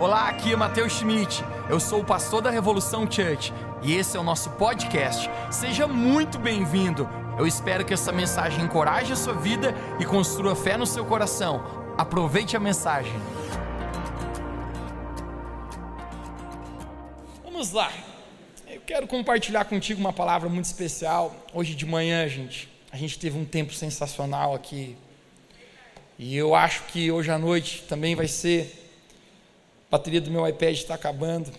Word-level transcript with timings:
Olá, 0.00 0.30
aqui 0.30 0.50
é 0.50 0.56
Matheus 0.56 0.94
Schmidt. 0.94 1.44
Eu 1.68 1.78
sou 1.78 2.00
o 2.00 2.04
pastor 2.04 2.40
da 2.40 2.48
Revolução 2.48 3.02
Church 3.02 3.52
e 3.82 3.92
esse 3.92 4.16
é 4.16 4.20
o 4.20 4.22
nosso 4.22 4.48
podcast. 4.52 5.28
Seja 5.50 5.86
muito 5.86 6.38
bem-vindo. 6.38 7.06
Eu 7.38 7.46
espero 7.46 7.84
que 7.84 7.92
essa 7.92 8.10
mensagem 8.10 8.64
encoraje 8.64 9.12
a 9.12 9.16
sua 9.16 9.34
vida 9.34 9.74
e 10.00 10.06
construa 10.06 10.56
fé 10.56 10.78
no 10.78 10.86
seu 10.86 11.04
coração. 11.04 11.62
Aproveite 11.98 12.56
a 12.56 12.60
mensagem. 12.60 13.12
Vamos 17.44 17.70
lá. 17.72 17.92
Eu 18.66 18.80
quero 18.80 19.06
compartilhar 19.06 19.66
contigo 19.66 20.00
uma 20.00 20.14
palavra 20.14 20.48
muito 20.48 20.64
especial. 20.64 21.36
Hoje 21.52 21.74
de 21.74 21.84
manhã, 21.84 22.26
gente, 22.26 22.72
a 22.90 22.96
gente 22.96 23.18
teve 23.18 23.38
um 23.38 23.44
tempo 23.44 23.74
sensacional 23.74 24.54
aqui. 24.54 24.96
E 26.18 26.34
eu 26.34 26.54
acho 26.54 26.84
que 26.84 27.12
hoje 27.12 27.30
à 27.30 27.38
noite 27.38 27.82
também 27.86 28.14
vai 28.14 28.28
ser 28.28 28.79
bateria 29.90 30.20
do 30.20 30.30
meu 30.30 30.46
iPad 30.46 30.76
está 30.76 30.94
acabando. 30.94 31.50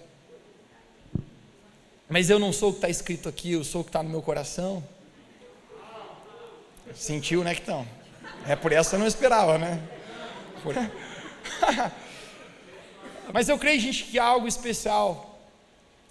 Mas 2.09 2.29
eu 2.29 2.39
não 2.39 2.53
sou 2.53 2.69
o 2.69 2.71
que 2.73 2.77
está 2.79 2.89
escrito 2.89 3.27
aqui, 3.29 3.53
eu 3.53 3.63
sou 3.63 3.81
o 3.81 3.83
que 3.83 3.89
está 3.89 4.01
no 4.01 4.09
meu 4.09 4.21
coração. 4.21 4.83
Sentiu, 6.95 7.43
né, 7.43 7.53
que 7.53 7.61
estão? 7.61 7.87
É 8.47 8.55
por 8.55 8.71
essa 8.71 8.95
eu 8.95 8.99
não 8.99 9.07
esperava, 9.07 9.57
né? 9.57 9.81
Por... 10.63 10.75
Mas 13.33 13.47
eu 13.47 13.57
creio, 13.57 13.79
gente, 13.79 14.03
que 14.05 14.19
há 14.19 14.25
algo 14.25 14.47
especial 14.47 15.39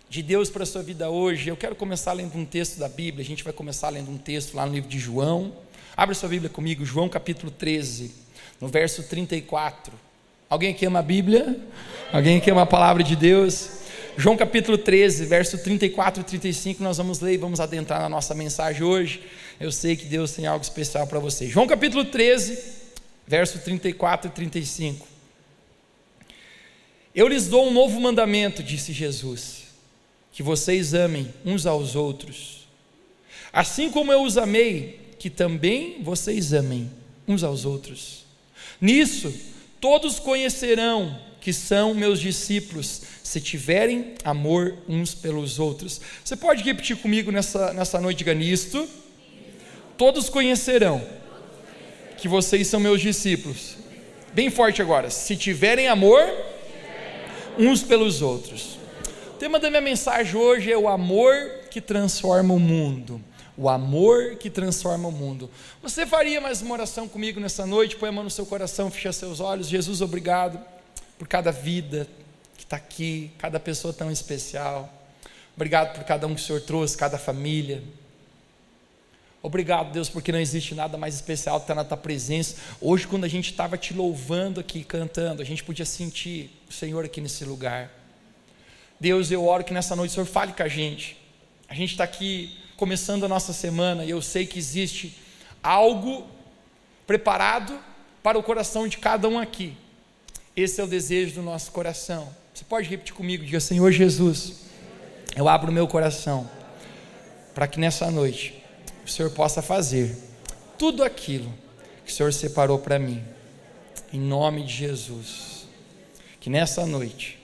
de 0.09 0.23
Deus 0.23 0.49
para 0.49 0.63
a 0.63 0.67
sua 0.67 0.83
vida 0.83 1.11
hoje. 1.11 1.49
Eu 1.49 1.57
quero 1.57 1.77
começar 1.77 2.13
lendo 2.13 2.37
um 2.37 2.45
texto 2.45 2.79
da 2.79 2.89
Bíblia. 2.89 3.23
A 3.23 3.27
gente 3.27 3.45
vai 3.45 3.53
começar 3.53 3.91
lendo 3.91 4.11
um 4.11 4.19
texto 4.19 4.55
lá 4.55 4.65
no 4.65 4.73
livro 4.73 4.89
de 4.89 4.99
João. 4.99 5.53
Abra 5.97 6.15
sua 6.15 6.29
Bíblia 6.29 6.49
comigo, 6.49 6.85
João 6.85 7.09
capítulo 7.09 7.53
13, 7.53 8.15
no 8.61 8.69
verso 8.69 9.03
34. 9.03 10.10
Alguém 10.51 10.73
aqui 10.73 10.85
ama 10.85 10.99
a 10.99 11.03
Bíblia? 11.03 11.57
Alguém 12.13 12.39
aqui 12.39 12.51
ama 12.51 12.63
a 12.63 12.67
palavra 12.67 13.05
de 13.05 13.15
Deus? 13.15 13.71
João 14.17 14.37
capítulo 14.37 14.77
13, 14.77 15.27
verso 15.27 15.57
34 15.57 16.23
e 16.23 16.25
35, 16.25 16.83
nós 16.83 16.97
vamos 16.97 17.21
ler 17.21 17.35
e 17.35 17.37
vamos 17.37 17.61
adentrar 17.61 18.01
na 18.01 18.09
nossa 18.09 18.35
mensagem 18.35 18.83
hoje. 18.83 19.23
Eu 19.61 19.71
sei 19.71 19.95
que 19.95 20.07
Deus 20.07 20.33
tem 20.33 20.47
algo 20.49 20.61
especial 20.61 21.07
para 21.07 21.21
você. 21.21 21.47
João 21.47 21.69
capítulo 21.69 22.05
13, 22.05 22.59
verso 23.29 23.61
34 23.61 24.29
e 24.29 24.35
35. 24.35 25.07
Eu 27.15 27.29
lhes 27.29 27.47
dou 27.47 27.69
um 27.69 27.73
novo 27.73 28.01
mandamento, 28.01 28.61
disse 28.61 28.93
Jesus, 28.93 29.67
que 30.33 30.43
vocês 30.43 30.95
amem 30.95 31.33
uns 31.47 31.65
aos 31.65 31.95
outros. 31.95 32.67
Assim 33.53 33.89
como 33.89 34.13
eu 34.13 34.25
os 34.25 34.37
amei, 34.37 34.99
que 35.17 35.31
também 35.31 36.03
vocês 36.03 36.53
amem 36.53 36.91
uns 37.29 37.45
aos 37.45 37.65
outros. 37.65 38.25
Nisso, 38.81 39.33
Todos 39.81 40.19
conhecerão 40.19 41.19
que 41.41 41.55
são 41.55 41.95
meus 41.95 42.21
discípulos, 42.21 43.01
se 43.23 43.41
tiverem 43.41 44.15
amor 44.23 44.75
uns 44.87 45.15
pelos 45.15 45.59
outros. 45.59 46.01
Você 46.23 46.37
pode 46.37 46.63
repetir 46.63 46.97
comigo 46.97 47.33
nessa, 47.33 47.73
nessa 47.73 47.99
noite, 47.99 48.19
diga 48.19 48.35
nisto. 48.35 48.87
Todos 49.97 50.29
conhecerão 50.29 51.03
que 52.19 52.29
vocês 52.29 52.67
são 52.67 52.79
meus 52.79 53.01
discípulos. 53.01 53.77
Bem 54.35 54.51
forte 54.51 54.83
agora. 54.83 55.09
Se 55.09 55.35
tiverem 55.35 55.89
amor 55.89 56.21
uns 57.59 57.83
pelos 57.83 58.21
outros. 58.21 58.79
O 59.29 59.39
tema 59.39 59.59
da 59.59 59.71
minha 59.71 59.81
mensagem 59.81 60.37
hoje 60.37 60.71
é 60.71 60.77
o 60.77 60.89
amor 60.89 61.35
que 61.71 61.81
transforma 61.81 62.53
o 62.53 62.59
mundo 62.59 63.23
o 63.61 63.69
amor 63.69 64.37
que 64.37 64.49
transforma 64.49 65.07
o 65.07 65.13
mundo. 65.13 65.51
Você 65.83 66.07
faria 66.07 66.41
mais 66.41 66.63
uma 66.63 66.73
oração 66.73 67.07
comigo 67.07 67.39
nessa 67.39 67.67
noite? 67.67 67.95
Põe 67.95 68.09
a 68.09 68.13
mão 68.13 68.25
no 68.25 68.31
seu 68.31 68.47
coração, 68.47 68.91
fecha 68.91 69.13
seus 69.13 69.39
olhos. 69.39 69.69
Jesus, 69.69 70.01
obrigado 70.01 70.59
por 71.19 71.29
cada 71.29 71.53
vida 71.53 72.09
que 72.57 72.65
está 72.65 72.79
aqui, 72.79 73.31
cada 73.37 73.61
pessoa 73.61 73.93
tão 73.93 74.11
especial. 74.11 74.91
Obrigado 75.55 75.95
por 75.95 76.05
cada 76.05 76.27
um 76.27 76.35
que 76.35 76.41
o 76.41 76.45
Senhor 76.45 76.63
trouxe, 76.63 76.97
cada 76.97 77.19
família. 77.19 77.83
Obrigado, 79.43 79.93
Deus, 79.93 80.09
porque 80.09 80.33
não 80.33 80.41
existe 80.41 80.75
nada 80.75 80.97
mais 80.97 81.15
especial 81.15 81.59
que 81.59 81.65
estar 81.65 81.75
na 81.75 81.85
tua 81.85 81.99
presença. 81.99 82.57
Hoje, 82.81 83.07
quando 83.07 83.25
a 83.25 83.29
gente 83.29 83.51
estava 83.51 83.77
te 83.77 83.93
louvando 83.93 84.59
aqui, 84.59 84.83
cantando, 84.83 85.43
a 85.43 85.45
gente 85.45 85.63
podia 85.63 85.85
sentir 85.85 86.51
o 86.67 86.73
Senhor 86.73 87.05
aqui 87.05 87.21
nesse 87.21 87.45
lugar. 87.45 87.91
Deus, 88.99 89.31
eu 89.31 89.45
oro 89.45 89.65
que 89.65 89.75
nessa 89.75 89.95
noite 89.95 90.13
o 90.13 90.15
Senhor 90.15 90.27
fale 90.27 90.55
com 90.55 90.63
a 90.63 90.69
gente. 90.69 91.19
A 91.69 91.75
gente 91.75 91.91
está 91.91 92.05
aqui 92.05 92.57
começando 92.81 93.25
a 93.25 93.29
nossa 93.29 93.53
semana 93.53 94.07
e 94.07 94.11
eu 94.11 94.23
sei 94.23 94.47
que 94.47 94.59
existe 94.59 95.15
algo 95.63 96.27
preparado 97.07 97.79
para 98.23 98.39
o 98.39 98.43
coração 98.43 98.89
de 98.89 98.97
cada 98.97 99.29
um 99.29 99.39
aqui. 99.39 99.77
Esse 100.57 100.81
é 100.81 100.85
o 100.85 100.87
desejo 100.87 101.35
do 101.35 101.43
nosso 101.43 101.73
coração. 101.73 102.35
Você 102.55 102.65
pode 102.65 102.89
repetir 102.89 103.13
comigo, 103.13 103.45
diga: 103.45 103.61
Senhor 103.61 103.93
Jesus, 103.93 104.63
eu 105.37 105.47
abro 105.47 105.71
meu 105.71 105.87
coração 105.87 106.49
para 107.55 107.69
que 107.69 107.79
nessa 107.79 108.11
noite 108.11 108.65
o 109.05 109.11
Senhor 109.11 109.31
possa 109.33 109.61
fazer 109.61 110.17
tudo 110.79 111.05
aquilo 111.05 111.53
que 112.07 112.11
o 112.11 112.15
Senhor 112.15 112.33
separou 112.33 112.79
para 112.79 112.99
mim. 112.99 113.23
Em 114.11 114.19
nome 114.19 114.65
de 114.65 114.73
Jesus. 114.73 115.67
Que 116.41 116.49
nessa 116.49 116.87
noite 116.87 117.39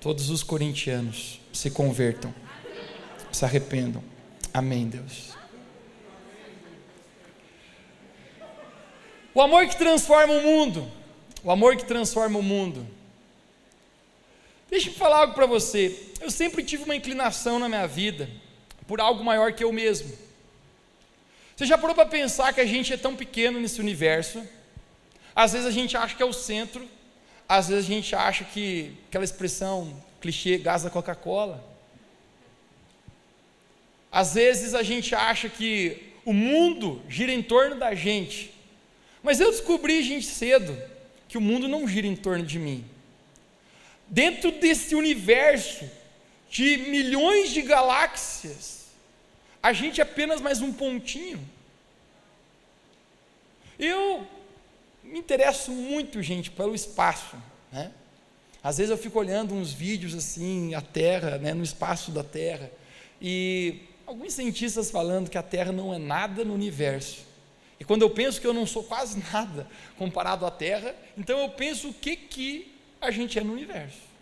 todos 0.00 0.30
os 0.30 0.42
corintianos 0.42 1.38
se 1.52 1.70
convertam, 1.70 2.34
se 3.30 3.44
arrependam 3.44 4.11
Amém, 4.52 4.88
Deus. 4.88 5.32
O 9.34 9.40
amor 9.40 9.66
que 9.66 9.76
transforma 9.76 10.34
o 10.34 10.42
mundo. 10.42 10.90
O 11.42 11.50
amor 11.50 11.76
que 11.76 11.84
transforma 11.84 12.38
o 12.38 12.42
mundo. 12.42 12.86
Deixa 14.70 14.90
eu 14.90 14.94
falar 14.94 15.18
algo 15.18 15.34
para 15.34 15.46
você. 15.46 16.12
Eu 16.20 16.30
sempre 16.30 16.62
tive 16.62 16.84
uma 16.84 16.96
inclinação 16.96 17.58
na 17.58 17.68
minha 17.68 17.86
vida 17.86 18.28
por 18.86 19.00
algo 19.00 19.24
maior 19.24 19.52
que 19.52 19.64
eu 19.64 19.72
mesmo. 19.72 20.12
Você 21.56 21.66
já 21.66 21.78
parou 21.78 21.94
para 21.94 22.06
pensar 22.06 22.52
que 22.52 22.60
a 22.60 22.66
gente 22.66 22.92
é 22.92 22.96
tão 22.96 23.16
pequeno 23.16 23.58
nesse 23.60 23.80
universo? 23.80 24.42
Às 25.34 25.52
vezes 25.52 25.66
a 25.66 25.70
gente 25.70 25.96
acha 25.96 26.14
que 26.14 26.22
é 26.22 26.26
o 26.26 26.32
centro, 26.32 26.86
às 27.48 27.68
vezes 27.68 27.84
a 27.84 27.88
gente 27.88 28.14
acha 28.14 28.44
que 28.44 28.96
aquela 29.08 29.24
expressão 29.24 29.94
clichê, 30.20 30.58
gás 30.58 30.82
da 30.82 30.90
Coca-Cola. 30.90 31.71
Às 34.12 34.34
vezes 34.34 34.74
a 34.74 34.82
gente 34.82 35.14
acha 35.14 35.48
que 35.48 36.12
o 36.22 36.34
mundo 36.34 37.00
gira 37.08 37.32
em 37.32 37.42
torno 37.42 37.76
da 37.76 37.94
gente, 37.94 38.52
mas 39.22 39.40
eu 39.40 39.50
descobri, 39.50 40.02
gente, 40.02 40.26
cedo, 40.26 40.76
que 41.26 41.38
o 41.38 41.40
mundo 41.40 41.66
não 41.66 41.88
gira 41.88 42.06
em 42.06 42.14
torno 42.14 42.44
de 42.44 42.58
mim. 42.58 42.84
Dentro 44.06 44.52
desse 44.52 44.94
universo 44.94 45.88
de 46.50 46.76
milhões 46.76 47.50
de 47.50 47.62
galáxias, 47.62 48.88
a 49.62 49.72
gente 49.72 50.00
é 50.00 50.04
apenas 50.04 50.42
mais 50.42 50.60
um 50.60 50.70
pontinho. 50.70 51.40
Eu 53.78 54.26
me 55.02 55.18
interesso 55.18 55.70
muito, 55.72 56.22
gente, 56.22 56.50
pelo 56.50 56.74
espaço, 56.74 57.36
né? 57.72 57.90
Às 58.62 58.76
vezes 58.76 58.90
eu 58.90 58.98
fico 58.98 59.18
olhando 59.18 59.54
uns 59.54 59.72
vídeos 59.72 60.14
assim, 60.14 60.74
a 60.74 60.80
Terra, 60.80 61.38
né, 61.38 61.54
no 61.54 61.64
espaço 61.64 62.12
da 62.12 62.22
Terra, 62.22 62.70
e 63.20 63.80
alguns 64.12 64.34
cientistas 64.34 64.90
falando 64.90 65.30
que 65.30 65.38
a 65.38 65.42
Terra 65.42 65.72
não 65.72 65.92
é 65.92 65.98
nada 65.98 66.44
no 66.44 66.52
universo. 66.52 67.24
E 67.80 67.84
quando 67.84 68.02
eu 68.02 68.10
penso 68.10 68.40
que 68.40 68.46
eu 68.46 68.52
não 68.52 68.66
sou 68.66 68.84
quase 68.84 69.22
nada 69.32 69.66
comparado 69.96 70.44
à 70.44 70.50
Terra, 70.50 70.94
então 71.16 71.38
eu 71.38 71.48
penso 71.48 71.88
o 71.88 71.94
que, 71.94 72.14
que 72.16 72.74
a 73.00 73.10
gente 73.10 73.38
é 73.38 73.42
no 73.42 73.52
universo. 73.52 74.12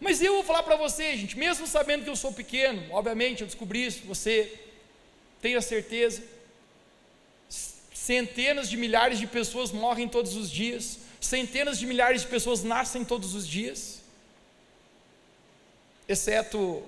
Mas 0.00 0.22
eu 0.22 0.34
vou 0.34 0.44
falar 0.44 0.62
para 0.62 0.76
você, 0.76 1.16
gente, 1.16 1.36
mesmo 1.36 1.66
sabendo 1.66 2.04
que 2.04 2.10
eu 2.10 2.16
sou 2.16 2.32
pequeno, 2.32 2.82
obviamente 2.90 3.40
eu 3.40 3.46
descobri 3.46 3.84
isso, 3.84 4.02
você 4.04 4.60
tenha 5.40 5.60
certeza. 5.60 6.22
Centenas 7.48 8.68
de 8.68 8.76
milhares 8.76 9.18
de 9.18 9.26
pessoas 9.26 9.70
morrem 9.70 10.08
todos 10.08 10.34
os 10.34 10.50
dias, 10.50 10.98
centenas 11.20 11.78
de 11.78 11.86
milhares 11.86 12.22
de 12.22 12.28
pessoas 12.28 12.64
nascem 12.64 13.04
todos 13.04 13.34
os 13.34 13.46
dias, 13.46 14.02
exceto 16.08 16.82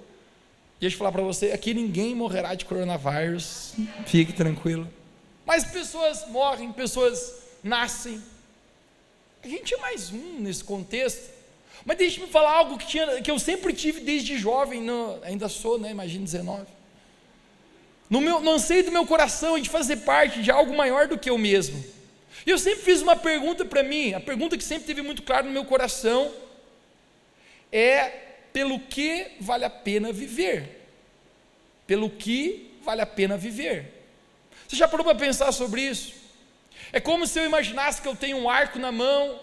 Deixa 0.80 0.94
eu 0.94 0.98
falar 0.98 1.12
para 1.12 1.22
você, 1.22 1.52
aqui 1.52 1.72
ninguém 1.72 2.14
morrerá 2.14 2.54
de 2.54 2.64
coronavírus, 2.64 3.74
fique 4.06 4.32
tranquilo. 4.32 4.88
Mas 5.46 5.64
pessoas 5.64 6.26
morrem, 6.28 6.72
pessoas 6.72 7.34
nascem. 7.62 8.22
A 9.42 9.48
gente 9.48 9.74
é 9.74 9.76
mais 9.78 10.10
um 10.10 10.40
nesse 10.40 10.64
contexto. 10.64 11.32
Mas 11.84 11.98
deixe-me 11.98 12.26
falar 12.26 12.52
algo 12.52 12.78
que, 12.78 12.86
tinha, 12.86 13.20
que 13.20 13.30
eu 13.30 13.38
sempre 13.38 13.72
tive 13.72 14.00
desde 14.00 14.38
jovem, 14.38 14.80
no, 14.80 15.18
ainda 15.22 15.48
sou, 15.48 15.78
né? 15.78 15.90
Imagina 15.90 16.24
19. 16.24 16.66
No 18.08 18.20
meu, 18.20 18.40
no 18.40 18.52
anseio 18.52 18.84
do 18.84 18.92
meu 18.92 19.06
coração 19.06 19.58
de 19.58 19.68
fazer 19.68 19.98
parte 19.98 20.42
de 20.42 20.50
algo 20.50 20.74
maior 20.74 21.08
do 21.08 21.18
que 21.18 21.28
eu 21.28 21.36
mesmo. 21.36 21.84
E 22.46 22.50
eu 22.50 22.58
sempre 22.58 22.80
fiz 22.82 23.02
uma 23.02 23.16
pergunta 23.16 23.64
para 23.64 23.82
mim, 23.82 24.14
a 24.14 24.20
pergunta 24.20 24.56
que 24.56 24.64
sempre 24.64 24.86
teve 24.86 25.02
muito 25.02 25.22
claro 25.22 25.46
no 25.46 25.52
meu 25.52 25.64
coração 25.64 26.30
é 27.72 28.23
pelo 28.54 28.78
que 28.78 29.32
vale 29.40 29.64
a 29.64 29.70
pena 29.70 30.12
viver. 30.12 30.86
Pelo 31.88 32.08
que 32.08 32.78
vale 32.84 33.02
a 33.02 33.06
pena 33.06 33.36
viver. 33.36 33.92
Você 34.68 34.76
já 34.76 34.86
parou 34.86 35.04
para 35.04 35.18
pensar 35.18 35.50
sobre 35.50 35.82
isso? 35.82 36.14
É 36.92 37.00
como 37.00 37.26
se 37.26 37.36
eu 37.36 37.44
imaginasse 37.44 38.00
que 38.00 38.06
eu 38.06 38.14
tenho 38.14 38.36
um 38.36 38.48
arco 38.48 38.78
na 38.78 38.92
mão 38.92 39.40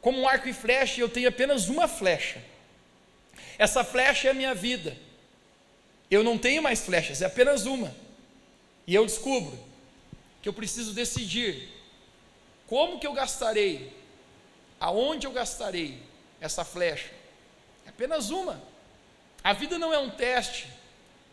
como 0.00 0.20
um 0.20 0.28
arco 0.28 0.48
e 0.48 0.52
flecha, 0.52 0.98
e 0.98 1.00
eu 1.00 1.08
tenho 1.08 1.28
apenas 1.28 1.68
uma 1.68 1.88
flecha. 1.88 2.42
Essa 3.58 3.84
flecha 3.84 4.28
é 4.28 4.30
a 4.30 4.34
minha 4.34 4.54
vida. 4.54 4.96
Eu 6.08 6.22
não 6.22 6.38
tenho 6.38 6.62
mais 6.62 6.84
flechas, 6.84 7.20
é 7.20 7.26
apenas 7.26 7.66
uma. 7.66 7.94
E 8.86 8.94
eu 8.94 9.04
descubro 9.04 9.58
que 10.40 10.48
eu 10.48 10.52
preciso 10.52 10.92
decidir 10.92 11.68
como 12.68 12.98
que 13.00 13.06
eu 13.06 13.12
gastarei, 13.12 13.92
aonde 14.78 15.26
eu 15.26 15.32
gastarei 15.32 16.00
essa 16.40 16.64
flecha. 16.64 17.21
Apenas 18.02 18.30
uma. 18.30 18.60
A 19.44 19.52
vida 19.52 19.78
não 19.78 19.94
é 19.94 19.98
um 20.00 20.10
teste. 20.10 20.66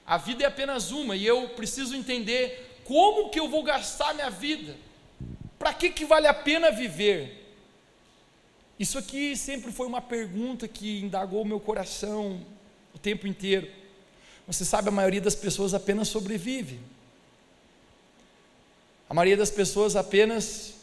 A 0.05 0.17
vida 0.17 0.43
é 0.43 0.45
apenas 0.45 0.91
uma 0.91 1.15
e 1.15 1.25
eu 1.25 1.49
preciso 1.49 1.95
entender 1.95 2.79
como 2.83 3.31
que 3.31 3.39
eu 3.39 3.49
vou 3.49 3.63
gastar 3.63 4.13
minha 4.13 4.29
vida. 4.29 4.77
Para 5.57 5.73
que 5.73 5.89
que 5.89 6.05
vale 6.05 6.27
a 6.27 6.33
pena 6.33 6.69
viver? 6.69 7.43
Isso 8.77 8.99
aqui 8.99 9.35
sempre 9.35 9.71
foi 9.71 9.87
uma 9.87 9.99
pergunta 9.99 10.67
que 10.67 10.99
indagou 10.99 11.43
meu 11.43 11.59
coração 11.59 12.45
o 12.93 12.99
tempo 12.99 13.25
inteiro. 13.25 13.67
Você 14.45 14.63
sabe, 14.63 14.89
a 14.89 14.91
maioria 14.91 15.21
das 15.21 15.33
pessoas 15.33 15.73
apenas 15.73 16.07
sobrevive. 16.07 16.79
A 19.09 19.13
maioria 19.15 19.37
das 19.37 19.49
pessoas 19.49 19.95
apenas 19.95 20.75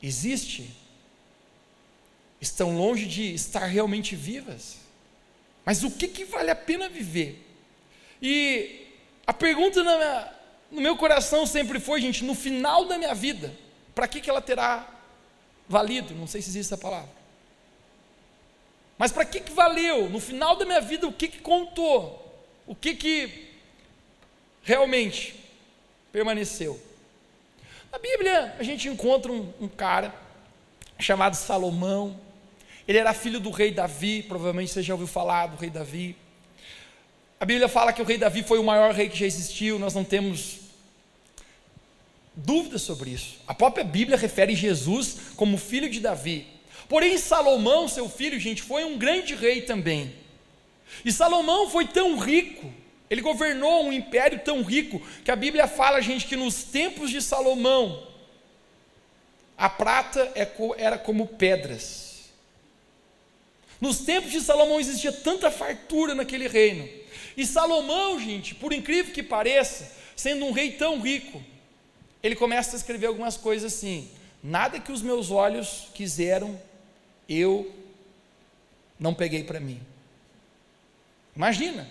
existe. 0.00 0.85
Estão 2.40 2.76
longe 2.76 3.06
de 3.06 3.34
estar 3.34 3.66
realmente 3.66 4.14
vivas. 4.14 4.76
Mas 5.64 5.82
o 5.82 5.90
que, 5.90 6.08
que 6.08 6.24
vale 6.24 6.50
a 6.50 6.56
pena 6.56 6.88
viver? 6.88 7.44
E 8.20 8.86
a 9.26 9.32
pergunta 9.32 9.82
minha, 9.82 10.32
no 10.70 10.80
meu 10.80 10.96
coração 10.96 11.46
sempre 11.46 11.80
foi, 11.80 12.00
gente, 12.00 12.24
no 12.24 12.34
final 12.34 12.84
da 12.84 12.98
minha 12.98 13.14
vida, 13.14 13.52
para 13.94 14.06
que, 14.06 14.20
que 14.20 14.30
ela 14.30 14.40
terá 14.40 14.88
valido, 15.68 16.14
não 16.14 16.26
sei 16.26 16.40
se 16.40 16.50
existe 16.50 16.72
essa 16.72 16.80
palavra. 16.80 17.10
Mas 18.98 19.12
para 19.12 19.24
que, 19.24 19.40
que 19.40 19.52
valeu? 19.52 20.08
No 20.08 20.20
final 20.20 20.56
da 20.56 20.64
minha 20.64 20.80
vida, 20.80 21.06
o 21.06 21.12
que, 21.12 21.28
que 21.28 21.38
contou? 21.38 22.22
O 22.66 22.74
que, 22.74 22.94
que 22.94 23.48
realmente 24.62 25.34
permaneceu? 26.12 26.80
Na 27.92 27.98
Bíblia, 27.98 28.54
a 28.58 28.62
gente 28.62 28.88
encontra 28.88 29.30
um, 29.30 29.52
um 29.60 29.68
cara 29.68 30.14
chamado 30.98 31.34
Salomão. 31.34 32.18
Ele 32.86 32.98
era 32.98 33.12
filho 33.12 33.40
do 33.40 33.50
rei 33.50 33.70
Davi, 33.70 34.22
provavelmente 34.22 34.72
você 34.72 34.82
já 34.82 34.94
ouviu 34.94 35.08
falar 35.08 35.48
do 35.48 35.56
rei 35.56 35.70
Davi. 35.70 36.16
A 37.40 37.44
Bíblia 37.44 37.68
fala 37.68 37.92
que 37.92 38.00
o 38.00 38.04
rei 38.04 38.16
Davi 38.16 38.42
foi 38.42 38.58
o 38.58 38.64
maior 38.64 38.94
rei 38.94 39.08
que 39.08 39.18
já 39.18 39.26
existiu, 39.26 39.78
nós 39.78 39.94
não 39.94 40.04
temos 40.04 40.60
dúvidas 42.34 42.82
sobre 42.82 43.10
isso. 43.10 43.38
A 43.46 43.54
própria 43.54 43.84
Bíblia 43.84 44.16
refere 44.16 44.54
Jesus 44.54 45.18
como 45.36 45.58
filho 45.58 45.90
de 45.90 46.00
Davi. 46.00 46.46
Porém, 46.88 47.18
Salomão, 47.18 47.88
seu 47.88 48.08
filho, 48.08 48.38
gente, 48.38 48.62
foi 48.62 48.84
um 48.84 48.96
grande 48.96 49.34
rei 49.34 49.62
também. 49.62 50.14
E 51.04 51.10
Salomão 51.10 51.68
foi 51.68 51.86
tão 51.86 52.16
rico, 52.16 52.72
ele 53.10 53.20
governou 53.20 53.84
um 53.84 53.92
império 53.92 54.38
tão 54.44 54.62
rico, 54.62 55.02
que 55.24 55.30
a 55.30 55.36
Bíblia 55.36 55.66
fala, 55.66 56.00
gente, 56.00 56.26
que 56.26 56.36
nos 56.36 56.62
tempos 56.62 57.10
de 57.10 57.20
Salomão, 57.20 58.06
a 59.58 59.68
prata 59.68 60.32
é 60.34 60.48
era 60.78 60.96
como 60.96 61.26
pedras. 61.26 62.05
Nos 63.80 63.98
tempos 63.98 64.32
de 64.32 64.40
Salomão 64.40 64.80
existia 64.80 65.12
tanta 65.12 65.50
fartura 65.50 66.14
naquele 66.14 66.48
reino. 66.48 66.88
E 67.36 67.46
Salomão, 67.46 68.18
gente, 68.18 68.54
por 68.54 68.72
incrível 68.72 69.12
que 69.12 69.22
pareça, 69.22 69.92
sendo 70.14 70.46
um 70.46 70.52
rei 70.52 70.72
tão 70.72 71.00
rico, 71.00 71.42
ele 72.22 72.34
começa 72.34 72.74
a 72.74 72.78
escrever 72.78 73.06
algumas 73.06 73.36
coisas 73.36 73.74
assim: 73.74 74.10
nada 74.42 74.80
que 74.80 74.90
os 74.90 75.02
meus 75.02 75.30
olhos 75.30 75.88
quiseram, 75.94 76.60
eu 77.28 77.70
não 78.98 79.12
peguei 79.14 79.44
para 79.44 79.60
mim. 79.60 79.80
Imagina, 81.34 81.86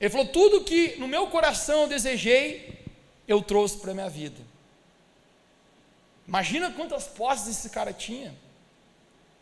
ele 0.00 0.10
falou: 0.10 0.26
tudo 0.26 0.64
que 0.64 0.96
no 0.96 1.06
meu 1.06 1.28
coração 1.28 1.82
eu 1.82 1.88
desejei, 1.88 2.80
eu 3.28 3.40
trouxe 3.40 3.78
para 3.78 3.92
a 3.92 3.94
minha 3.94 4.10
vida. 4.10 4.40
Imagina 6.26 6.70
quantas 6.72 7.06
posses 7.06 7.58
esse 7.58 7.70
cara 7.70 7.92
tinha. 7.92 8.34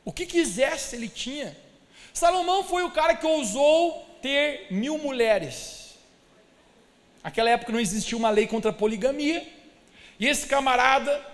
O 0.04 0.12
que 0.12 0.26
quisesse 0.26 0.96
ele 0.96 1.08
tinha. 1.08 1.56
Salomão 2.12 2.64
foi 2.64 2.82
o 2.82 2.90
cara 2.90 3.14
que 3.14 3.26
ousou 3.26 4.06
ter 4.20 4.66
mil 4.70 4.98
mulheres. 4.98 5.94
Naquela 7.22 7.50
época 7.50 7.72
não 7.72 7.80
existia 7.80 8.16
uma 8.16 8.30
lei 8.30 8.46
contra 8.46 8.70
a 8.70 8.74
poligamia. 8.74 9.46
E 10.18 10.26
esse 10.26 10.46
camarada, 10.46 11.24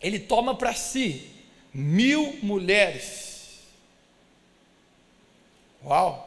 ele 0.00 0.18
toma 0.18 0.54
para 0.54 0.72
si 0.74 1.30
mil 1.72 2.38
mulheres. 2.42 3.60
Uau! 5.84 6.24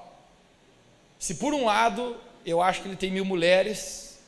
Se 1.20 1.36
por 1.36 1.54
um 1.54 1.66
lado 1.66 2.18
eu 2.46 2.62
acho 2.62 2.82
que 2.82 2.88
ele 2.88 2.96
tem 2.96 3.12
mil 3.12 3.24
mulheres, 3.24 4.20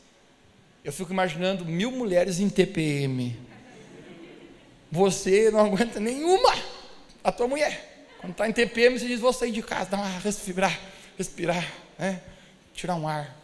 eu 0.84 0.94
fico 0.94 1.12
imaginando 1.12 1.66
mil 1.66 1.92
mulheres 1.92 2.40
em 2.40 2.50
TPM. 2.50 3.38
Você 4.92 5.50
não 5.50 5.62
aguenta 5.62 6.00
nenhuma, 6.00 6.54
a 7.24 7.32
tua 7.32 7.48
mulher. 7.48 7.93
Quando 8.24 8.32
está 8.32 8.48
em 8.48 8.54
TPM, 8.54 8.98
você 8.98 9.06
diz: 9.06 9.20
vou 9.20 9.34
sair 9.34 9.52
de 9.52 9.62
casa, 9.62 9.90
dá 9.90 9.98
uma 9.98 10.08
respirar, 10.08 10.80
respirar, 11.18 11.70
né? 12.00 12.22
tirar 12.74 12.96
um 12.96 13.06
ar. 13.06 13.36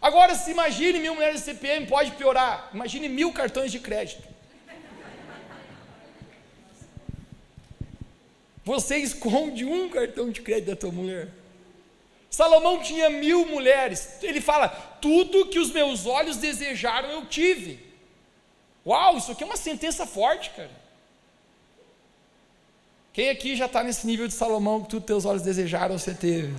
Agora, 0.00 0.34
se 0.34 0.50
imagine 0.50 0.98
mil 0.98 1.14
mulheres 1.14 1.40
de 1.40 1.44
CPM, 1.44 1.86
pode 1.86 2.12
piorar. 2.12 2.70
Imagine 2.72 3.06
mil 3.06 3.30
cartões 3.34 3.70
de 3.70 3.78
crédito. 3.78 4.26
Você 8.64 8.96
esconde 8.96 9.66
um 9.66 9.90
cartão 9.90 10.30
de 10.30 10.40
crédito 10.40 10.70
da 10.70 10.76
tua 10.76 10.90
mulher. 10.90 11.28
Salomão 12.30 12.80
tinha 12.80 13.10
mil 13.10 13.44
mulheres. 13.44 14.22
Ele 14.22 14.40
fala: 14.40 14.68
tudo 15.02 15.48
que 15.50 15.58
os 15.58 15.70
meus 15.70 16.06
olhos 16.06 16.38
desejaram 16.38 17.10
eu 17.10 17.26
tive. 17.26 17.78
Uau, 18.86 19.18
isso 19.18 19.32
aqui 19.32 19.42
é 19.42 19.46
uma 19.46 19.58
sentença 19.58 20.06
forte, 20.06 20.48
cara. 20.56 20.87
Quem 23.18 23.30
aqui 23.30 23.56
já 23.56 23.66
está 23.66 23.82
nesse 23.82 24.06
nível 24.06 24.28
de 24.28 24.32
Salomão 24.32 24.80
que 24.80 24.90
tudo 24.90 25.04
teus 25.04 25.24
olhos 25.24 25.42
desejaram 25.42 25.98
você 25.98 26.14
teve? 26.14 26.54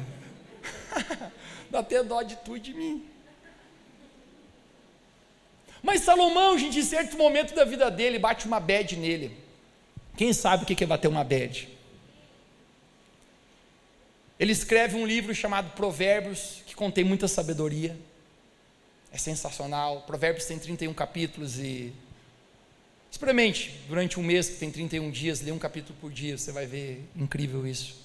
Dá 1.71 1.79
até 1.79 2.03
dó 2.03 2.21
de 2.21 2.35
tu 2.35 2.57
e 2.57 2.59
de 2.59 2.73
mim. 2.73 3.05
Mas 5.81 6.01
Salomão, 6.01 6.57
gente, 6.57 6.77
em 6.77 6.83
certo 6.83 7.17
momento 7.17 7.55
da 7.55 7.63
vida 7.63 7.89
dele, 7.89 8.19
bate 8.19 8.45
uma 8.45 8.59
bad 8.59 8.97
nele. 8.97 9.37
Quem 10.17 10.33
sabe 10.33 10.63
o 10.63 10.65
que 10.65 10.83
é 10.83 10.85
bater 10.85 11.07
uma 11.07 11.23
bad? 11.23 11.69
Ele 14.37 14.51
escreve 14.51 14.97
um 14.97 15.05
livro 15.05 15.33
chamado 15.33 15.71
Provérbios, 15.71 16.61
que 16.65 16.75
contém 16.75 17.05
muita 17.05 17.29
sabedoria. 17.29 17.97
É 19.13 19.17
sensacional. 19.17 20.01
Provérbios 20.01 20.43
tem 20.43 20.59
31 20.59 20.93
capítulos 20.93 21.57
e. 21.57 21.93
Experimente, 23.11 23.73
durante 23.87 24.19
um 24.19 24.23
mês 24.23 24.49
que 24.49 24.55
tem 24.57 24.71
31 24.71 25.09
dias, 25.09 25.41
lê 25.41 25.51
um 25.51 25.59
capítulo 25.59 25.97
por 25.99 26.11
dia, 26.11 26.37
você 26.37 26.51
vai 26.51 26.65
ver 26.65 27.03
incrível 27.15 27.65
isso. 27.65 27.95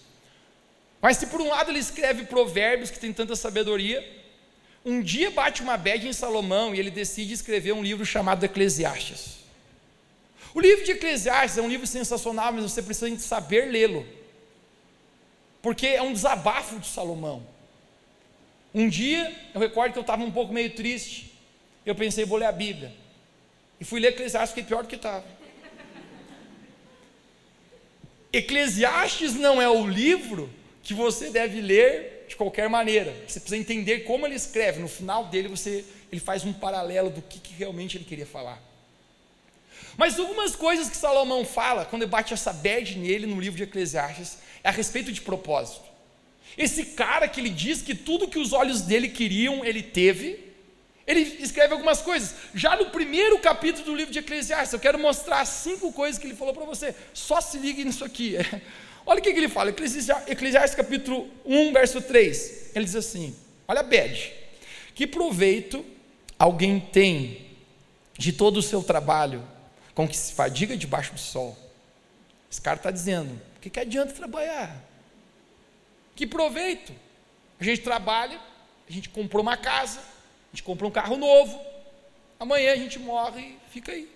Mas 1.01 1.19
se 1.19 1.27
por 1.27 1.41
um 1.41 1.49
lado 1.49 1.71
ele 1.71 1.79
escreve 1.79 2.25
Provérbios, 2.25 2.91
que 2.91 2.99
tem 2.99 3.13
tanta 3.13 3.37
sabedoria, 3.37 4.03
um 4.85 5.01
dia 5.01 5.31
bate 5.31 5.63
uma 5.63 5.77
bad 5.77 6.07
em 6.07 6.13
Salomão 6.13 6.75
e 6.75 6.79
ele 6.79 6.91
decide 6.91 7.35
escrever 7.35 7.73
um 7.73 7.83
livro 7.83 8.05
chamado 8.05 8.45
Eclesiastes. 8.45 9.39
O 10.55 10.61
livro 10.61 10.85
de 10.85 10.93
Eclesiastes 10.93 11.59
é 11.59 11.63
um 11.63 11.69
livro 11.69 11.87
sensacional, 11.87 12.53
mas 12.53 12.63
você 12.63 12.83
precisa 12.83 13.19
saber 13.19 13.71
lê-lo. 13.71 14.07
Porque 15.61 15.87
é 15.87 16.03
um 16.03 16.13
desabafo 16.13 16.79
de 16.79 16.87
Salomão. 16.87 17.47
Um 18.75 18.89
dia, 18.89 19.35
eu 19.55 19.61
recordo 19.61 19.93
que 19.93 19.99
eu 19.99 20.03
estava 20.03 20.23
um 20.23 20.31
pouco 20.31 20.53
meio 20.53 20.71
triste. 20.71 21.33
Eu 21.85 21.95
pensei, 21.95 22.25
vou 22.25 22.39
ler 22.39 22.47
a 22.47 22.53
Bíblia. 22.53 22.93
E 23.81 23.85
fui 23.85 24.01
ler 24.01 24.09
Eclesiastes, 24.09 24.51
fiquei 24.51 24.65
pior 24.65 24.83
do 24.83 24.89
que 24.89 24.97
estava. 24.97 25.25
Eclesiastes 28.33 29.35
não 29.35 29.63
é 29.63 29.69
o 29.69 29.87
livro 29.87 30.51
que 30.83 30.93
você 30.93 31.31
deve 31.31 31.61
ler 31.61 32.27
de 32.29 32.37
qualquer 32.37 32.69
maneira. 32.69 33.13
Você 33.27 33.39
precisa 33.39 33.57
entender 33.57 34.01
como 34.01 34.27
ele 34.27 34.35
escreve. 34.35 34.81
No 34.81 34.89
final 34.89 35.27
dele, 35.27 35.49
você, 35.49 35.85
ele 36.11 36.21
faz 36.21 36.45
um 36.45 36.53
paralelo 36.53 37.11
do 37.11 37.23
que, 37.23 37.39
que 37.39 37.55
realmente 37.55 37.97
ele 37.97 38.05
queria 38.05 38.27
falar. 38.27 38.61
Mas 39.97 40.19
algumas 40.19 40.57
coisas 40.57 40.91
que 40.91 40.97
Salomão 40.97 41.45
fala, 41.45 41.85
quando 41.85 42.07
bate 42.07 42.35
essa 42.35 42.53
bad 42.53 42.99
nele 42.99 43.27
no 43.27 43.41
livro 43.41 43.57
de 43.57 43.63
Eclesiastes, 43.63 44.39
é 44.63 44.69
a 44.69 44.73
respeito 44.73 45.13
de 45.13 45.21
propósito. 45.21 45.85
Esse 46.57 46.85
cara 46.87 47.29
que 47.29 47.41
ele 47.41 47.51
diz 47.51 47.83
que 47.83 47.95
tudo 47.95 48.29
que 48.29 48.39
os 48.39 48.53
olhos 48.53 48.83
dele 48.83 49.09
queriam, 49.09 49.65
ele 49.65 49.83
teve, 49.83 50.44
ele 51.07 51.21
escreve 51.21 51.73
algumas 51.73 52.01
coisas. 52.01 52.35
Já 52.55 52.77
no 52.77 52.87
primeiro 52.87 53.39
capítulo 53.39 53.85
do 53.85 53.95
livro 53.95 54.13
de 54.13 54.19
Eclesiastes, 54.19 54.73
eu 54.73 54.81
quero 54.81 54.99
mostrar 54.99 55.45
cinco 55.45 55.93
coisas 55.93 56.19
que 56.19 56.27
ele 56.27 56.35
falou 56.35 56.55
para 56.55 56.65
você. 56.65 56.95
Só 57.13 57.41
se 57.41 57.59
ligue 57.59 57.85
nisso 57.85 58.05
aqui. 58.05 58.37
Olha 59.07 59.21
o 59.21 59.23
que, 59.23 59.29
ele 59.29 59.49
fala, 59.49 59.71
Eclesiastes, 59.71 60.75
capítulo 60.75 61.29
1, 61.45 61.73
verso 61.75 62.01
3. 62.01 62.71
Ele 62.75 62.85
diz 62.87 62.97
assim: 62.97 63.37
Olha, 63.69 63.83
Bede, 63.83 64.33
que 64.95 65.07
proveito 65.07 65.85
alguém 66.39 66.81
tem 66.81 67.51
de 68.17 68.33
todo 68.33 68.57
o 68.57 68.63
seu 68.63 68.83
trabalho 68.83 69.47
com 69.95 70.09
que 70.09 70.17
se 70.17 70.33
fadiga 70.33 70.75
debaixo 70.75 71.13
do 71.13 71.21
sol? 71.21 71.57
Esse 72.51 72.63
cara 72.63 72.77
está 72.77 72.91
dizendo: 72.91 73.35
o 73.57 73.61
que, 73.61 73.69
que 73.69 73.81
adianta 73.81 74.15
trabalhar? 74.15 74.75
Que 76.17 76.27
proveito? 76.27 76.95
A 77.61 77.65
gente 77.65 77.83
trabalha, 77.83 78.41
a 78.89 78.93
gente 78.93 79.11
comprou 79.11 79.43
uma 79.43 79.57
casa, 79.57 80.01
gente 80.55 80.63
comprou 80.63 80.89
um 80.89 80.93
carro 80.93 81.17
novo, 81.17 81.61
amanhã 82.39 82.73
a 82.73 82.77
gente 82.77 82.97
morre 83.01 83.41
e 83.41 83.71
fica 83.71 83.91
aí. 83.91 84.09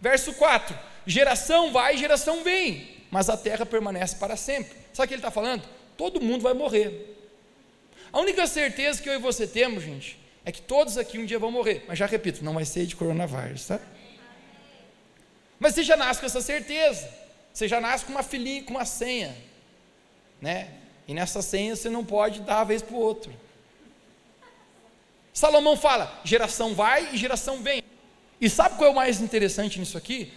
Verso 0.00 0.32
4: 0.32 0.76
geração 1.06 1.70
vai, 1.70 1.98
geração 1.98 2.42
vem, 2.42 2.96
mas 3.10 3.28
a 3.28 3.36
terra 3.36 3.66
permanece 3.66 4.16
para 4.16 4.36
sempre. 4.36 4.72
Sabe 4.94 5.04
o 5.04 5.08
que 5.08 5.14
ele 5.14 5.20
está 5.20 5.30
falando? 5.30 5.62
Todo 5.98 6.20
mundo 6.20 6.40
vai 6.40 6.54
morrer. 6.54 7.18
A 8.10 8.18
única 8.18 8.46
certeza 8.46 9.02
que 9.02 9.08
eu 9.08 9.14
e 9.14 9.18
você 9.18 9.46
temos, 9.46 9.84
gente, 9.84 10.18
é 10.44 10.50
que 10.50 10.62
todos 10.62 10.96
aqui 10.96 11.18
um 11.18 11.26
dia 11.26 11.38
vão 11.38 11.52
morrer. 11.52 11.84
Mas 11.86 11.98
já 11.98 12.06
repito, 12.06 12.42
não 12.42 12.54
vai 12.54 12.64
ser 12.64 12.86
de 12.86 12.96
coronavírus, 12.96 13.66
tá? 13.66 13.78
Mas 15.58 15.74
você 15.74 15.82
já 15.82 15.96
nasce 15.96 16.18
com 16.18 16.26
essa 16.26 16.40
certeza. 16.40 17.08
Você 17.52 17.68
já 17.68 17.80
nasce 17.80 18.06
com 18.06 18.12
uma 18.12 18.22
filhinha, 18.22 18.62
com 18.62 18.70
uma 18.70 18.86
senha, 18.86 19.36
né? 20.40 20.72
E 21.06 21.12
nessa 21.12 21.42
senha 21.42 21.76
você 21.76 21.90
não 21.90 22.04
pode 22.04 22.40
dar 22.40 22.60
a 22.60 22.64
vez 22.64 22.80
para 22.80 22.96
o 22.96 22.98
outro. 22.98 23.32
Salomão 25.32 25.76
fala: 25.76 26.20
geração 26.24 26.74
vai 26.74 27.14
e 27.14 27.16
geração 27.16 27.62
vem. 27.62 27.82
E 28.40 28.48
sabe 28.48 28.76
qual 28.76 28.88
é 28.88 28.92
o 28.92 28.96
mais 28.96 29.20
interessante 29.20 29.78
nisso 29.78 29.98
aqui? 29.98 30.32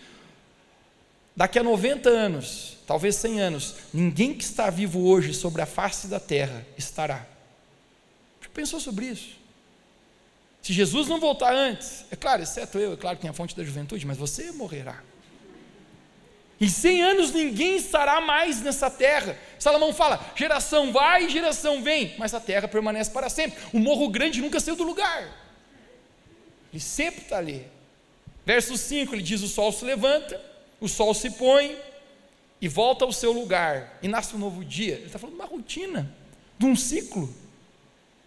Daqui 1.35 1.57
a 1.57 1.63
90 1.63 2.09
anos, 2.09 2.77
talvez 2.85 3.15
100 3.15 3.41
anos, 3.41 3.75
ninguém 3.93 4.33
que 4.33 4.43
está 4.43 4.69
vivo 4.69 5.07
hoje 5.07 5.33
sobre 5.33 5.61
a 5.61 5.65
face 5.65 6.07
da 6.07 6.19
terra 6.19 6.65
estará. 6.77 7.25
Já 8.41 8.49
pensou 8.53 8.79
sobre 8.79 9.05
isso? 9.05 9.41
Se 10.61 10.71
Jesus 10.71 11.07
não 11.07 11.19
voltar 11.19 11.53
antes, 11.53 12.05
é 12.11 12.15
claro, 12.15 12.43
exceto 12.43 12.77
eu, 12.77 12.93
é 12.93 12.95
claro 12.95 13.17
que 13.17 13.21
tem 13.21 13.29
a 13.29 13.33
fonte 13.33 13.55
da 13.55 13.63
juventude, 13.63 14.05
mas 14.05 14.17
você 14.17 14.51
morrerá. 14.51 15.01
Em 16.63 16.69
100 16.69 17.03
anos 17.03 17.31
ninguém 17.33 17.75
estará 17.75 18.21
mais 18.21 18.61
nessa 18.61 18.89
terra. 18.89 19.37
Salomão 19.59 19.93
fala: 19.93 20.17
geração 20.33 20.93
vai 20.93 21.27
geração 21.27 21.83
vem, 21.83 22.15
mas 22.17 22.33
a 22.33 22.39
terra 22.39 22.69
permanece 22.69 23.11
para 23.11 23.27
sempre. 23.27 23.61
O 23.73 23.79
morro 23.79 24.07
grande 24.07 24.41
nunca 24.41 24.61
saiu 24.61 24.77
do 24.77 24.85
lugar, 24.85 25.27
ele 26.71 26.79
sempre 26.79 27.23
está 27.23 27.37
ali. 27.37 27.67
Verso 28.45 28.77
5 28.77 29.13
ele 29.13 29.21
diz: 29.21 29.41
o 29.41 29.47
sol 29.49 29.73
se 29.73 29.83
levanta, 29.83 30.41
o 30.79 30.87
sol 30.87 31.13
se 31.13 31.31
põe 31.31 31.77
e 32.61 32.69
volta 32.69 33.03
ao 33.03 33.11
seu 33.11 33.33
lugar, 33.33 33.99
e 34.01 34.07
nasce 34.07 34.33
um 34.33 34.39
novo 34.39 34.63
dia. 34.63 34.93
Ele 34.93 35.07
está 35.07 35.19
falando 35.19 35.35
de 35.35 35.41
uma 35.41 35.49
rotina, 35.49 36.15
de 36.57 36.65
um 36.65 36.77
ciclo. 36.77 37.23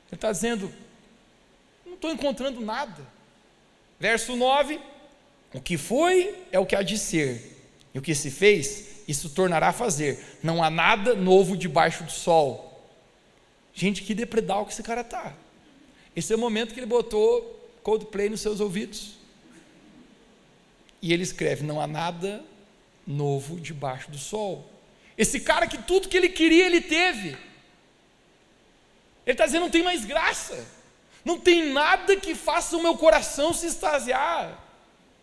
Ele 0.09 0.17
está 0.17 0.31
dizendo: 0.31 0.71
não 1.87 1.95
estou 1.95 2.13
encontrando 2.13 2.61
nada. 2.61 3.03
Verso 3.99 4.37
9: 4.37 4.79
o 5.55 5.61
que 5.63 5.79
foi 5.79 6.35
é 6.53 6.61
o 6.61 6.67
que 6.67 6.77
há 6.77 6.83
de 6.83 6.99
ser 6.99 7.56
e 7.97 7.99
o 7.99 8.03
que 8.03 8.15
se 8.15 8.31
fez, 8.31 8.89
isso 9.09 9.31
tornará 9.31 9.69
a 9.69 9.73
fazer. 9.73 10.23
Não 10.43 10.63
há 10.63 10.69
nada 10.69 11.15
novo 11.15 11.57
debaixo 11.57 12.05
do 12.05 12.11
sol. 12.13 12.87
Gente, 13.73 14.03
que 14.03 14.15
depredal 14.15 14.67
que 14.67 14.73
esse 14.75 14.83
cara 14.83 15.03
tá. 15.03 15.33
Esse 16.15 16.31
é 16.31 16.37
o 16.37 16.39
momento 16.39 16.75
que 16.75 16.81
ele 16.81 16.87
botou 16.87 17.59
Coldplay 17.83 18.29
nos 18.29 18.43
seus 18.43 18.61
ouvidos. 18.61 19.15
E 21.01 21.11
ele 21.11 21.23
escreve: 21.23 21.65
Não 21.65 21.81
há 21.81 21.87
nada 21.87 22.45
novo 23.07 23.59
debaixo 23.59 24.11
do 24.11 24.19
sol. 24.19 24.71
Esse 25.17 25.41
cara 25.41 25.67
que 25.67 25.79
tudo 25.79 26.07
que 26.07 26.19
ele 26.19 26.29
queria, 26.29 26.67
ele 26.67 26.83
teve. 26.83 27.29
Ele 27.29 27.39
está 29.25 29.47
dizendo: 29.47 29.63
Não 29.63 29.71
tem 29.71 29.83
mais 29.83 30.05
graça. 30.05 30.67
Não 31.25 31.41
tem 31.41 31.73
nada 31.73 32.15
que 32.15 32.35
faça 32.35 32.77
o 32.77 32.83
meu 32.83 32.95
coração 32.99 33.55
se 33.55 33.67
extasiar. 33.67 34.63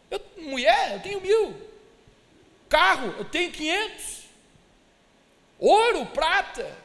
Eu, 0.10 0.20
mulher, 0.38 0.94
eu 0.94 1.00
tenho 1.02 1.22
mil. 1.22 1.73
Carro, 2.74 3.14
eu 3.20 3.26
tenho 3.26 3.52
500. 3.52 4.24
Ouro, 5.60 6.08
prata, 6.08 6.76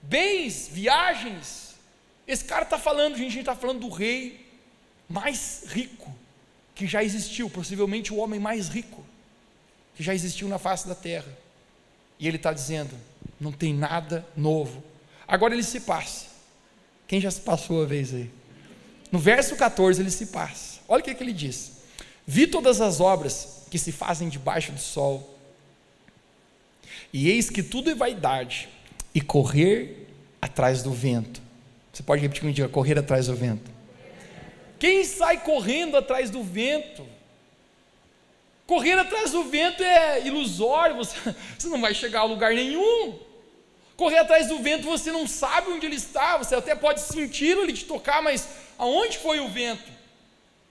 bens, 0.00 0.70
viagens. 0.72 1.74
Esse 2.26 2.42
cara 2.42 2.62
está 2.62 2.78
falando, 2.78 3.18
gente, 3.18 3.26
a 3.26 3.30
gente 3.30 3.40
está 3.40 3.54
falando 3.54 3.80
do 3.80 3.90
rei 3.90 4.50
mais 5.06 5.64
rico 5.66 6.10
que 6.74 6.86
já 6.86 7.04
existiu, 7.04 7.50
possivelmente 7.50 8.10
o 8.10 8.16
homem 8.16 8.40
mais 8.40 8.68
rico 8.68 9.04
que 9.94 10.02
já 10.02 10.14
existiu 10.14 10.48
na 10.48 10.58
face 10.58 10.88
da 10.88 10.94
terra. 10.94 11.30
E 12.18 12.26
ele 12.26 12.38
está 12.38 12.50
dizendo: 12.50 12.98
não 13.38 13.52
tem 13.52 13.74
nada 13.74 14.26
novo. 14.34 14.82
Agora 15.28 15.52
ele 15.52 15.62
se 15.62 15.80
passa. 15.80 16.24
Quem 17.06 17.20
já 17.20 17.30
se 17.30 17.42
passou 17.42 17.82
a 17.82 17.86
vez 17.86 18.14
aí? 18.14 18.30
No 19.10 19.18
verso 19.18 19.56
14 19.56 20.00
ele 20.00 20.10
se 20.10 20.28
passa. 20.28 20.80
Olha 20.88 21.02
o 21.02 21.04
que, 21.04 21.14
que 21.14 21.22
ele 21.22 21.34
diz: 21.34 21.82
Vi 22.26 22.46
todas 22.46 22.80
as 22.80 22.98
obras 22.98 23.60
que 23.72 23.78
se 23.78 23.90
fazem 23.90 24.28
debaixo 24.28 24.70
do 24.70 24.78
sol. 24.78 25.34
E 27.10 27.30
eis 27.30 27.48
que 27.48 27.62
tudo 27.62 27.90
é 27.90 27.94
vaidade 27.94 28.68
e 29.14 29.20
correr 29.22 30.08
atrás 30.42 30.82
do 30.82 30.92
vento. 30.92 31.40
Você 31.90 32.02
pode 32.02 32.20
repetir 32.20 32.42
comigo, 32.42 32.68
correr 32.68 32.98
atrás 32.98 33.28
do 33.28 33.34
vento. 33.34 33.70
Quem 34.78 35.02
sai 35.04 35.40
correndo 35.40 35.96
atrás 35.96 36.28
do 36.28 36.42
vento? 36.42 37.06
Correr 38.66 38.92
atrás 38.92 39.30
do 39.30 39.44
vento 39.44 39.82
é 39.82 40.26
ilusório, 40.26 40.96
você, 40.96 41.16
você 41.58 41.68
não 41.68 41.80
vai 41.80 41.94
chegar 41.94 42.20
a 42.20 42.24
lugar 42.24 42.52
nenhum. 42.52 43.18
Correr 43.96 44.18
atrás 44.18 44.48
do 44.48 44.58
vento, 44.58 44.84
você 44.84 45.10
não 45.10 45.26
sabe 45.26 45.70
onde 45.70 45.86
ele 45.86 45.96
está, 45.96 46.36
você 46.36 46.54
até 46.54 46.74
pode 46.74 47.00
senti-lo, 47.00 47.62
ele 47.62 47.72
te 47.72 47.86
tocar, 47.86 48.22
mas 48.22 48.46
aonde 48.78 49.16
foi 49.16 49.40
o 49.40 49.48
vento? 49.48 49.90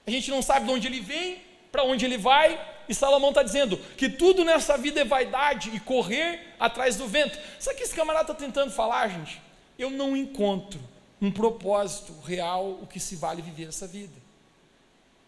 A 0.06 0.12
gente 0.12 0.30
não 0.30 0.44
sabe 0.44 0.68
de 0.68 0.72
onde 0.72 0.86
ele 0.86 1.00
vem, 1.00 1.42
para 1.72 1.84
onde 1.84 2.06
ele 2.06 2.20
vai, 2.20 2.71
e 2.88 2.94
Salomão 2.94 3.30
está 3.30 3.44
dizendo 3.44 3.78
que 3.98 4.10
tudo 4.10 4.44
nessa 4.44 4.78
vida 4.78 5.02
é 5.02 5.06
vaidade 5.06 5.72
e 5.74 5.80
correr 5.80 6.56
atrás 6.60 6.96
do 6.96 7.08
vento. 7.08 7.38
Sabe 7.60 7.76
o 7.76 7.78
que 7.78 7.84
esse 7.84 7.96
camarada 7.96 8.32
está 8.32 8.46
tentando 8.46 8.72
falar, 8.72 9.08
gente? 9.08 9.42
Eu 9.78 9.90
não 9.90 10.16
encontro 10.16 10.80
um 11.22 11.32
propósito 11.32 12.14
real, 12.26 12.80
o 12.82 12.88
que 12.88 13.00
se 13.00 13.16
vale 13.16 13.42
viver 13.42 13.68
essa 13.68 13.88
vida. 13.88 14.14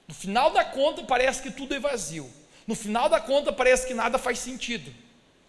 No 0.08 0.14
final 0.14 0.52
da 0.52 0.66
conta, 0.66 1.04
parece 1.04 1.42
que 1.42 1.52
tudo 1.52 1.74
é 1.74 1.80
vazio. 1.80 2.30
No 2.66 2.76
final 2.76 3.10
da 3.10 3.20
conta, 3.20 3.54
parece 3.54 3.86
que 3.86 3.94
nada 3.94 4.18
faz 4.18 4.40
sentido. 4.40 4.94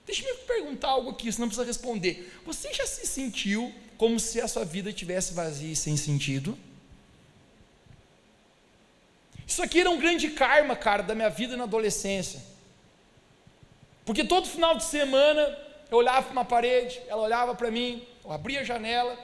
Deixa 0.06 0.26
eu 0.26 0.34
me 0.34 0.42
perguntar 0.42 0.88
algo 0.88 1.10
aqui, 1.10 1.32
você 1.32 1.40
não 1.40 1.48
precisa 1.48 1.66
responder. 1.66 2.32
Você 2.44 2.72
já 2.74 2.86
se 2.86 3.06
sentiu 3.06 3.72
como 3.96 4.20
se 4.20 4.40
a 4.40 4.46
sua 4.46 4.64
vida 4.64 4.92
tivesse 4.92 5.32
vazia 5.32 5.72
e 5.72 5.76
sem 5.76 5.96
sentido? 5.96 6.58
Isso 9.46 9.62
aqui 9.62 9.80
era 9.80 9.90
um 9.90 9.98
grande 9.98 10.30
karma, 10.30 10.74
cara, 10.74 11.02
da 11.02 11.14
minha 11.14 11.30
vida 11.30 11.56
na 11.56 11.64
adolescência. 11.64 12.42
Porque 14.04 14.24
todo 14.24 14.48
final 14.48 14.76
de 14.76 14.84
semana 14.84 15.40
eu 15.90 15.98
olhava 15.98 16.22
para 16.22 16.32
uma 16.32 16.44
parede, 16.44 17.00
ela 17.08 17.22
olhava 17.22 17.54
para 17.54 17.70
mim, 17.70 18.06
eu 18.24 18.32
abria 18.32 18.60
a 18.60 18.64
janela 18.64 19.18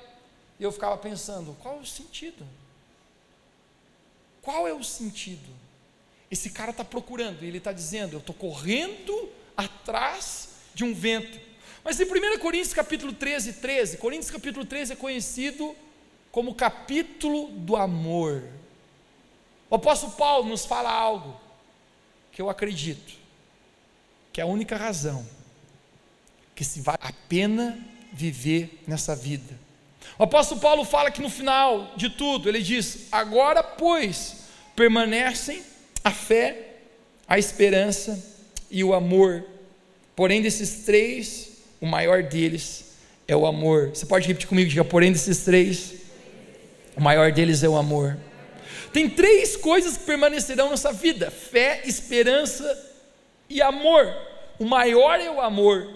e 0.59 0.63
eu 0.63 0.73
ficava 0.73 0.97
pensando: 0.97 1.57
qual 1.61 1.79
é 1.79 1.81
o 1.81 1.87
sentido? 1.87 2.47
Qual 4.43 4.67
é 4.67 4.73
o 4.73 4.83
sentido? 4.83 5.51
Esse 6.31 6.51
cara 6.51 6.71
está 6.71 6.85
procurando, 6.85 7.43
ele 7.43 7.59
está 7.59 7.73
dizendo: 7.73 8.15
eu 8.15 8.21
estou 8.21 8.35
correndo 8.35 9.29
atrás 9.57 10.51
de 10.75 10.85
um 10.85 10.95
vento. 10.95 11.39
Mas 11.83 11.99
em 11.99 12.05
1 12.05 12.39
Coríntios 12.39 12.75
capítulo 12.75 13.13
13, 13.13 13.55
13, 13.55 13.97
Coríntios 13.97 14.31
capítulo 14.31 14.65
13 14.65 14.93
é 14.93 14.97
conhecido 14.97 15.75
como 16.31 16.55
capítulo 16.55 17.49
do 17.53 17.77
amor. 17.77 18.45
O 19.71 19.77
apóstolo 19.77 20.13
Paulo 20.13 20.49
nos 20.49 20.67
fala 20.67 20.91
algo 20.91 21.41
que 22.33 22.43
eu 22.43 22.51
acredito, 22.51 23.15
que 24.33 24.41
é 24.41 24.45
a 24.45 24.47
única 24.47 24.77
razão 24.77 25.25
que 26.57 26.65
se 26.65 26.81
vale 26.81 26.99
a 27.01 27.13
pena 27.29 27.79
viver 28.13 28.83
nessa 28.87 29.15
vida. 29.15 29.59
O 30.19 30.25
apóstolo 30.25 30.61
Paulo 30.61 30.85
fala 30.85 31.11
que 31.11 31.23
no 31.23 31.31
final 31.31 31.93
de 31.97 32.11
tudo, 32.11 32.49
ele 32.49 32.61
diz: 32.61 33.07
Agora, 33.13 33.63
pois, 33.63 34.39
permanecem 34.75 35.63
a 36.03 36.11
fé, 36.11 36.75
a 37.29 37.39
esperança 37.39 38.23
e 38.71 38.83
o 38.83 38.93
amor. 38.93 39.45
Porém, 40.17 40.43
desses 40.43 40.85
três, 40.85 41.63
o 41.81 41.87
maior 41.87 42.25
deles 42.25 42.97
é 43.29 43.37
o 43.37 43.47
amor. 43.47 43.91
Você 43.91 44.05
pode 44.05 44.27
repetir 44.27 44.49
comigo, 44.49 44.69
diga: 44.69 44.85
Porém, 44.85 45.13
desses 45.13 45.45
três, 45.45 45.95
o 46.97 47.01
maior 47.01 47.31
deles 47.31 47.63
é 47.63 47.69
o 47.69 47.77
amor. 47.77 48.19
Tem 48.93 49.09
três 49.09 49.57
coisas 49.57 49.97
que 49.97 50.05
permanecerão 50.05 50.71
nessa 50.71 50.93
vida: 50.93 51.31
fé, 51.31 51.83
esperança 51.85 52.91
e 53.49 53.63
amor. 53.63 54.07
O 54.59 54.65
maior 54.65 55.21
é 55.21 55.31
o 55.31 55.41
amor. 55.41 55.93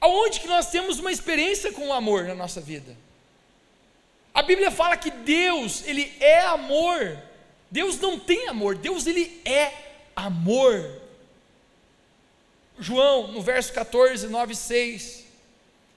Aonde 0.00 0.40
que 0.40 0.48
nós 0.48 0.70
temos 0.70 0.98
uma 0.98 1.12
experiência 1.12 1.72
com 1.72 1.88
o 1.88 1.92
amor 1.92 2.24
na 2.24 2.34
nossa 2.34 2.60
vida? 2.60 2.96
A 4.32 4.42
Bíblia 4.42 4.70
fala 4.70 4.96
que 4.96 5.10
Deus, 5.10 5.82
ele 5.86 6.12
é 6.20 6.40
amor. 6.40 7.18
Deus 7.70 7.98
não 7.98 8.18
tem 8.18 8.48
amor, 8.48 8.76
Deus 8.76 9.06
ele 9.06 9.40
é 9.44 9.72
amor. 10.14 11.02
João, 12.78 13.28
no 13.28 13.40
verso 13.40 13.72
14, 13.72 14.28
9 14.28 14.54
6, 14.54 15.25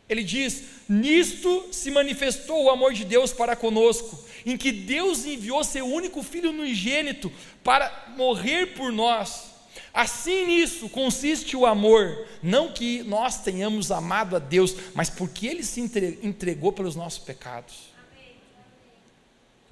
ele 0.10 0.24
diz: 0.24 0.64
Nisto 0.90 1.68
se 1.72 1.92
manifestou 1.92 2.64
o 2.64 2.70
amor 2.72 2.94
de 2.94 3.06
Deus 3.06 3.32
para 3.32 3.56
conosco, 3.56 4.20
em 4.44 4.58
que 4.58 4.72
Deus 4.72 5.24
enviou 5.26 5.64
seu 5.64 5.86
único 5.86 6.24
filho 6.24 6.50
unigênito 6.50 7.32
para 7.64 8.14
morrer 8.18 8.74
por 8.74 8.92
nós. 8.92 9.50
Assim 9.94 10.48
nisso 10.48 10.90
consiste 10.90 11.56
o 11.56 11.66
amor, 11.66 12.28
não 12.42 12.72
que 12.72 13.04
nós 13.04 13.42
tenhamos 13.42 13.92
amado 13.92 14.36
a 14.36 14.40
Deus, 14.40 14.76
mas 14.94 15.10
porque 15.10 15.48
Ele 15.48 15.64
se 15.64 15.80
entregou 15.80 16.72
pelos 16.72 16.96
nossos 16.96 17.20
pecados. 17.20 17.90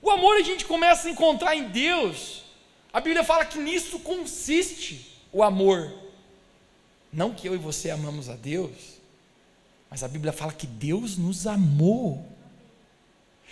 O 0.01 0.11
amor 0.11 0.37
a 0.37 0.43
gente 0.43 0.65
começa 0.65 1.07
a 1.07 1.11
encontrar 1.11 1.55
em 1.55 1.69
Deus. 1.69 2.43
A 2.93 3.01
Bíblia 3.01 3.23
fala 3.23 3.45
que 3.45 3.57
nisso 3.57 3.99
consiste 3.99 5.19
o 5.31 5.43
amor. 5.43 5.91
Não 7.11 7.33
que 7.33 7.47
eu 7.47 7.55
e 7.55 7.57
você 7.57 7.89
amamos 7.89 8.29
a 8.29 8.35
Deus, 8.35 8.96
mas 9.89 10.03
a 10.03 10.07
Bíblia 10.07 10.33
fala 10.33 10.51
que 10.51 10.67
Deus 10.67 11.17
nos 11.17 11.47
amou. 11.47 12.25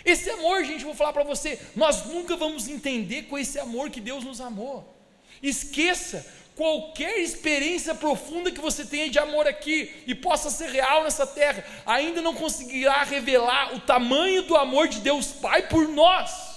Esse 0.04 0.30
amor, 0.30 0.64
gente, 0.64 0.84
vou 0.84 0.94
falar 0.94 1.12
para 1.12 1.24
você, 1.24 1.58
nós 1.74 2.04
nunca 2.06 2.36
vamos 2.36 2.68
entender 2.68 3.22
com 3.24 3.38
esse 3.38 3.58
amor 3.58 3.90
que 3.90 4.00
Deus 4.00 4.22
nos 4.22 4.40
amou. 4.40 4.94
Esqueça 5.42 6.24
qualquer 6.54 7.18
experiência 7.18 7.94
profunda 7.94 8.50
que 8.50 8.60
você 8.60 8.84
tenha 8.84 9.10
de 9.10 9.18
amor 9.18 9.46
aqui 9.46 10.02
e 10.06 10.14
possa 10.14 10.50
ser 10.50 10.70
real 10.70 11.04
nessa 11.04 11.26
terra, 11.26 11.64
ainda 11.84 12.22
não 12.22 12.34
conseguirá 12.34 13.02
revelar 13.02 13.74
o 13.74 13.80
tamanho 13.80 14.42
do 14.42 14.56
amor 14.56 14.88
de 14.88 15.00
Deus 15.00 15.26
Pai 15.28 15.68
por 15.68 15.88
nós. 15.88 16.56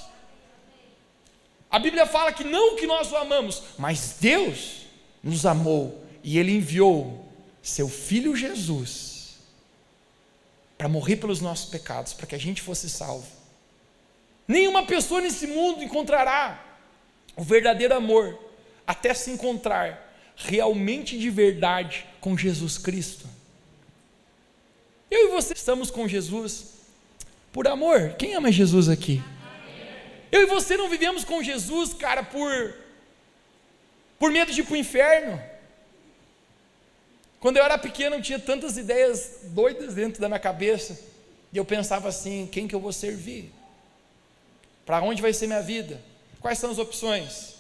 A 1.70 1.78
Bíblia 1.78 2.06
fala 2.06 2.32
que 2.32 2.44
não 2.44 2.76
que 2.76 2.88
nós 2.88 3.12
o 3.12 3.18
amamos, 3.18 3.62
mas 3.78 4.18
Deus 4.20 4.84
nos 5.22 5.46
amou 5.46 6.04
e 6.24 6.40
Ele 6.40 6.56
enviou 6.56 7.28
seu 7.62 7.90
Filho 7.90 8.36
Jesus 8.36 9.09
para 10.80 10.88
morrer 10.88 11.18
pelos 11.18 11.42
nossos 11.42 11.70
pecados, 11.70 12.14
para 12.14 12.26
que 12.26 12.34
a 12.34 12.40
gente 12.40 12.62
fosse 12.62 12.90
salvo. 12.90 13.28
Nenhuma 14.48 14.86
pessoa 14.86 15.20
nesse 15.20 15.46
mundo 15.46 15.84
encontrará 15.84 16.64
o 17.36 17.44
verdadeiro 17.44 17.94
amor 17.94 18.40
até 18.88 19.14
se 19.14 19.30
encontrar 19.30 20.10
realmente 20.38 21.20
de 21.20 21.30
verdade 21.30 22.08
com 22.22 22.38
Jesus 22.38 22.78
Cristo. 22.78 23.28
Eu 25.12 25.28
e 25.28 25.32
você 25.32 25.52
estamos 25.52 25.92
com 25.92 26.08
Jesus 26.08 26.76
por 27.52 27.68
amor. 27.68 28.14
Quem 28.18 28.34
ama 28.34 28.50
Jesus 28.50 28.88
aqui? 28.88 29.22
Eu 30.32 30.44
e 30.44 30.46
você 30.46 30.78
não 30.78 30.88
vivemos 30.88 31.26
com 31.26 31.44
Jesus, 31.44 31.94
cara, 31.94 32.24
por 32.24 32.74
por 34.18 34.32
medo 34.32 34.54
de 34.54 34.62
ir 34.62 34.64
para 34.64 34.76
o 34.76 34.78
inferno. 34.78 35.42
Quando 37.40 37.58
eu 37.58 37.64
era 37.64 37.78
pequeno, 37.78 38.18
eu 38.18 38.22
tinha 38.22 38.40
tantas 38.40 38.78
ideias 38.78 39.40
doidas 39.44 39.96
dentro 39.96 40.22
da 40.22 40.28
minha 40.28 40.40
cabeça. 40.40 41.00
E 41.54 41.58
eu 41.58 41.66
pensava 41.66 42.10
assim: 42.10 42.48
quem 42.52 42.68
que 42.68 42.76
eu 42.76 42.80
vou 42.80 42.92
servir? 42.92 43.52
Para 44.86 45.02
onde 45.02 45.22
vai 45.22 45.34
ser 45.34 45.48
minha 45.48 45.62
vida? 45.62 46.02
Quais 46.42 46.58
são 46.60 46.72
as 46.72 46.78
opções? 46.78 47.56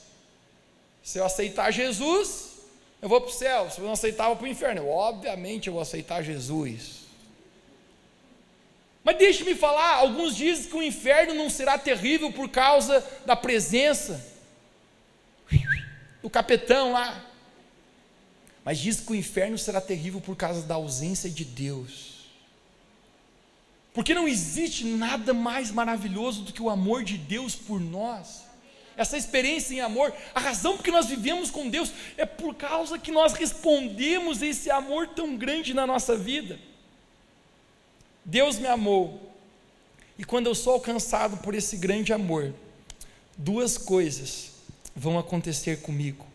Se 1.03 1.17
eu 1.17 1.25
aceitar 1.25 1.71
Jesus, 1.71 2.57
eu 3.01 3.07
vou 3.07 3.21
para 3.21 3.29
o 3.29 3.33
céu. 3.33 3.69
Se 3.69 3.79
eu 3.79 3.85
não 3.85 3.93
aceitar, 3.93 4.25
eu 4.25 4.29
vou 4.29 4.37
para 4.37 4.45
o 4.45 4.49
inferno. 4.49 4.81
Eu, 4.81 4.89
obviamente 4.89 5.67
eu 5.67 5.73
vou 5.73 5.81
aceitar 5.81 6.21
Jesus. 6.21 6.99
Mas 9.03 9.17
deixe-me 9.17 9.55
falar, 9.55 9.95
alguns 9.95 10.35
dizem 10.35 10.69
que 10.69 10.75
o 10.75 10.83
inferno 10.83 11.33
não 11.33 11.49
será 11.49 11.77
terrível 11.77 12.31
por 12.33 12.49
causa 12.49 13.03
da 13.25 13.35
presença 13.35 14.23
do 16.21 16.29
capetão 16.29 16.91
lá. 16.91 17.28
Mas 18.69 18.77
diz 18.77 18.99
que 18.99 19.11
o 19.11 19.15
inferno 19.15 19.57
será 19.57 19.81
terrível 19.81 20.21
por 20.21 20.35
causa 20.35 20.61
da 20.61 20.75
ausência 20.75 21.27
de 21.27 21.43
Deus. 21.43 22.29
Porque 23.95 24.13
não 24.13 24.27
existe 24.27 24.85
nada 24.85 25.33
mais 25.33 25.71
maravilhoso 25.71 26.43
do 26.43 26.53
que 26.53 26.61
o 26.61 26.69
amor 26.69 27.03
de 27.03 27.17
Deus 27.17 27.55
por 27.55 27.81
nós 27.81 28.43
essa 28.95 29.17
experiência 29.17 29.73
em 29.73 29.79
amor, 29.79 30.13
a 30.35 30.39
razão 30.39 30.77
por 30.77 30.83
que 30.83 30.91
nós 30.91 31.07
vivemos 31.07 31.49
com 31.49 31.67
Deus 31.67 31.91
é 32.15 32.27
por 32.27 32.53
causa 32.53 32.99
que 32.99 33.11
nós 33.11 33.33
respondemos 33.33 34.43
esse 34.43 34.69
amor 34.69 35.07
tão 35.07 35.35
grande 35.35 35.73
na 35.73 35.87
nossa 35.87 36.15
vida. 36.15 36.59
Deus 38.23 38.59
me 38.59 38.67
amou, 38.67 39.33
e 40.15 40.23
quando 40.23 40.45
eu 40.45 40.53
sou 40.53 40.73
alcançado 40.73 41.37
por 41.37 41.55
esse 41.55 41.75
grande 41.75 42.13
amor, 42.13 42.53
duas 43.35 43.79
coisas 43.79 44.51
vão 44.95 45.17
acontecer 45.17 45.81
comigo. 45.81 46.28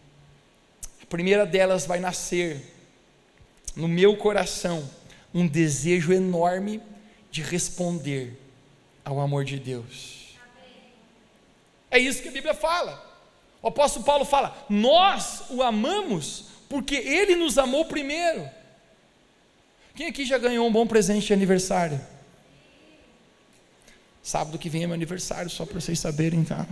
Primeira 1.14 1.46
delas 1.46 1.86
vai 1.86 2.00
nascer 2.00 2.60
no 3.76 3.86
meu 3.86 4.16
coração 4.16 4.90
um 5.32 5.46
desejo 5.46 6.12
enorme 6.12 6.82
de 7.30 7.40
responder 7.40 8.36
ao 9.04 9.20
amor 9.20 9.44
de 9.44 9.60
Deus. 9.60 10.36
É 11.88 12.00
isso 12.00 12.20
que 12.20 12.30
a 12.30 12.32
Bíblia 12.32 12.52
fala. 12.52 13.00
O 13.62 13.68
apóstolo 13.68 14.04
Paulo 14.04 14.24
fala: 14.24 14.66
Nós 14.68 15.44
o 15.50 15.62
amamos 15.62 16.46
porque 16.68 16.96
ele 16.96 17.36
nos 17.36 17.58
amou 17.58 17.84
primeiro. 17.84 18.50
Quem 19.94 20.08
aqui 20.08 20.24
já 20.24 20.36
ganhou 20.36 20.66
um 20.66 20.72
bom 20.72 20.84
presente 20.84 21.28
de 21.28 21.32
aniversário? 21.32 22.00
Sábado 24.20 24.58
que 24.58 24.68
vem 24.68 24.82
é 24.82 24.86
meu 24.88 24.94
aniversário, 24.94 25.48
só 25.48 25.64
para 25.64 25.80
vocês 25.80 25.96
saberem, 25.96 26.42
tá? 26.42 26.66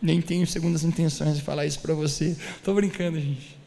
Nem 0.00 0.20
tenho 0.20 0.46
segundas 0.46 0.84
intenções 0.84 1.36
de 1.36 1.42
falar 1.42 1.66
isso 1.66 1.80
para 1.80 1.94
você. 1.94 2.36
Estou 2.56 2.74
brincando, 2.74 3.18
gente. 3.20 3.58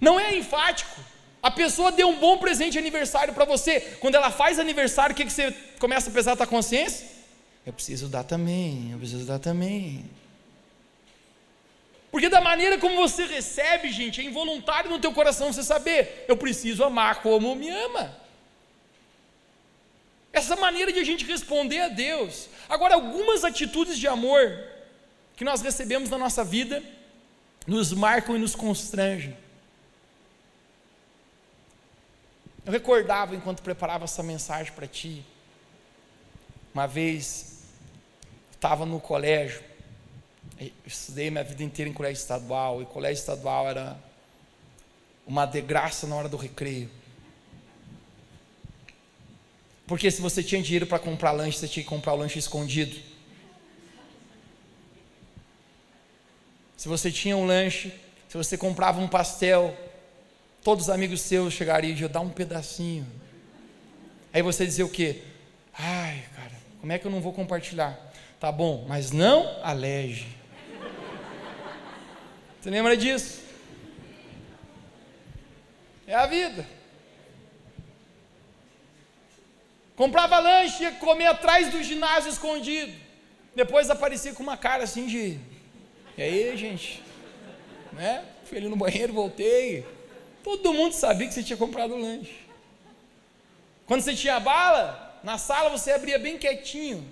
Não 0.00 0.18
é 0.18 0.36
enfático. 0.36 1.00
A 1.42 1.50
pessoa 1.50 1.92
deu 1.92 2.08
um 2.08 2.18
bom 2.18 2.38
presente 2.38 2.72
de 2.72 2.78
aniversário 2.78 3.34
para 3.34 3.44
você. 3.44 3.80
Quando 4.00 4.14
ela 4.14 4.30
faz 4.30 4.58
aniversário, 4.58 5.12
o 5.12 5.16
que, 5.16 5.24
que 5.24 5.32
você 5.32 5.52
começa 5.78 6.10
a 6.10 6.12
pesar 6.12 6.32
a 6.32 6.36
tua 6.36 6.46
consciência? 6.46 7.06
Eu 7.64 7.72
preciso 7.72 8.08
dar 8.08 8.24
também, 8.24 8.90
eu 8.92 8.98
preciso 8.98 9.26
dar 9.26 9.38
também. 9.38 10.04
Porque 12.10 12.28
da 12.28 12.40
maneira 12.40 12.78
como 12.78 12.96
você 12.96 13.26
recebe, 13.26 13.92
gente, 13.92 14.20
é 14.20 14.24
involuntário 14.24 14.90
no 14.90 14.98
teu 14.98 15.12
coração 15.12 15.52
você 15.52 15.62
saber, 15.62 16.24
eu 16.26 16.36
preciso 16.36 16.82
amar 16.82 17.22
como 17.22 17.54
me 17.54 17.68
ama. 17.68 18.16
Essa 20.38 20.54
maneira 20.54 20.92
de 20.92 21.00
a 21.00 21.04
gente 21.04 21.24
responder 21.24 21.80
a 21.80 21.88
Deus. 21.88 22.48
Agora, 22.68 22.94
algumas 22.94 23.42
atitudes 23.42 23.98
de 23.98 24.06
amor 24.06 24.64
que 25.36 25.44
nós 25.44 25.60
recebemos 25.60 26.08
na 26.10 26.16
nossa 26.16 26.44
vida 26.44 26.80
nos 27.66 27.92
marcam 27.92 28.36
e 28.36 28.38
nos 28.38 28.54
constrangem. 28.54 29.36
Eu 32.64 32.70
recordava 32.70 33.34
enquanto 33.34 33.62
preparava 33.62 34.04
essa 34.04 34.22
mensagem 34.22 34.72
para 34.72 34.86
ti, 34.86 35.24
uma 36.72 36.86
vez 36.86 37.64
estava 38.52 38.86
no 38.86 39.00
colégio, 39.00 39.60
estudei 40.86 41.32
minha 41.32 41.42
vida 41.42 41.64
inteira 41.64 41.90
em 41.90 41.94
colégio 41.94 42.20
estadual, 42.20 42.80
e 42.80 42.86
colégio 42.86 43.20
estadual 43.20 43.68
era 43.68 43.98
uma 45.26 45.46
degraça 45.46 46.06
na 46.06 46.14
hora 46.14 46.28
do 46.28 46.36
recreio. 46.36 46.88
Porque 49.88 50.10
se 50.10 50.20
você 50.20 50.42
tinha 50.42 50.62
dinheiro 50.62 50.86
para 50.86 50.98
comprar 50.98 51.32
lanche, 51.32 51.58
você 51.58 51.66
tinha 51.66 51.82
que 51.82 51.88
comprar 51.88 52.12
o 52.12 52.16
lanche 52.16 52.38
escondido. 52.38 52.94
Se 56.76 56.86
você 56.86 57.10
tinha 57.10 57.34
um 57.34 57.46
lanche, 57.46 57.90
se 58.28 58.36
você 58.36 58.58
comprava 58.58 59.00
um 59.00 59.08
pastel, 59.08 59.74
todos 60.62 60.84
os 60.84 60.90
amigos 60.90 61.22
seus 61.22 61.54
chegariam 61.54 61.90
e 61.90 61.94
diziam, 61.94 62.10
dá 62.10 62.20
um 62.20 62.28
pedacinho. 62.28 63.06
Aí 64.30 64.42
você 64.42 64.66
dizia 64.66 64.84
o 64.84 64.90
quê? 64.90 65.22
Ai, 65.72 66.22
cara, 66.36 66.52
como 66.80 66.92
é 66.92 66.98
que 66.98 67.06
eu 67.06 67.10
não 67.10 67.22
vou 67.22 67.32
compartilhar? 67.32 67.98
Tá 68.38 68.52
bom, 68.52 68.84
mas 68.86 69.10
não 69.10 69.58
aleje. 69.64 70.28
Você 72.60 72.68
lembra 72.68 72.94
disso? 72.94 73.40
É 76.06 76.14
a 76.14 76.26
vida. 76.26 76.77
Comprava 79.98 80.38
lanche, 80.38 80.84
ia 80.84 80.92
comer 80.92 81.26
atrás 81.26 81.72
do 81.72 81.82
ginásio 81.82 82.30
escondido. 82.30 82.92
Depois 83.52 83.90
aparecia 83.90 84.32
com 84.32 84.44
uma 84.44 84.56
cara 84.56 84.84
assim 84.84 85.06
de. 85.06 85.40
E 86.16 86.22
aí, 86.22 86.56
gente? 86.56 87.02
Né? 87.92 88.24
Fui 88.44 88.58
ali 88.58 88.68
no 88.68 88.76
banheiro, 88.76 89.12
voltei. 89.12 89.84
Todo 90.44 90.72
mundo 90.72 90.92
sabia 90.92 91.26
que 91.26 91.34
você 91.34 91.42
tinha 91.42 91.56
comprado 91.56 91.96
lanche. 91.96 92.46
Quando 93.86 94.02
você 94.02 94.14
tinha 94.14 94.38
bala, 94.38 95.20
na 95.24 95.36
sala 95.36 95.68
você 95.68 95.90
abria 95.90 96.16
bem 96.16 96.38
quietinho. 96.38 97.04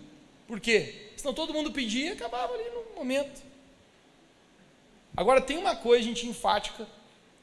Por 0.47 0.61
quê? 0.61 1.03
senão 1.17 1.35
todo 1.35 1.53
mundo 1.53 1.73
pedia 1.73 2.11
e 2.11 2.13
acabava 2.13 2.55
ali 2.55 2.71
no 2.71 2.95
momento. 2.95 3.43
Agora 5.17 5.41
tem 5.41 5.59
uma 5.59 5.75
coisa, 5.75 6.05
gente, 6.05 6.25
enfática, 6.29 6.87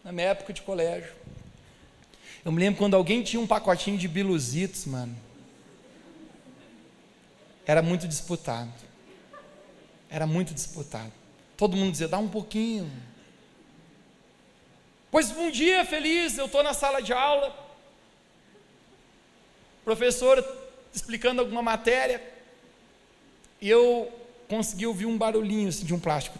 na 0.05 0.13
minha 0.13 0.27
época 0.27 0.53
de 0.53 0.61
colégio. 0.61 1.11
Eu 2.45 2.51
me 2.53 2.61
lembro 2.61 2.77
quando 2.79 2.95
alguém 2.95 3.23
tinha 3.23 3.41
um 3.41 3.47
pacotinho 3.47 3.97
de 3.97 4.07
biluzitos, 4.07 4.85
mano. 4.85 5.13
Era 7.65 7.81
muito 7.81 8.07
disputado. 8.07 8.71
Era 10.09 10.27
muito 10.27 10.53
disputado. 10.53 11.11
Todo 11.57 11.77
mundo 11.77 11.91
dizia, 11.91 12.07
dá 12.07 12.17
um 12.17 12.29
pouquinho. 12.29 12.91
Pois 15.09 15.31
um 15.31 15.51
dia 15.51 15.85
feliz, 15.85 16.37
eu 16.37 16.45
estou 16.45 16.63
na 16.63 16.73
sala 16.73 17.01
de 17.01 17.13
aula, 17.13 17.55
professora 19.85 20.43
explicando 20.93 21.41
alguma 21.41 21.61
matéria, 21.61 22.21
e 23.61 23.69
eu 23.69 24.11
consegui 24.47 24.85
ouvir 24.85 25.05
um 25.05 25.17
barulhinho 25.17 25.69
assim, 25.69 25.85
de 25.85 25.93
um 25.93 25.99
plástico. 25.99 26.37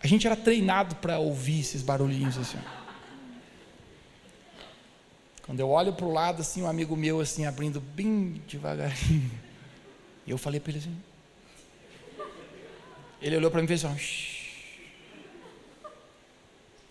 A 0.00 0.06
gente 0.06 0.26
era 0.26 0.36
treinado 0.36 0.94
para 0.96 1.18
ouvir 1.18 1.60
esses 1.60 1.82
barulhinhos 1.82 2.38
assim. 2.38 2.58
Quando 5.46 5.60
eu 5.60 5.70
olho 5.70 5.92
para 5.92 6.04
o 6.04 6.12
lado, 6.12 6.40
assim, 6.40 6.62
um 6.62 6.66
amigo 6.66 6.96
meu, 6.96 7.20
assim, 7.20 7.46
abrindo 7.46 7.80
bem 7.80 8.42
devagarinho. 8.48 9.30
E 10.26 10.30
eu 10.32 10.36
falei 10.36 10.58
para 10.58 10.72
ele 10.72 10.80
assim. 10.80 10.96
Ele 13.22 13.36
olhou 13.36 13.50
para 13.50 13.60
mim 13.60 13.64
e 13.64 13.68
fez 13.68 13.84
assim, 13.84 13.96
Shh. 13.96 14.36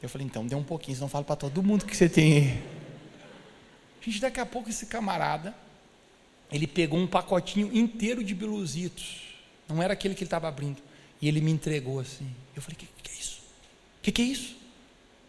Eu 0.01 0.07
falei, 0.07 0.25
então, 0.25 0.45
dê 0.45 0.55
um 0.55 0.63
pouquinho, 0.63 0.95
senão 0.95 1.09
falo 1.09 1.25
para 1.25 1.35
todo 1.35 1.61
mundo 1.61 1.85
que 1.85 1.95
você 1.95 2.07
tem. 2.07 2.61
Gente, 4.01 4.21
daqui 4.21 4.39
a 4.39 4.45
pouco 4.45 4.69
esse 4.69 4.85
camarada, 4.85 5.53
ele 6.51 6.67
pegou 6.67 6.99
um 6.99 7.07
pacotinho 7.07 7.75
inteiro 7.75 8.23
de 8.23 8.35
biluzitos. 8.35 9.23
Não 9.67 9.81
era 9.81 9.93
aquele 9.93 10.13
que 10.13 10.21
ele 10.21 10.27
estava 10.27 10.47
abrindo. 10.47 10.81
E 11.21 11.27
ele 11.27 11.41
me 11.41 11.51
entregou 11.51 11.99
assim. 11.99 12.29
Eu 12.55 12.61
falei, 12.61 12.75
o 12.75 12.79
que, 12.79 12.87
que, 13.01 13.11
é 13.11 13.15
isso? 13.15 13.41
O 13.99 14.01
que, 14.03 14.11
que 14.11 14.21
é 14.21 14.25
isso? 14.25 14.51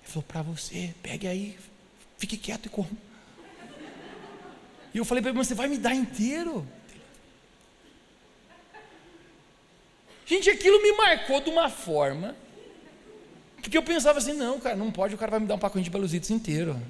Ele 0.02 0.12
falou, 0.12 0.22
para 0.24 0.42
você, 0.42 0.94
pegue 1.02 1.26
aí, 1.26 1.56
fique 2.18 2.36
quieto 2.36 2.66
e 2.66 2.68
coma. 2.68 2.90
E 4.96 4.98
eu 4.98 5.04
falei 5.04 5.20
para 5.20 5.30
ele, 5.30 5.36
você 5.36 5.54
vai 5.54 5.68
me 5.68 5.76
dar 5.76 5.94
inteiro? 5.94 6.66
Gente, 10.24 10.48
aquilo 10.48 10.80
me 10.80 10.92
marcou 10.92 11.38
de 11.38 11.50
uma 11.50 11.68
forma. 11.68 12.34
Porque 13.60 13.76
eu 13.76 13.82
pensava 13.82 14.16
assim, 14.16 14.32
não, 14.32 14.58
cara, 14.58 14.74
não 14.74 14.90
pode, 14.90 15.14
o 15.14 15.18
cara 15.18 15.32
vai 15.32 15.40
me 15.40 15.46
dar 15.46 15.56
um 15.56 15.58
pacote 15.58 15.84
de 15.84 15.90
baluzitos 15.90 16.30
inteiro. 16.30 16.80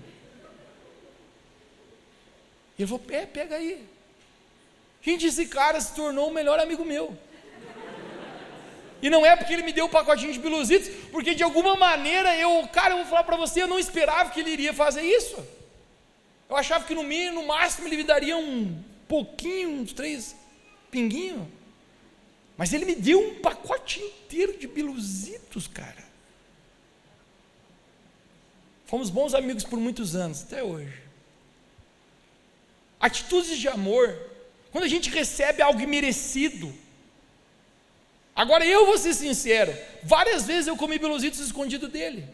E 2.79 2.83
ele 2.83 2.87
falou, 2.87 3.05
é, 3.11 3.27
pega 3.27 3.57
aí. 3.57 3.85
Gente, 5.03 5.27
esse 5.27 5.47
cara 5.47 5.81
se 5.81 5.93
tornou 5.93 6.29
o 6.29 6.33
melhor 6.33 6.61
amigo 6.61 6.85
meu. 6.85 7.13
E 9.03 9.11
não 9.11 9.27
é 9.27 9.35
porque 9.35 9.53
ele 9.53 9.65
me 9.65 9.73
deu 9.73 9.87
um 9.87 9.91
pacotinho 9.91 10.33
de 10.33 10.39
biluzitos, 10.39 10.89
porque 11.11 11.35
de 11.35 11.43
alguma 11.43 11.75
maneira 11.75 12.37
eu, 12.37 12.69
cara, 12.69 12.93
eu 12.95 12.99
vou 12.99 13.07
falar 13.07 13.25
para 13.25 13.37
você, 13.37 13.63
eu 13.63 13.67
não 13.67 13.81
esperava 13.81 14.31
que 14.31 14.39
ele 14.39 14.51
iria 14.51 14.73
fazer 14.73 15.03
isso. 15.03 15.45
Eu 16.49 16.57
achava 16.57 16.85
que 16.85 16.95
no 16.95 17.03
mínimo, 17.03 17.41
no 17.41 17.47
máximo, 17.47 17.89
ele 17.89 17.97
me 17.97 18.05
daria 18.05 18.37
um 18.37 18.83
pouquinho, 19.09 19.71
uns 19.81 19.93
três 19.93 20.37
pinguinhos. 20.91 21.47
Mas 22.57 22.73
ele 22.73 22.85
me 22.85 22.95
deu 22.95 23.21
um 23.21 23.41
pacote 23.41 24.01
inteiro 24.01 24.59
de 24.59 24.67
biluzitos, 24.67 25.67
cara. 25.67 26.07
Fomos 28.87 29.11
bons 29.11 29.35
amigos 29.35 29.65
por 29.65 29.79
muitos 29.79 30.15
anos, 30.15 30.43
até 30.43 30.63
hoje. 30.63 31.03
Atitudes 33.01 33.59
de 33.59 33.69
amor, 33.69 34.17
quando 34.71 34.85
a 34.85 34.89
gente 34.89 35.11
recebe 35.11 35.61
algo 35.61 35.81
imerecido. 35.81 36.73
Agora 38.35 38.65
eu 38.65 38.87
vou 38.87 38.97
ser 38.97 39.15
sincero, 39.15 39.77
várias 40.03 40.47
vezes 40.47 40.69
eu 40.69 40.77
comi 40.77 40.99
biluzitos 40.99 41.41
escondido 41.41 41.89
dele. 41.89 42.29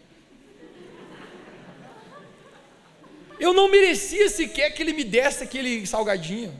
Eu 3.43 3.53
não 3.53 3.69
merecia 3.69 4.31
sequer 4.31 4.71
que 4.71 4.81
ele 4.81 4.93
me 4.93 5.03
desse 5.03 5.43
aquele 5.43 5.85
salgadinho, 5.85 6.55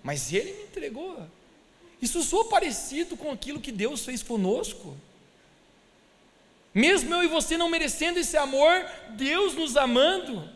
mas 0.00 0.32
ele 0.32 0.52
me 0.52 0.62
entregou. 0.62 1.26
Isso 2.00 2.22
soa 2.22 2.44
parecido 2.48 3.16
com 3.16 3.32
aquilo 3.32 3.60
que 3.60 3.72
Deus 3.72 4.04
fez 4.04 4.22
conosco. 4.22 4.96
Mesmo 6.72 7.12
eu 7.16 7.24
e 7.24 7.26
você 7.26 7.56
não 7.56 7.68
merecendo 7.68 8.20
esse 8.20 8.36
amor, 8.36 8.72
Deus 9.16 9.54
nos 9.54 9.76
amando. 9.76 10.48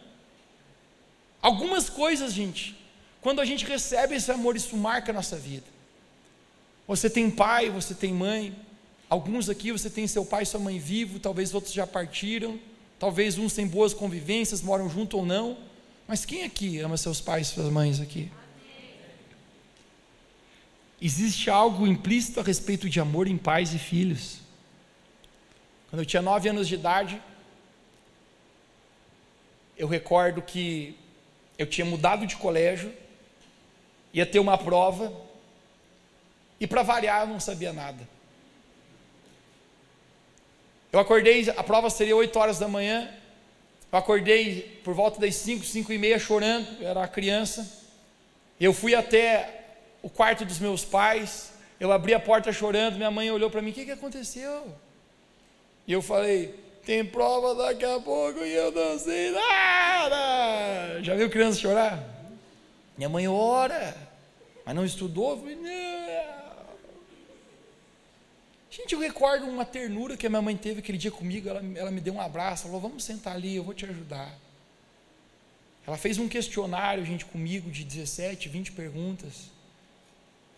Algumas 1.43 1.91
coisas, 1.91 2.33
gente, 2.33 2.77
quando 3.21 3.41
a 3.41 3.45
gente 3.45 3.65
recebe 3.65 4.15
esse 4.15 4.31
amor, 4.31 4.55
isso 4.55 4.77
marca 4.77 5.11
a 5.11 5.15
nossa 5.21 5.37
vida. 5.37 5.67
Você 6.87 7.11
tem 7.11 7.29
pai, 7.29 7.69
você 7.69 7.97
tem 7.97 8.15
mãe. 8.15 8.55
Alguns 9.11 9.49
aqui 9.49 9.73
você 9.73 9.91
tem 9.91 10.07
seu 10.07 10.25
pai 10.25 10.45
e 10.45 10.47
sua 10.47 10.61
mãe 10.61 10.79
vivo, 10.79 11.19
talvez 11.19 11.53
outros 11.53 11.75
já 11.75 11.85
partiram. 11.85 12.61
Talvez 12.99 13.39
uns 13.39 13.55
têm 13.55 13.67
boas 13.67 13.93
convivências, 13.93 14.63
moram 14.63 14.89
junto 14.89 15.19
ou 15.19 15.27
não. 15.27 15.59
Mas 16.07 16.25
quem 16.25 16.45
aqui 16.45 16.79
ama 16.81 16.97
seus 16.97 17.21
pais 17.21 17.49
e 17.49 17.51
suas 17.51 17.71
mães 17.71 18.01
aqui? 18.01 18.31
Existe 21.01 21.51
algo 21.51 21.87
implícito 21.87 22.41
a 22.41 22.43
respeito 22.43 22.89
de 22.89 23.01
amor 23.01 23.27
em 23.27 23.37
pais 23.37 23.75
e 23.75 23.79
filhos. 23.79 24.39
Quando 25.91 26.01
eu 26.01 26.07
tinha 26.07 26.23
nove 26.23 26.49
anos 26.49 26.67
de 26.67 26.75
idade, 26.75 27.21
eu 29.77 29.87
recordo 29.87 30.41
que 30.41 30.97
eu 31.59 31.67
tinha 31.67 31.85
mudado 31.85 32.27
de 32.27 32.37
colégio, 32.37 32.93
ia 34.13 34.25
ter 34.25 34.39
uma 34.39 34.57
prova, 34.57 35.13
e 36.59 36.67
para 36.67 36.83
variar 36.83 37.23
eu 37.23 37.27
não 37.27 37.41
sabia 37.41 37.73
nada. 37.73 38.09
Eu 40.95 41.01
acordei, 41.01 41.51
a 41.57 41.63
prova 41.65 41.91
seria 41.91 42.15
8 42.15 42.39
horas 42.39 42.61
da 42.61 42.69
manhã. 42.69 43.11
Eu 43.91 43.99
acordei 43.99 44.81
por 44.85 44.95
volta 44.95 45.21
das 45.21 45.35
5, 45.35 45.65
5 45.65 45.93
e 45.93 45.99
meia 45.99 46.21
chorando, 46.21 46.69
eu 46.81 46.87
era 46.87 47.09
criança. 47.09 47.69
Eu 48.61 48.73
fui 48.73 48.95
até 48.95 49.65
o 50.01 50.09
quarto 50.09 50.45
dos 50.45 50.61
meus 50.61 50.85
pais, 50.85 51.53
eu 51.81 51.91
abri 51.91 52.15
a 52.15 52.21
porta 52.21 52.53
chorando, 52.53 52.95
minha 52.95 53.11
mãe 53.11 53.29
olhou 53.29 53.51
para 53.51 53.61
mim, 53.61 53.73
o 53.73 53.75
que, 53.75 53.85
que 53.85 53.91
aconteceu? 53.91 54.73
E 55.85 55.93
eu 55.93 56.01
falei, 56.01 56.55
tem 56.87 57.05
prova 57.05 57.57
daqui 57.57 57.85
a 57.85 57.99
pouco 57.99 58.45
e 58.45 58.55
eu 58.55 58.71
não 58.71 58.97
sei 58.97 59.33
nada. 59.33 61.03
Já 61.03 61.17
viu 61.17 61.29
criança 61.29 61.59
chorar? 61.59 61.99
Minha 62.97 63.09
mãe 63.09 63.27
ora, 63.27 63.97
mas 64.65 64.77
não 64.77 64.85
estudou? 64.85 65.33
Eu 65.33 65.39
falei, 65.39 65.57
não. 65.57 66.44
Gente, 68.77 68.93
eu 68.93 68.99
recordo 68.99 69.47
uma 69.47 69.65
ternura 69.65 70.17
que 70.17 70.27
a 70.27 70.29
minha 70.29 70.43
mãe 70.43 70.57
teve 70.57 70.81
aquele 70.81 70.99
dia 70.99 71.11
comigo. 71.13 71.49
Ela, 71.49 71.63
ela 71.77 71.93
me 71.93 72.01
deu 72.01 72.13
um 72.13 72.21
abraço, 72.21 72.65
falou: 72.65 72.81
Vamos 72.81 73.05
sentar 73.05 73.37
ali, 73.37 73.55
eu 73.55 73.63
vou 73.63 73.73
te 73.73 73.85
ajudar. 73.85 74.37
Ela 75.87 75.97
fez 75.97 76.19
um 76.19 76.29
questionário, 76.29 77.05
gente, 77.05 77.25
comigo 77.25 77.71
de 77.71 77.85
17, 77.85 78.49
20 78.49 78.73
perguntas. 78.73 79.49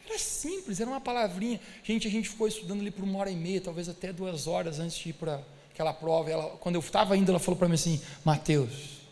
Era 0.06 0.18
simples, 0.18 0.80
era 0.80 0.88
uma 0.88 1.00
palavrinha. 1.00 1.60
Gente, 1.82 2.08
a 2.08 2.10
gente 2.10 2.30
ficou 2.30 2.48
estudando 2.48 2.80
ali 2.80 2.90
por 2.90 3.04
uma 3.04 3.18
hora 3.18 3.30
e 3.30 3.36
meia, 3.36 3.60
talvez 3.60 3.86
até 3.86 4.14
duas 4.14 4.46
horas 4.46 4.78
antes 4.78 4.96
de 4.96 5.10
ir 5.10 5.12
para 5.12 5.42
aquela 5.70 5.92
prova. 5.92 6.30
Ela, 6.30 6.56
quando 6.56 6.76
eu 6.76 6.80
estava 6.80 7.14
indo, 7.18 7.30
ela 7.30 7.38
falou 7.38 7.58
para 7.58 7.68
mim 7.68 7.74
assim: 7.74 8.00
Mateus, 8.24 9.02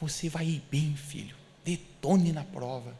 você 0.00 0.28
vai 0.28 0.46
ir 0.46 0.64
bem, 0.68 0.96
filho. 0.96 1.36
Detone 1.64 2.32
na 2.32 2.42
prova. 2.42 2.92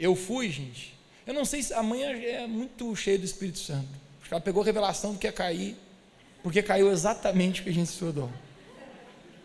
Eu 0.00 0.16
fui, 0.16 0.48
gente. 0.48 0.95
Eu 1.26 1.34
não 1.34 1.44
sei 1.44 1.62
se 1.62 1.74
a 1.74 1.82
mãe 1.82 2.04
é 2.04 2.46
muito 2.46 2.94
cheia 2.94 3.18
do 3.18 3.24
Espírito 3.24 3.58
Santo. 3.58 3.88
Acho 4.20 4.28
que 4.28 4.34
ela 4.34 4.40
pegou 4.40 4.62
a 4.62 4.64
revelação 4.64 5.12
do 5.12 5.18
que 5.18 5.26
ia 5.26 5.32
cair, 5.32 5.76
porque 6.42 6.62
caiu 6.62 6.90
exatamente 6.90 7.60
o 7.60 7.64
que 7.64 7.70
a 7.70 7.74
gente 7.74 7.88
estudou. 7.88 8.30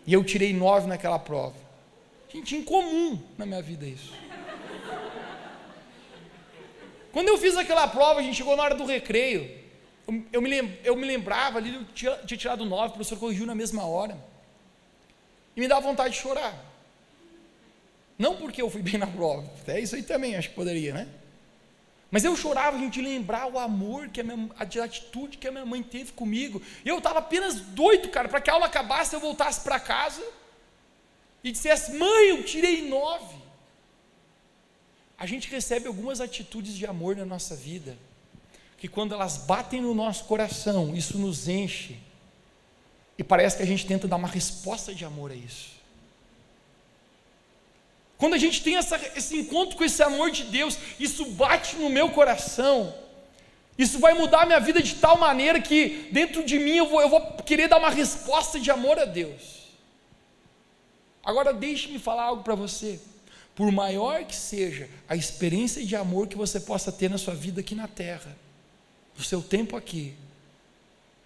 E 0.06 0.14
eu 0.14 0.24
tirei 0.24 0.54
nove 0.54 0.88
naquela 0.88 1.18
prova. 1.18 1.56
Gente, 2.32 2.56
incomum 2.56 3.20
na 3.38 3.46
minha 3.46 3.62
vida 3.62 3.86
isso. 3.86 4.14
Quando 7.12 7.28
eu 7.28 7.38
fiz 7.38 7.58
aquela 7.58 7.88
prova, 7.88 8.20
a 8.20 8.24
gente 8.24 8.36
chegou 8.36 8.56
na 8.56 8.64
hora 8.64 8.76
do 8.76 8.86
recreio. 8.86 9.60
Eu, 10.08 10.24
eu, 10.34 10.42
me, 10.42 10.50
lem, 10.50 10.80
eu 10.84 10.96
me 10.96 11.06
lembrava 11.06 11.58
ali, 11.58 11.74
eu 11.74 11.84
tinha, 11.94 12.16
tinha 12.18 12.38
tirado 12.38 12.64
nove, 12.64 12.90
o 12.90 12.92
professor 12.92 13.18
corrigiu 13.18 13.46
na 13.46 13.56
mesma 13.56 13.86
hora. 13.86 14.18
E 15.56 15.60
me 15.60 15.68
dava 15.68 15.82
vontade 15.82 16.14
de 16.14 16.20
chorar. 16.22 16.54
Não 18.18 18.38
porque 18.38 18.62
eu 18.62 18.70
fui 18.70 18.82
bem 18.82 19.00
na 19.00 19.08
prova, 19.08 19.50
até 19.62 19.80
isso 19.80 19.96
aí 19.96 20.04
também 20.04 20.36
acho 20.36 20.50
que 20.50 20.56
poderia, 20.56 20.94
né? 20.94 21.08
Mas 22.12 22.26
eu 22.26 22.36
chorava, 22.36 22.78
gente, 22.78 23.02
lembrar 23.02 23.48
o 23.48 23.58
amor, 23.58 24.10
que 24.10 24.20
a, 24.20 24.24
minha, 24.24 24.50
a 24.60 24.84
atitude 24.84 25.38
que 25.38 25.48
a 25.48 25.52
minha 25.52 25.66
mãe 25.66 25.82
teve 25.82 26.12
comigo. 26.12 26.62
E 26.84 26.90
eu 26.90 26.98
estava 26.98 27.20
apenas 27.20 27.56
doido, 27.62 28.10
cara, 28.10 28.28
para 28.28 28.42
que 28.42 28.50
a 28.50 28.54
aula 28.54 28.66
acabasse, 28.66 29.16
eu 29.16 29.22
voltasse 29.22 29.62
para 29.62 29.80
casa 29.80 30.22
e 31.42 31.54
dissesse: 31.54 31.94
Mãe, 31.94 32.30
eu 32.30 32.44
tirei 32.44 32.90
nove. 32.90 33.40
A 35.18 35.26
gente 35.26 35.50
recebe 35.50 35.88
algumas 35.88 36.20
atitudes 36.20 36.76
de 36.76 36.86
amor 36.86 37.16
na 37.16 37.26
nossa 37.26 37.56
vida, 37.56 37.98
que 38.78 38.90
quando 38.90 39.14
elas 39.14 39.38
batem 39.38 39.80
no 39.80 39.94
nosso 39.94 40.26
coração, 40.26 40.94
isso 40.94 41.18
nos 41.18 41.48
enche. 41.48 41.98
E 43.18 43.24
parece 43.24 43.56
que 43.56 43.64
a 43.64 43.68
gente 43.68 43.86
tenta 43.86 44.08
dar 44.08 44.18
uma 44.18 44.28
resposta 44.28 44.94
de 44.94 45.06
amor 45.06 45.32
a 45.32 45.36
isso. 45.36 45.81
Quando 48.22 48.36
a 48.36 48.38
gente 48.38 48.62
tem 48.62 48.76
essa, 48.76 49.02
esse 49.16 49.36
encontro 49.36 49.76
com 49.76 49.84
esse 49.84 50.04
amor 50.04 50.30
de 50.30 50.44
Deus, 50.44 50.78
isso 51.00 51.26
bate 51.32 51.76
no 51.76 51.90
meu 51.90 52.10
coração. 52.10 52.94
Isso 53.76 53.98
vai 53.98 54.14
mudar 54.14 54.44
a 54.44 54.46
minha 54.46 54.60
vida 54.60 54.80
de 54.80 54.94
tal 54.94 55.18
maneira 55.18 55.60
que 55.60 56.08
dentro 56.12 56.46
de 56.46 56.60
mim 56.60 56.78
eu 56.78 56.88
vou, 56.88 57.02
eu 57.02 57.10
vou 57.10 57.20
querer 57.44 57.68
dar 57.68 57.80
uma 57.80 57.90
resposta 57.90 58.60
de 58.60 58.70
amor 58.70 59.00
a 59.00 59.06
Deus. 59.06 59.72
Agora 61.24 61.52
deixe-me 61.52 61.98
falar 61.98 62.26
algo 62.26 62.44
para 62.44 62.54
você. 62.54 63.00
Por 63.56 63.72
maior 63.72 64.24
que 64.24 64.36
seja 64.36 64.88
a 65.10 65.16
experiência 65.16 65.84
de 65.84 65.96
amor 65.96 66.28
que 66.28 66.38
você 66.38 66.60
possa 66.60 66.92
ter 66.92 67.10
na 67.10 67.18
sua 67.18 67.34
vida 67.34 67.62
aqui 67.62 67.74
na 67.74 67.88
terra, 67.88 68.38
no 69.18 69.24
seu 69.24 69.42
tempo 69.42 69.76
aqui, 69.76 70.14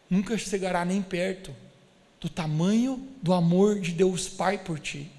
nunca 0.10 0.38
chegará 0.38 0.86
nem 0.86 1.02
perto 1.02 1.54
do 2.22 2.30
tamanho 2.30 3.06
do 3.22 3.34
amor 3.34 3.82
de 3.82 3.92
Deus 3.92 4.30
Pai 4.30 4.58
por 4.58 4.80
ti. 4.80 5.12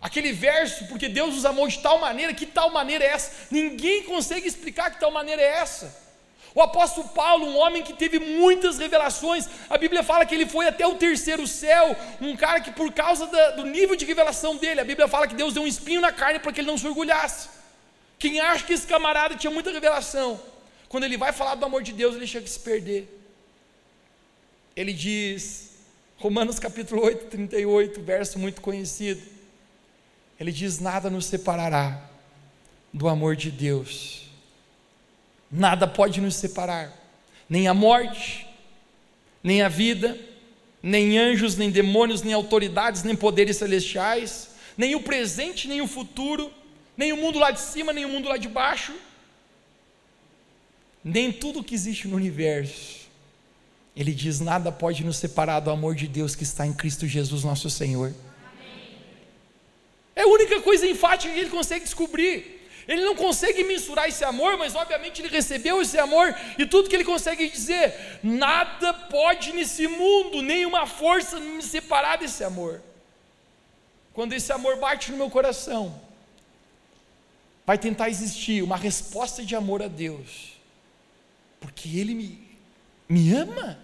Aquele 0.00 0.32
verso, 0.32 0.86
porque 0.86 1.08
Deus 1.08 1.34
nos 1.34 1.44
amou 1.44 1.66
de 1.66 1.78
tal 1.80 1.98
maneira, 1.98 2.32
que 2.32 2.46
tal 2.46 2.70
maneira 2.70 3.04
é 3.04 3.08
essa? 3.08 3.32
Ninguém 3.50 4.04
consegue 4.04 4.46
explicar 4.46 4.90
que 4.92 5.00
tal 5.00 5.10
maneira 5.10 5.42
é 5.42 5.58
essa. 5.58 6.08
O 6.54 6.62
apóstolo 6.62 7.08
Paulo, 7.08 7.46
um 7.46 7.56
homem 7.56 7.82
que 7.82 7.92
teve 7.92 8.18
muitas 8.18 8.78
revelações, 8.78 9.48
a 9.68 9.76
Bíblia 9.76 10.02
fala 10.02 10.24
que 10.24 10.34
ele 10.34 10.46
foi 10.46 10.66
até 10.66 10.86
o 10.86 10.94
terceiro 10.94 11.46
céu, 11.46 11.96
um 12.20 12.36
cara 12.36 12.60
que, 12.60 12.70
por 12.70 12.92
causa 12.92 13.26
da, 13.26 13.50
do 13.52 13.66
nível 13.66 13.96
de 13.96 14.04
revelação 14.04 14.56
dele, 14.56 14.80
a 14.80 14.84
Bíblia 14.84 15.08
fala 15.08 15.26
que 15.26 15.34
Deus 15.34 15.54
deu 15.54 15.62
um 15.62 15.66
espinho 15.66 16.00
na 16.00 16.12
carne 16.12 16.38
para 16.38 16.52
que 16.52 16.60
ele 16.60 16.68
não 16.68 16.78
se 16.78 16.86
orgulhasse. 16.86 17.48
Quem 18.18 18.40
acha 18.40 18.64
que 18.64 18.72
esse 18.72 18.86
camarada 18.86 19.36
tinha 19.36 19.50
muita 19.50 19.70
revelação, 19.70 20.40
quando 20.88 21.04
ele 21.04 21.16
vai 21.16 21.32
falar 21.32 21.54
do 21.54 21.64
amor 21.64 21.82
de 21.82 21.92
Deus, 21.92 22.16
ele 22.16 22.26
chega 22.26 22.46
a 22.46 22.48
se 22.48 22.58
perder. 22.58 23.06
Ele 24.74 24.92
diz, 24.92 25.70
Romanos 26.16 26.58
capítulo 26.58 27.04
8, 27.04 27.26
38, 27.26 28.00
verso 28.00 28.38
muito 28.38 28.60
conhecido. 28.60 29.37
Ele 30.38 30.52
diz: 30.52 30.78
Nada 30.78 31.10
nos 31.10 31.26
separará 31.26 32.08
do 32.92 33.08
amor 33.08 33.36
de 33.36 33.50
Deus. 33.50 34.28
Nada 35.50 35.86
pode 35.86 36.20
nos 36.20 36.34
separar, 36.34 36.92
nem 37.48 37.68
a 37.68 37.74
morte, 37.74 38.46
nem 39.42 39.62
a 39.62 39.68
vida, 39.68 40.18
nem 40.82 41.18
anjos, 41.18 41.56
nem 41.56 41.70
demônios, 41.70 42.22
nem 42.22 42.34
autoridades, 42.34 43.02
nem 43.02 43.16
poderes 43.16 43.56
celestiais, 43.56 44.50
nem 44.76 44.94
o 44.94 45.02
presente, 45.02 45.66
nem 45.66 45.80
o 45.80 45.86
futuro, 45.86 46.52
nem 46.96 47.12
o 47.12 47.16
mundo 47.16 47.38
lá 47.38 47.50
de 47.50 47.60
cima, 47.60 47.92
nem 47.92 48.04
o 48.04 48.08
mundo 48.08 48.28
lá 48.28 48.36
de 48.36 48.48
baixo, 48.48 48.94
nem 51.02 51.32
tudo 51.32 51.64
que 51.64 51.74
existe 51.74 52.06
no 52.06 52.16
universo. 52.16 53.08
Ele 53.96 54.12
diz: 54.12 54.38
nada 54.38 54.70
pode 54.70 55.02
nos 55.02 55.16
separar 55.16 55.60
do 55.60 55.70
amor 55.70 55.94
de 55.94 56.06
Deus 56.06 56.34
que 56.34 56.42
está 56.42 56.66
em 56.66 56.74
Cristo 56.74 57.06
Jesus, 57.06 57.42
nosso 57.42 57.70
Senhor. 57.70 58.14
É 60.18 60.22
a 60.22 60.26
única 60.26 60.60
coisa 60.60 60.84
enfática 60.84 61.32
que 61.32 61.38
ele 61.38 61.48
consegue 61.48 61.84
descobrir. 61.84 62.60
Ele 62.88 63.04
não 63.04 63.14
consegue 63.14 63.62
mensurar 63.62 64.08
esse 64.08 64.24
amor, 64.24 64.56
mas 64.56 64.74
obviamente 64.74 65.22
ele 65.22 65.28
recebeu 65.28 65.80
esse 65.80 65.96
amor 65.96 66.34
e 66.58 66.66
tudo 66.66 66.88
que 66.88 66.96
ele 66.96 67.04
consegue 67.04 67.48
dizer: 67.48 68.18
nada 68.20 68.92
pode 68.92 69.52
nesse 69.52 69.86
mundo, 69.86 70.42
nenhuma 70.42 70.86
força 70.86 71.38
me 71.38 71.62
separar 71.62 72.18
desse 72.18 72.42
amor. 72.42 72.82
Quando 74.12 74.32
esse 74.32 74.50
amor 74.50 74.74
bate 74.78 75.12
no 75.12 75.18
meu 75.18 75.30
coração, 75.30 76.00
vai 77.64 77.78
tentar 77.78 78.08
existir 78.08 78.60
uma 78.64 78.76
resposta 78.76 79.44
de 79.44 79.54
amor 79.54 79.84
a 79.84 79.86
Deus, 79.86 80.58
porque 81.60 81.96
Ele 81.96 82.12
me, 82.12 82.58
me 83.08 83.32
ama. 83.32 83.78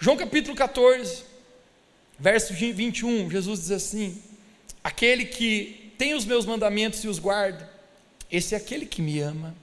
João 0.00 0.16
capítulo 0.16 0.56
14, 0.56 1.30
verso 2.18 2.54
21, 2.54 3.30
Jesus 3.30 3.60
diz 3.60 3.70
assim: 3.70 4.22
Aquele 4.82 5.24
que 5.24 5.92
tem 5.98 6.14
os 6.14 6.24
meus 6.24 6.46
mandamentos 6.46 7.02
e 7.04 7.08
os 7.08 7.18
guarda, 7.18 7.70
esse 8.30 8.54
é 8.54 8.58
aquele 8.58 8.86
que 8.86 9.02
me 9.02 9.20
ama. 9.20 9.54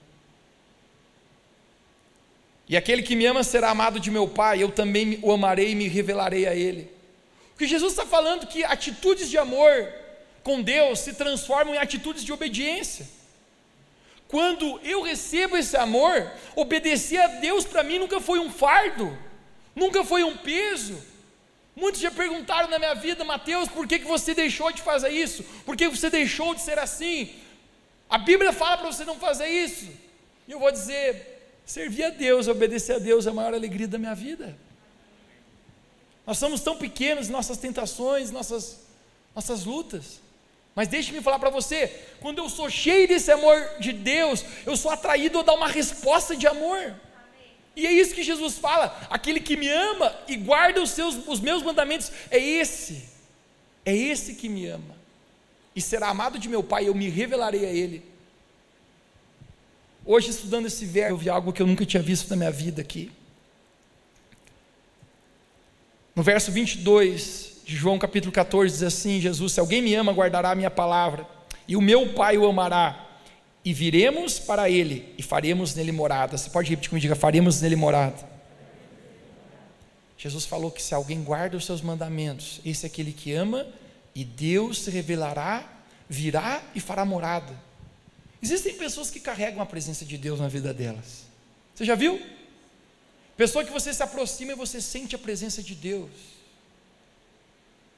E 2.68 2.76
aquele 2.76 3.02
que 3.02 3.16
me 3.16 3.26
ama 3.26 3.42
será 3.42 3.70
amado 3.70 3.98
de 3.98 4.12
meu 4.12 4.28
Pai, 4.28 4.62
eu 4.62 4.70
também 4.70 5.18
o 5.22 5.32
amarei 5.32 5.72
e 5.72 5.74
me 5.74 5.88
revelarei 5.88 6.46
a 6.46 6.54
ele. 6.54 6.88
O 7.52 7.58
que 7.58 7.66
Jesus 7.66 7.92
está 7.92 8.06
falando 8.06 8.46
que 8.46 8.62
atitudes 8.62 9.28
de 9.28 9.36
amor 9.36 9.92
com 10.44 10.62
Deus 10.62 11.00
se 11.00 11.14
transformam 11.14 11.74
em 11.74 11.78
atitudes 11.78 12.24
de 12.24 12.32
obediência. 12.32 13.08
Quando 14.28 14.80
eu 14.84 15.02
recebo 15.02 15.56
esse 15.56 15.76
amor, 15.76 16.30
obedecer 16.54 17.20
a 17.20 17.26
Deus 17.26 17.64
para 17.64 17.82
mim 17.82 17.98
nunca 17.98 18.20
foi 18.20 18.38
um 18.38 18.48
fardo, 18.48 19.18
nunca 19.74 20.04
foi 20.04 20.22
um 20.22 20.36
peso, 20.36 20.96
Muitos 21.80 22.02
já 22.02 22.10
perguntaram 22.10 22.68
na 22.68 22.78
minha 22.78 22.94
vida, 22.94 23.24
Mateus, 23.24 23.66
por 23.66 23.88
que, 23.88 23.98
que 23.98 24.04
você 24.04 24.34
deixou 24.34 24.70
de 24.70 24.82
fazer 24.82 25.08
isso? 25.08 25.42
Por 25.64 25.74
que 25.74 25.88
você 25.88 26.10
deixou 26.10 26.54
de 26.54 26.60
ser 26.60 26.78
assim? 26.78 27.34
A 28.08 28.18
Bíblia 28.18 28.52
fala 28.52 28.76
para 28.76 28.92
você 28.92 29.02
não 29.02 29.16
fazer 29.18 29.48
isso. 29.48 29.88
E 30.46 30.52
eu 30.52 30.58
vou 30.58 30.70
dizer: 30.70 31.40
servir 31.64 32.04
a 32.04 32.10
Deus, 32.10 32.48
obedecer 32.48 32.96
a 32.96 32.98
Deus 32.98 33.26
é 33.26 33.30
a 33.30 33.32
maior 33.32 33.54
alegria 33.54 33.88
da 33.88 33.96
minha 33.96 34.14
vida. 34.14 34.58
Nós 36.26 36.36
somos 36.36 36.60
tão 36.60 36.76
pequenos, 36.76 37.30
nossas 37.30 37.56
tentações, 37.56 38.30
nossas, 38.30 38.80
nossas 39.34 39.64
lutas. 39.64 40.20
Mas 40.74 40.86
deixe-me 40.86 41.22
falar 41.22 41.38
para 41.38 41.48
você: 41.48 41.88
quando 42.20 42.38
eu 42.38 42.50
sou 42.50 42.68
cheio 42.68 43.08
desse 43.08 43.32
amor 43.32 43.56
de 43.78 43.92
Deus, 43.94 44.44
eu 44.66 44.76
sou 44.76 44.90
atraído 44.90 45.38
a 45.38 45.42
dar 45.42 45.54
uma 45.54 45.68
resposta 45.68 46.36
de 46.36 46.46
amor. 46.46 46.94
E 47.76 47.86
é 47.86 47.92
isso 47.92 48.14
que 48.14 48.22
Jesus 48.22 48.58
fala: 48.58 49.06
aquele 49.08 49.40
que 49.40 49.56
me 49.56 49.68
ama 49.68 50.14
e 50.28 50.36
guarda 50.36 50.82
os, 50.82 50.90
seus, 50.90 51.16
os 51.26 51.40
meus 51.40 51.62
mandamentos, 51.62 52.10
é 52.30 52.38
esse, 52.38 53.04
é 53.84 53.94
esse 53.94 54.34
que 54.34 54.48
me 54.48 54.66
ama, 54.66 54.96
e 55.74 55.80
será 55.80 56.08
amado 56.08 56.38
de 56.38 56.48
meu 56.48 56.62
Pai, 56.62 56.88
eu 56.88 56.94
me 56.94 57.08
revelarei 57.08 57.64
a 57.64 57.70
Ele. 57.70 58.02
Hoje, 60.04 60.30
estudando 60.30 60.66
esse 60.66 60.84
verso, 60.84 61.12
eu 61.12 61.16
vi 61.16 61.28
algo 61.28 61.52
que 61.52 61.62
eu 61.62 61.66
nunca 61.66 61.84
tinha 61.84 62.02
visto 62.02 62.28
na 62.30 62.36
minha 62.36 62.50
vida 62.50 62.80
aqui. 62.80 63.12
No 66.14 66.22
verso 66.22 66.50
22 66.50 67.60
de 67.64 67.76
João 67.76 67.98
capítulo 67.98 68.32
14, 68.32 68.72
diz 68.72 68.82
assim: 68.82 69.20
Jesus, 69.20 69.52
se 69.52 69.60
alguém 69.60 69.80
me 69.80 69.94
ama, 69.94 70.12
guardará 70.12 70.50
a 70.50 70.54
minha 70.54 70.70
palavra, 70.70 71.26
e 71.68 71.76
o 71.76 71.80
meu 71.80 72.12
Pai 72.14 72.36
o 72.36 72.46
amará 72.48 73.09
e 73.64 73.72
viremos 73.72 74.38
para 74.38 74.70
ele 74.70 75.14
e 75.18 75.22
faremos 75.22 75.74
nele 75.74 75.92
morada. 75.92 76.36
Você 76.36 76.48
pode 76.50 76.70
repetir 76.70 76.90
comigo, 76.90 77.02
diga, 77.02 77.14
faremos 77.14 77.60
nele 77.60 77.76
morada. 77.76 78.28
Jesus 80.16 80.44
falou 80.44 80.70
que 80.70 80.82
se 80.82 80.94
alguém 80.94 81.22
guarda 81.22 81.56
os 81.56 81.64
seus 81.64 81.80
mandamentos, 81.80 82.60
esse 82.64 82.84
é 82.84 82.88
aquele 82.88 83.12
que 83.12 83.32
ama 83.32 83.66
e 84.14 84.24
Deus 84.24 84.82
se 84.82 84.90
revelará, 84.90 85.66
virá 86.08 86.62
e 86.74 86.80
fará 86.80 87.04
morada. 87.04 87.54
Existem 88.42 88.74
pessoas 88.74 89.10
que 89.10 89.20
carregam 89.20 89.62
a 89.62 89.66
presença 89.66 90.04
de 90.04 90.16
Deus 90.16 90.40
na 90.40 90.48
vida 90.48 90.72
delas. 90.72 91.24
Você 91.74 91.84
já 91.84 91.94
viu? 91.94 92.20
Pessoa 93.36 93.64
que 93.64 93.72
você 93.72 93.92
se 93.92 94.02
aproxima 94.02 94.52
e 94.52 94.54
você 94.54 94.80
sente 94.80 95.14
a 95.14 95.18
presença 95.18 95.62
de 95.62 95.74
Deus. 95.74 96.10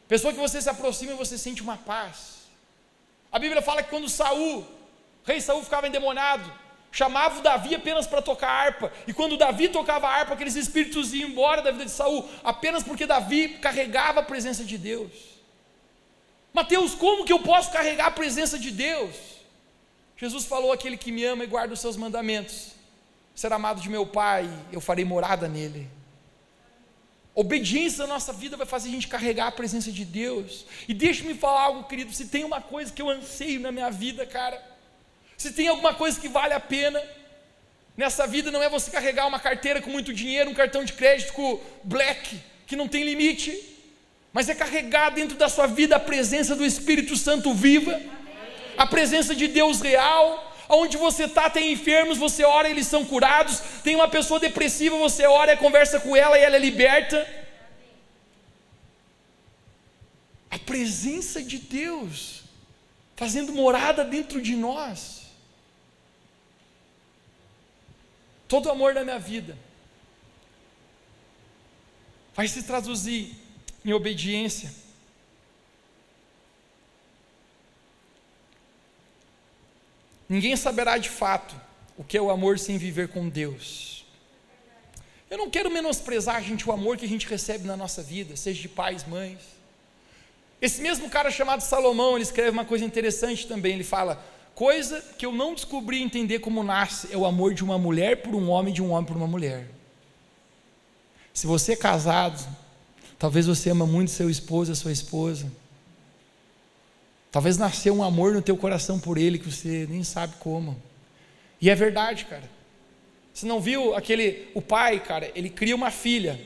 Pessoa 0.07 0.33
que 0.33 0.38
você 0.38 0.61
se 0.61 0.68
aproxima 0.68 1.12
e 1.12 1.16
você 1.16 1.38
sente 1.38 1.62
uma 1.62 1.77
paz. 1.77 2.42
A 3.31 3.38
Bíblia 3.38 3.62
fala 3.62 3.83
que 3.83 3.90
quando 3.90 4.09
Saul 4.09 4.64
rei 5.24 5.40
Saul 5.40 5.62
ficava 5.62 5.88
endemoniado, 5.88 6.52
chamava 6.90 7.38
o 7.38 7.42
Davi 7.42 7.74
apenas 7.74 8.06
para 8.06 8.20
tocar 8.20 8.50
harpa, 8.50 8.92
e 9.06 9.12
quando 9.12 9.37
Davi 9.37 9.68
tocava 9.68 10.08
a 10.08 10.11
harpa, 10.11 10.35
aqueles 10.35 10.56
espíritos 10.56 11.14
iam 11.14 11.30
embora 11.30 11.62
da 11.62 11.70
vida 11.70 11.87
de 11.87 11.90
Saul, 11.90 12.28
apenas 12.44 12.82
porque 12.82 13.06
Davi 13.06 13.58
carregava 13.61 14.20
a 14.20 14.22
presença 14.22 14.64
de 14.64 14.76
Deus. 14.76 15.12
Mateus, 16.52 16.94
como 16.94 17.24
que 17.24 17.32
eu 17.32 17.40
posso 17.40 17.70
carregar 17.70 18.06
a 18.06 18.11
presença 18.11 18.58
de 18.58 18.70
Deus? 18.70 19.16
Jesus 20.16 20.44
falou: 20.44 20.70
aquele 20.70 20.96
que 20.96 21.11
me 21.11 21.24
ama 21.24 21.44
e 21.44 21.46
guarda 21.46 21.72
os 21.72 21.80
seus 21.80 21.96
mandamentos, 21.96 22.72
será 23.35 23.56
amado 23.56 23.80
de 23.80 23.88
meu 23.88 24.06
Pai, 24.06 24.48
eu 24.70 24.80
farei 24.80 25.04
morada 25.04 25.48
nele. 25.48 25.90
Obediência 27.35 28.06
na 28.06 28.14
nossa 28.14 28.32
vida 28.32 28.58
vai 28.58 28.66
fazer 28.66 28.90
a 28.90 28.92
gente 28.92 29.08
carregar 29.08 29.46
a 29.46 29.52
presença 29.52 29.90
de 29.90 30.04
Deus. 30.04 30.66
E 30.87 30.92
deixe-me 30.92 31.32
falar 31.32 31.62
algo, 31.62 31.85
querido. 31.85 32.12
Se 32.12 32.26
tem 32.26 32.44
uma 32.44 32.61
coisa 32.61 32.92
que 32.92 33.00
eu 33.00 33.08
anseio 33.08 33.58
na 33.58 33.72
minha 33.72 33.90
vida, 33.90 34.26
cara, 34.26 34.62
se 35.42 35.50
tem 35.50 35.66
alguma 35.66 35.92
coisa 35.92 36.20
que 36.20 36.28
vale 36.28 36.55
a 36.55 36.61
pena 36.61 37.02
nessa 37.96 38.28
vida, 38.28 38.52
não 38.52 38.62
é 38.62 38.68
você 38.68 38.92
carregar 38.92 39.26
uma 39.26 39.40
carteira 39.40 39.83
com 39.83 39.90
muito 39.90 40.14
dinheiro, 40.14 40.48
um 40.48 40.55
cartão 40.55 40.85
de 40.85 40.92
crédito 40.92 41.61
black, 41.83 42.40
que 42.64 42.76
não 42.76 42.87
tem 42.87 43.02
limite, 43.02 43.52
mas 44.33 44.48
é 44.48 44.55
carregar 44.55 45.11
dentro 45.11 45.37
da 45.37 45.48
sua 45.48 45.66
vida 45.66 45.96
a 45.96 46.00
presença 46.00 46.55
do 46.55 46.64
Espírito 46.64 47.16
Santo 47.16 47.52
viva, 47.52 48.00
a 48.78 48.87
presença 48.87 49.35
de 49.35 49.48
Deus 49.48 49.81
real. 49.81 50.50
Onde 50.68 50.96
você 50.96 51.24
está, 51.24 51.50
tem 51.50 51.72
enfermos, 51.72 52.16
você 52.16 52.44
ora, 52.44 52.68
eles 52.68 52.87
são 52.87 53.05
curados. 53.05 53.61
Tem 53.83 53.94
uma 53.96 54.09
pessoa 54.09 54.38
depressiva, 54.40 54.96
você 54.96 55.26
ora 55.26 55.52
e 55.52 55.57
conversa 55.57 55.98
com 56.00 56.16
ela 56.16 56.38
e 56.38 56.42
ela 56.42 56.57
é 56.57 56.59
liberta. 56.59 57.28
A 60.48 60.59
presença 60.59 61.42
de 61.42 61.59
Deus 61.59 62.44
fazendo 63.16 63.52
morada 63.52 64.02
dentro 64.05 64.40
de 64.40 64.57
nós. 64.57 65.21
Todo 68.53 68.67
o 68.67 68.71
amor 68.71 68.93
da 68.93 69.03
minha 69.03 69.19
vida 69.19 69.57
vai 72.35 72.47
se 72.47 72.62
traduzir 72.65 73.35
em 73.83 73.95
obediência. 73.95 74.71
Ninguém 80.29 80.55
saberá 80.55 80.99
de 80.99 81.09
fato 81.09 81.59
o 81.97 82.05
que 82.05 82.15
é 82.15 82.21
o 82.21 82.31
amor 82.31 82.59
sem 82.59 82.77
viver 82.77 83.09
com 83.09 83.27
Deus. 83.27 84.05
Eu 85.31 85.38
não 85.38 85.49
quero 85.49 85.71
menosprezar, 85.71 86.43
gente, 86.43 86.69
o 86.69 86.73
amor 86.73 86.99
que 86.99 87.07
a 87.07 87.09
gente 87.09 87.27
recebe 87.27 87.67
na 87.67 87.75
nossa 87.75 88.03
vida, 88.03 88.37
seja 88.37 88.61
de 88.61 88.69
pais, 88.69 89.03
mães. 89.07 89.41
Esse 90.61 90.83
mesmo 90.83 91.09
cara 91.09 91.31
chamado 91.31 91.62
Salomão, 91.62 92.17
ele 92.17 92.25
escreve 92.25 92.51
uma 92.51 92.67
coisa 92.67 92.85
interessante 92.85 93.47
também. 93.47 93.73
Ele 93.73 93.85
fala: 93.85 94.23
Coisa 94.55 95.03
que 95.17 95.25
eu 95.25 95.33
não 95.33 95.55
descobri 95.55 96.03
entender 96.03 96.41
como 96.41 96.62
nasce 96.62 97.09
é 97.11 97.17
o 97.17 97.25
amor 97.25 97.55
de 97.55 97.65
uma 97.65 97.79
mulher 97.79 98.23
por 98.23 98.35
um 98.35 98.51
homem, 98.51 98.73
de 98.73 98.83
um 98.83 98.91
homem 98.93 99.07
por 99.07 99.17
uma 99.17 99.27
mulher. 99.27 99.69
Se 101.33 101.47
você 101.47 101.73
é 101.73 101.77
casado, 101.77 102.47
talvez 103.19 103.47
você 103.47 103.71
ama 103.71 103.87
muito 103.87 104.11
seu 104.11 104.29
esposo, 104.29 104.73
a 104.73 104.75
sua 104.75 104.93
esposa. 104.93 105.51
Talvez 107.31 107.57
nasceu 107.57 107.95
um 107.95 108.03
amor 108.03 108.35
no 108.35 108.43
teu 108.43 108.57
coração 108.57 109.01
por 109.01 109.17
ele 109.17 109.38
que 109.38 109.51
você 109.51 109.87
nem 109.88 110.05
sabe 110.05 110.35
como. 110.38 110.77
E 111.59 111.71
é 111.71 111.75
verdade, 111.75 112.27
cara. 112.27 112.49
Você 113.33 113.47
não 113.47 113.59
viu 113.59 113.95
aquele, 113.95 114.49
o 114.55 114.61
pai, 114.61 115.01
cara, 115.01 115.33
ele 115.35 115.49
cria 115.49 115.75
uma 115.75 115.91
filha. 115.91 116.38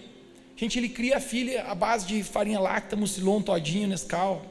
Gente, 0.57 0.79
ele 0.79 0.88
cria 0.88 1.16
a 1.16 1.21
filha 1.21 1.64
à 1.64 1.75
base 1.75 2.07
de 2.07 2.23
farinha 2.23 2.61
láctea, 2.61 2.97
mucilon, 2.97 3.42
todinho, 3.42 3.88
Nescau. 3.88 4.47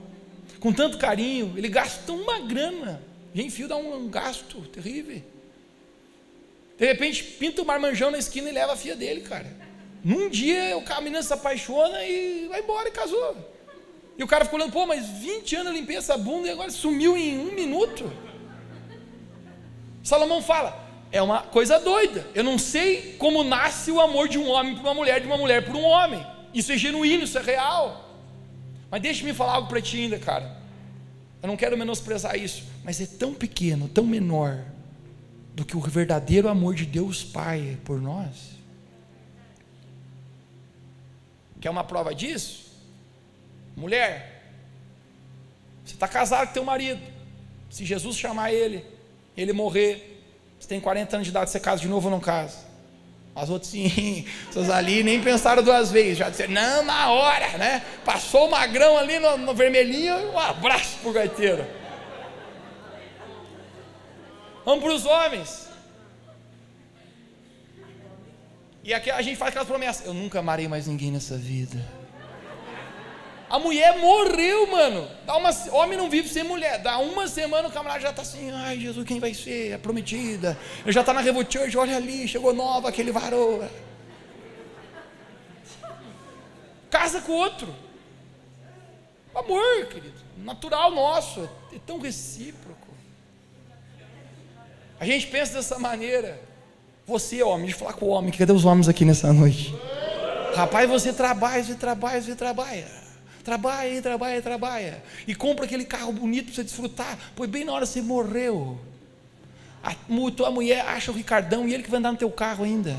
Com 0.59 0.73
tanto 0.73 0.97
carinho, 0.97 1.53
ele 1.55 1.69
gasta 1.69 2.11
uma 2.11 2.39
grana. 2.39 3.01
Gente, 3.35 3.51
fio 3.51 3.67
dá 3.67 3.75
um, 3.75 4.07
gasto 4.07 4.61
terrível. 4.61 5.21
De 6.77 6.85
repente, 6.85 7.21
pinta 7.21 7.61
o 7.61 7.65
marmanjão 7.65 8.09
na 8.09 8.17
esquina 8.17 8.49
e 8.49 8.53
leva 8.53 8.71
a 8.71 8.77
filha 8.77 8.95
dele, 8.95 9.21
cara. 9.21 9.53
Num 10.01 10.29
dia, 10.29 10.77
o 10.77 11.01
menino 11.01 11.21
se 11.21 11.33
apaixona 11.33 12.01
e 12.05 12.47
vai 12.47 12.61
embora 12.61 12.87
e 12.87 12.93
casou. 12.93 13.35
E 14.17 14.23
o 14.23 14.27
cara 14.27 14.45
ficou 14.45 14.57
olhando, 14.57 14.71
pô, 14.71 14.85
mas 14.85 15.05
20 15.05 15.53
anos 15.57 15.67
eu 15.67 15.77
limpei 15.77 15.97
essa 15.97 16.17
bunda 16.17 16.47
e 16.47 16.51
agora 16.51 16.71
sumiu 16.71 17.17
em 17.17 17.37
um 17.37 17.51
minuto. 17.51 18.09
Salomão 20.01 20.41
fala, 20.41 20.81
é 21.11 21.21
uma 21.21 21.41
coisa 21.41 21.77
doida. 21.77 22.25
Eu 22.33 22.43
não 22.43 22.57
sei 22.57 23.17
como 23.19 23.43
nasce 23.43 23.91
o 23.91 23.99
amor 23.99 24.29
de 24.29 24.37
um 24.37 24.47
homem 24.47 24.75
por 24.75 24.83
uma 24.83 24.93
mulher, 24.93 25.19
de 25.19 25.27
uma 25.27 25.37
mulher 25.37 25.65
por 25.65 25.75
um 25.75 25.83
homem. 25.83 26.25
Isso 26.53 26.71
é 26.71 26.77
genuíno, 26.77 27.25
isso 27.25 27.37
é 27.37 27.41
real. 27.41 28.09
Mas 28.89 29.01
deixe-me 29.01 29.33
falar 29.33 29.55
algo 29.55 29.67
para 29.67 29.81
ti 29.81 29.97
ainda, 29.97 30.17
cara. 30.17 30.64
Eu 31.45 31.47
não 31.47 31.55
quero 31.55 31.77
menosprezar 31.77 32.35
isso, 32.35 32.63
mas 32.83 32.99
é 32.99 33.05
tão 33.05 33.31
pequeno, 33.31 33.87
tão 33.87 34.03
menor 34.03 34.65
do 35.53 35.63
que 35.63 35.77
o 35.77 35.79
verdadeiro 35.79 36.47
amor 36.47 36.73
de 36.73 36.87
Deus 36.87 37.23
Pai 37.23 37.77
por 37.85 38.01
nós. 38.01 38.55
Quer 41.61 41.69
uma 41.69 41.83
prova 41.83 42.15
disso? 42.15 42.71
Mulher, 43.75 44.55
você 45.85 45.93
está 45.93 46.07
casado 46.07 46.47
com 46.47 46.53
teu 46.55 46.63
marido. 46.63 47.03
Se 47.69 47.85
Jesus 47.85 48.17
chamar 48.17 48.51
ele, 48.51 48.83
ele 49.37 49.53
morrer, 49.53 50.23
você 50.59 50.67
tem 50.67 50.81
40 50.81 51.17
anos 51.17 51.27
de 51.27 51.29
idade, 51.29 51.51
você 51.51 51.59
casa 51.59 51.79
de 51.79 51.87
novo 51.87 52.07
ou 52.07 52.11
não 52.11 52.19
casa? 52.19 52.64
As 53.35 53.49
outras 53.49 53.69
sim, 53.69 54.25
essas 54.49 54.69
ali 54.69 55.03
nem 55.03 55.21
pensaram 55.21 55.61
duas 55.61 55.91
vezes, 55.91 56.17
já 56.17 56.29
disseram, 56.29 56.53
não, 56.53 56.85
na 56.85 57.11
hora, 57.11 57.57
né? 57.57 57.83
Passou 58.05 58.47
o 58.47 58.51
magrão 58.51 58.97
ali 58.97 59.19
no, 59.19 59.37
no 59.37 59.53
vermelhinho, 59.53 60.15
um 60.31 60.39
abraço 60.39 60.97
pro 61.01 61.11
gaiteiro. 61.11 61.67
Vamos 64.63 64.83
para 64.83 64.93
os 64.93 65.05
homens. 65.05 65.67
E 68.83 68.93
aqui 68.93 69.11
a 69.11 69.21
gente 69.21 69.35
faz 69.35 69.49
aquelas 69.49 69.67
promessas. 69.67 70.05
Eu 70.05 70.13
nunca 70.13 70.39
amarei 70.39 70.67
mais 70.67 70.87
ninguém 70.87 71.11
nessa 71.11 71.37
vida. 71.37 71.77
A 73.49 73.59
mulher 73.59 73.97
morreu, 73.99 74.67
mano. 74.71 75.07
Dá 75.25 75.37
uma, 75.37 75.49
homem 75.71 75.97
não 75.97 76.09
vive 76.09 76.27
sem 76.27 76.43
mulher. 76.43 76.79
Dá 76.79 76.97
uma 76.97 77.27
semana 77.27 77.67
o 77.67 77.71
camarada 77.71 78.01
já 78.01 78.09
está 78.09 78.21
assim, 78.21 78.51
ai 78.51 78.79
Jesus, 78.79 79.05
quem 79.07 79.19
vai 79.19 79.33
ser? 79.33 79.73
A 79.73 79.79
prometida. 79.79 80.57
Ele 80.83 80.91
já 80.91 81.01
está 81.01 81.13
na 81.13 81.21
Revo 81.21 81.41
Church, 81.49 81.77
olha 81.77 81.95
ali, 81.95 82.27
chegou 82.27 82.53
nova, 82.53 82.89
aquele 82.89 83.11
varou. 83.11 83.63
Casa 86.89 87.21
com 87.21 87.33
outro. 87.33 87.73
Amor, 89.33 89.85
querido. 89.87 90.15
Natural 90.37 90.91
nosso. 90.91 91.47
É 91.73 91.79
tão 91.85 91.99
recíproco. 91.99 92.87
A 94.99 95.05
gente 95.05 95.27
pensa 95.27 95.53
dessa 95.53 95.77
maneira. 95.77 96.39
Você, 97.05 97.43
homem, 97.43 97.69
eu 97.69 97.75
falar 97.75 97.93
com 97.93 98.07
o 98.07 98.09
homem, 98.09 98.31
cadê 98.31 98.51
os 98.51 98.65
homens 98.65 98.89
aqui 98.89 99.05
nessa 99.05 99.31
noite? 99.31 99.75
Rapaz, 100.55 100.89
você 100.89 101.13
trabalha, 101.13 101.63
você 101.63 101.75
trabalha, 101.75 102.21
você 102.21 102.33
trabalha. 102.33 103.04
Trabalha, 103.45 104.01
trabalha, 104.01 104.41
trabalha. 104.41 105.03
E 105.27 105.35
compra 105.35 105.65
aquele 105.65 105.85
carro 105.85 106.11
bonito 106.11 106.47
para 106.47 106.55
você 106.55 106.63
desfrutar. 106.63 107.15
Pois 107.35 107.47
bem 107.47 107.63
na 107.63 107.73
hora 107.73 107.85
você 107.85 108.01
morreu. 108.01 108.79
A 109.83 109.93
tua 110.35 110.49
mulher 110.49 110.83
acha 110.87 111.11
o 111.11 111.13
Ricardão 111.13 111.67
e 111.67 111.73
ele 111.75 111.83
que 111.83 111.91
vai 111.91 111.99
andar 111.99 112.11
no 112.11 112.17
teu 112.17 112.31
carro 112.31 112.63
ainda. 112.63 112.97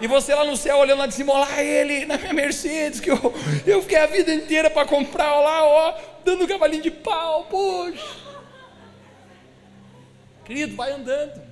E 0.00 0.06
você 0.06 0.34
lá 0.34 0.42
no 0.42 0.56
céu 0.56 0.78
olhando 0.78 1.00
lá 1.00 1.06
de 1.06 1.12
cima, 1.12 1.34
lá 1.34 1.62
ele 1.62 2.06
na 2.06 2.16
minha 2.16 2.32
Mercedes, 2.32 2.98
que 2.98 3.10
eu, 3.10 3.18
eu 3.66 3.82
fiquei 3.82 3.98
a 3.98 4.06
vida 4.06 4.32
inteira 4.32 4.70
para 4.70 4.88
comprar, 4.88 5.34
ó, 5.34 5.42
lá, 5.42 5.64
ó, 5.64 6.00
dando 6.24 6.44
um 6.44 6.46
cavalinho 6.46 6.82
de 6.82 6.90
pau, 6.90 7.44
poxa. 7.44 8.16
Querido, 10.46 10.74
vai 10.74 10.92
andando. 10.92 11.42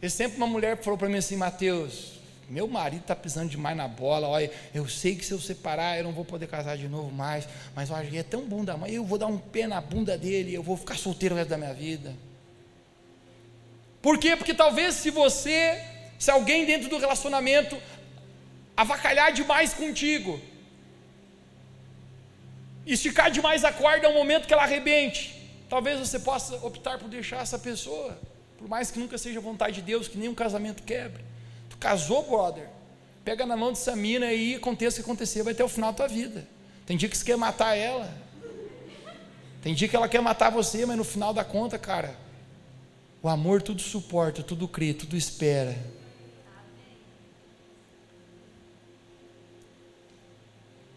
E 0.00 0.08
sempre 0.08 0.38
uma 0.38 0.46
mulher 0.46 0.82
falou 0.82 0.98
para 0.98 1.08
mim 1.08 1.18
assim, 1.18 1.36
Mateus, 1.36 2.15
meu 2.48 2.68
marido 2.68 3.02
está 3.02 3.16
pisando 3.16 3.50
demais 3.50 3.76
na 3.76 3.88
bola. 3.88 4.28
Olha, 4.28 4.50
eu 4.72 4.88
sei 4.88 5.16
que 5.16 5.24
se 5.24 5.32
eu 5.32 5.40
separar 5.40 5.98
eu 5.98 6.04
não 6.04 6.12
vou 6.12 6.24
poder 6.24 6.46
casar 6.46 6.76
de 6.76 6.88
novo 6.88 7.10
mais. 7.10 7.48
Mas 7.74 7.90
olha, 7.90 8.18
é 8.18 8.22
tão 8.22 8.42
bom 8.42 8.64
da 8.64 8.76
mãe. 8.76 8.92
Eu 8.92 9.04
vou 9.04 9.18
dar 9.18 9.26
um 9.26 9.38
pé 9.38 9.66
na 9.66 9.80
bunda 9.80 10.16
dele. 10.16 10.54
Eu 10.54 10.62
vou 10.62 10.76
ficar 10.76 10.96
solteiro 10.96 11.34
o 11.34 11.38
resto 11.38 11.50
da 11.50 11.58
minha 11.58 11.74
vida. 11.74 12.14
Por 14.00 14.18
quê? 14.18 14.36
Porque 14.36 14.54
talvez 14.54 14.94
se 14.94 15.10
você, 15.10 15.82
se 16.18 16.30
alguém 16.30 16.64
dentro 16.64 16.88
do 16.88 16.98
relacionamento 16.98 17.76
avacalhar 18.76 19.32
demais 19.32 19.74
contigo, 19.74 20.40
esticar 22.86 23.30
demais 23.30 23.64
a 23.64 23.72
corda, 23.72 24.06
é 24.06 24.08
um 24.08 24.14
momento 24.14 24.46
que 24.46 24.52
ela 24.52 24.62
arrebente. 24.62 25.34
Talvez 25.68 25.98
você 25.98 26.20
possa 26.20 26.54
optar 26.64 26.98
por 26.98 27.08
deixar 27.08 27.42
essa 27.42 27.58
pessoa, 27.58 28.16
por 28.56 28.68
mais 28.68 28.90
que 28.92 29.00
nunca 29.00 29.18
seja 29.18 29.40
vontade 29.40 29.76
de 29.76 29.82
Deus, 29.82 30.06
que 30.06 30.16
nenhum 30.16 30.34
casamento 30.34 30.84
quebre. 30.84 31.24
Tu 31.76 31.78
casou, 31.78 32.22
brother. 32.22 32.68
Pega 33.24 33.44
na 33.44 33.56
mão 33.56 33.70
dessa 33.70 33.94
mina 33.94 34.26
aí, 34.26 34.54
aconteça 34.54 35.00
o 35.00 35.04
que 35.04 35.10
acontecer, 35.10 35.42
vai 35.42 35.52
até 35.52 35.62
o 35.62 35.68
final 35.68 35.92
da 35.92 35.96
tua 35.96 36.08
vida. 36.08 36.46
Tem 36.86 36.96
dia 36.96 37.08
que 37.08 37.16
você 37.16 37.24
quer 37.24 37.36
matar 37.36 37.76
ela. 37.76 38.12
Tem 39.62 39.74
dia 39.74 39.88
que 39.88 39.96
ela 39.96 40.08
quer 40.08 40.22
matar 40.22 40.50
você, 40.50 40.86
mas 40.86 40.96
no 40.96 41.02
final 41.02 41.34
da 41.34 41.44
conta, 41.44 41.76
cara, 41.76 42.16
o 43.20 43.28
amor 43.28 43.60
tudo 43.60 43.82
suporta, 43.82 44.42
tudo 44.42 44.68
crê, 44.68 44.94
tudo 44.94 45.16
espera. 45.16 45.76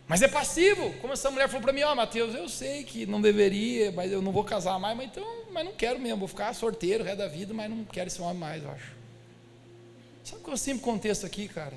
Mas 0.07 0.21
é 0.21 0.27
passivo, 0.27 0.93
como 1.01 1.13
essa 1.13 1.29
mulher 1.29 1.47
falou 1.47 1.61
para 1.61 1.73
mim, 1.73 1.81
ó 1.81 1.91
oh, 1.91 1.95
Mateus, 1.95 2.33
eu 2.33 2.47
sei 2.47 2.83
que 2.83 3.05
não 3.05 3.21
deveria, 3.21 3.91
mas 3.91 4.11
eu 4.11 4.21
não 4.21 4.31
vou 4.31 4.43
casar 4.43 4.79
mais, 4.79 4.95
mas 4.95 5.07
então, 5.07 5.25
mas 5.51 5.65
não 5.65 5.73
quero 5.73 5.99
mesmo, 5.99 6.19
vou 6.19 6.27
ficar 6.27 6.53
sorteiro 6.53 7.03
o 7.03 7.05
resto 7.05 7.19
da 7.19 7.27
vida, 7.27 7.53
mas 7.53 7.69
não 7.69 7.83
quero 7.85 8.07
esse 8.07 8.21
homem 8.21 8.37
mais, 8.37 8.63
eu 8.63 8.71
acho. 8.71 8.98
Sabe 10.29 10.43
qual 10.43 10.51
é 10.51 10.55
o 10.55 10.59
simples 10.59 10.83
contexto 10.83 11.25
aqui, 11.25 11.47
cara? 11.47 11.73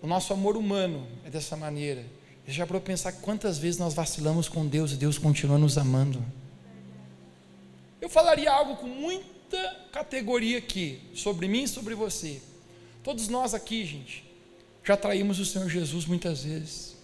O 0.00 0.06
nosso 0.06 0.32
amor 0.32 0.56
humano 0.56 1.04
é 1.26 1.30
dessa 1.30 1.56
maneira. 1.56 2.04
Você 2.46 2.52
já 2.52 2.64
para 2.64 2.78
pensar 2.78 3.10
quantas 3.14 3.58
vezes 3.58 3.76
nós 3.76 3.92
vacilamos 3.92 4.48
com 4.48 4.64
Deus 4.64 4.92
e 4.92 4.96
Deus 4.96 5.18
continua 5.18 5.58
nos 5.58 5.76
amando. 5.76 6.24
Eu 8.00 8.08
falaria 8.08 8.52
algo 8.52 8.76
com 8.76 8.86
muita 8.86 9.76
categoria 9.90 10.58
aqui, 10.58 11.00
sobre 11.12 11.48
mim 11.48 11.64
e 11.64 11.68
sobre 11.68 11.96
você. 11.96 12.40
Todos 13.02 13.26
nós 13.26 13.52
aqui, 13.52 13.84
gente, 13.84 14.24
já 14.84 14.96
traímos 14.96 15.40
o 15.40 15.44
Senhor 15.44 15.68
Jesus 15.68 16.06
muitas 16.06 16.44
vezes. 16.44 16.94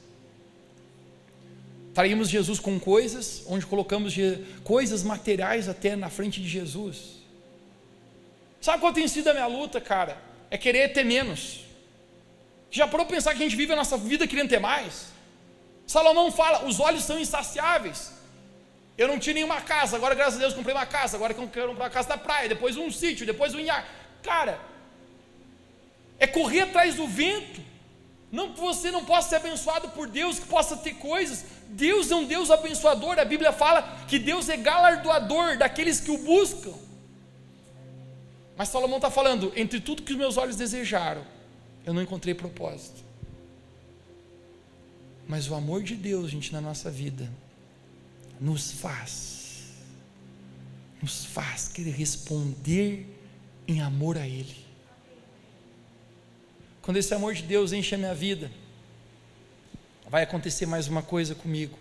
Traímos 1.92 2.28
Jesus 2.28 2.60
com 2.60 2.78
coisas, 2.78 3.42
onde 3.48 3.66
colocamos 3.66 4.14
coisas 4.62 5.02
materiais 5.02 5.68
até 5.68 5.96
na 5.96 6.08
frente 6.08 6.40
de 6.40 6.48
Jesus. 6.48 7.25
Sabe 8.66 8.80
qual 8.80 8.92
tem 8.92 9.06
sido 9.06 9.28
a 9.28 9.32
minha 9.32 9.46
luta, 9.46 9.80
cara? 9.80 10.20
É 10.50 10.58
querer 10.58 10.92
ter 10.92 11.04
menos. 11.04 11.60
Já 12.68 12.88
parou 12.88 13.06
pensar 13.06 13.32
que 13.32 13.40
a 13.40 13.44
gente 13.44 13.54
vive 13.54 13.72
a 13.72 13.76
nossa 13.76 13.96
vida 13.96 14.26
querendo 14.26 14.48
ter 14.48 14.58
mais? 14.58 15.06
Salomão 15.86 16.32
fala: 16.32 16.64
os 16.64 16.80
olhos 16.80 17.04
são 17.04 17.16
insaciáveis. 17.16 18.00
Eu 18.98 19.06
não 19.06 19.20
tinha 19.20 19.34
nenhuma 19.34 19.60
casa, 19.60 19.94
agora 19.94 20.16
graças 20.16 20.34
a 20.34 20.40
Deus 20.40 20.52
comprei 20.52 20.74
uma 20.74 20.84
casa, 20.84 21.16
agora 21.16 21.32
eu 21.32 21.36
quero 21.36 21.68
comprar 21.68 21.84
uma 21.84 21.90
casa 21.96 22.08
da 22.08 22.18
praia, 22.18 22.48
depois 22.48 22.76
um 22.76 22.90
sítio, 22.90 23.24
depois 23.24 23.54
um 23.54 23.60
iar. 23.60 23.86
Cara, 24.20 24.58
é 26.18 26.26
correr 26.26 26.62
atrás 26.62 26.96
do 26.96 27.06
vento. 27.06 27.60
Não 28.32 28.52
que 28.52 28.58
você 28.58 28.90
não 28.90 29.04
possa 29.04 29.28
ser 29.28 29.36
abençoado 29.36 29.90
por 29.90 30.08
Deus, 30.08 30.40
que 30.40 30.46
possa 30.46 30.76
ter 30.76 30.94
coisas. 30.94 31.44
Deus 31.68 32.10
é 32.10 32.16
um 32.16 32.24
Deus 32.24 32.50
abençoador. 32.50 33.16
A 33.20 33.24
Bíblia 33.24 33.52
fala 33.52 33.82
que 34.08 34.18
Deus 34.18 34.48
é 34.48 34.56
galardoador 34.56 35.56
daqueles 35.56 36.00
que 36.00 36.10
o 36.10 36.18
buscam. 36.18 36.85
Mas 38.56 38.68
Salomão 38.68 38.96
está 38.96 39.10
falando: 39.10 39.52
entre 39.54 39.80
tudo 39.80 40.02
que 40.02 40.12
os 40.12 40.18
meus 40.18 40.36
olhos 40.36 40.56
desejaram, 40.56 41.24
eu 41.84 41.92
não 41.92 42.02
encontrei 42.02 42.34
propósito. 42.34 43.04
Mas 45.28 45.50
o 45.50 45.54
amor 45.54 45.82
de 45.82 45.94
Deus, 45.94 46.30
gente, 46.30 46.52
na 46.52 46.60
nossa 46.60 46.90
vida, 46.90 47.30
nos 48.40 48.70
faz, 48.70 49.72
nos 51.02 51.24
faz 51.24 51.68
querer 51.68 51.90
responder 51.90 53.06
em 53.66 53.80
amor 53.80 54.16
a 54.16 54.26
Ele. 54.26 54.64
Quando 56.80 56.98
esse 56.98 57.12
amor 57.12 57.34
de 57.34 57.42
Deus 57.42 57.72
enche 57.72 57.96
a 57.96 57.98
minha 57.98 58.14
vida, 58.14 58.50
vai 60.08 60.22
acontecer 60.22 60.66
mais 60.66 60.86
uma 60.86 61.02
coisa 61.02 61.34
comigo. 61.34 61.76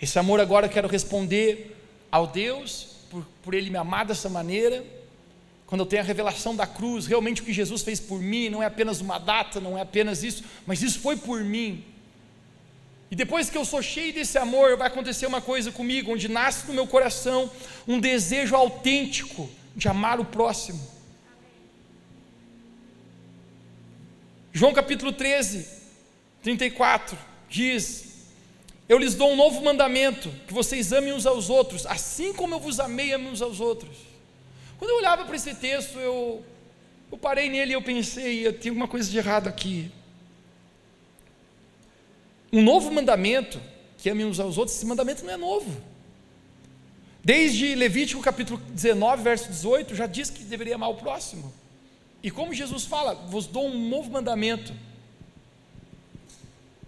Esse 0.00 0.16
amor 0.16 0.38
agora 0.38 0.66
eu 0.66 0.70
quero 0.70 0.86
responder 0.86 1.76
ao 2.10 2.28
Deus 2.28 2.97
por, 3.10 3.24
por 3.42 3.54
Ele 3.54 3.70
me 3.70 3.76
amar 3.76 4.06
dessa 4.06 4.28
maneira, 4.28 4.84
quando 5.66 5.82
eu 5.82 5.86
tenho 5.86 6.02
a 6.02 6.04
revelação 6.04 6.56
da 6.56 6.66
cruz, 6.66 7.06
realmente 7.06 7.42
o 7.42 7.44
que 7.44 7.52
Jesus 7.52 7.82
fez 7.82 8.00
por 8.00 8.20
mim, 8.20 8.48
não 8.48 8.62
é 8.62 8.66
apenas 8.66 9.00
uma 9.00 9.18
data, 9.18 9.60
não 9.60 9.76
é 9.76 9.82
apenas 9.82 10.22
isso, 10.22 10.42
mas 10.66 10.82
isso 10.82 11.00
foi 11.00 11.16
por 11.16 11.44
mim. 11.44 11.84
E 13.10 13.16
depois 13.16 13.48
que 13.50 13.56
eu 13.56 13.64
sou 13.64 13.82
cheio 13.82 14.12
desse 14.12 14.38
amor, 14.38 14.76
vai 14.76 14.86
acontecer 14.88 15.26
uma 15.26 15.40
coisa 15.40 15.70
comigo, 15.70 16.12
onde 16.12 16.28
nasce 16.28 16.66
no 16.66 16.74
meu 16.74 16.86
coração 16.86 17.50
um 17.86 18.00
desejo 18.00 18.54
autêntico 18.54 19.48
de 19.74 19.88
amar 19.88 20.20
o 20.20 20.24
próximo. 20.24 20.80
João 24.52 24.72
capítulo 24.72 25.12
13, 25.12 25.66
34 26.42 27.16
diz: 27.48 28.07
Eu 28.88 28.98
lhes 28.98 29.14
dou 29.14 29.32
um 29.32 29.36
novo 29.36 29.62
mandamento, 29.62 30.30
que 30.46 30.54
vocês 30.54 30.92
amem 30.92 31.12
uns 31.12 31.26
aos 31.26 31.50
outros, 31.50 31.84
assim 31.84 32.32
como 32.32 32.54
eu 32.54 32.60
vos 32.60 32.80
amei, 32.80 33.12
amem 33.12 33.30
uns 33.30 33.42
aos 33.42 33.60
outros. 33.60 33.96
Quando 34.78 34.90
eu 34.90 34.96
olhava 34.96 35.24
para 35.26 35.36
esse 35.36 35.54
texto, 35.54 35.98
eu, 35.98 36.42
eu 37.12 37.18
parei 37.18 37.50
nele 37.50 37.72
e 37.72 37.74
eu 37.74 37.82
pensei, 37.82 38.50
tenho 38.54 38.72
alguma 38.72 38.88
coisa 38.88 39.10
de 39.10 39.18
errado 39.18 39.46
aqui. 39.46 39.90
Um 42.50 42.62
novo 42.62 42.90
mandamento, 42.90 43.60
que 43.98 44.08
amem 44.08 44.24
uns 44.24 44.40
aos 44.40 44.56
outros, 44.56 44.76
esse 44.76 44.86
mandamento 44.86 45.22
não 45.22 45.34
é 45.34 45.36
novo. 45.36 45.70
Desde 47.22 47.74
Levítico 47.74 48.22
capítulo 48.22 48.58
19, 48.70 49.22
verso 49.22 49.48
18, 49.50 49.94
já 49.94 50.06
diz 50.06 50.30
que 50.30 50.44
deveria 50.44 50.76
amar 50.76 50.88
o 50.88 50.94
próximo. 50.94 51.52
E 52.22 52.30
como 52.30 52.54
Jesus 52.54 52.86
fala, 52.86 53.14
vos 53.14 53.46
dou 53.46 53.66
um 53.66 53.88
novo 53.88 54.10
mandamento. 54.10 54.72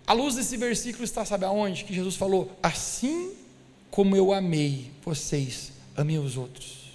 A 0.07 0.13
luz 0.13 0.35
desse 0.35 0.57
versículo 0.57 1.05
está, 1.05 1.25
sabe 1.25 1.45
aonde? 1.45 1.85
Que 1.85 1.95
Jesus 1.95 2.17
falou: 2.17 2.57
Assim 2.63 3.35
como 3.91 4.17
eu 4.17 4.33
amei 4.33 4.91
vocês, 5.05 5.73
amei 5.97 6.19
os 6.19 6.37
outros. 6.37 6.91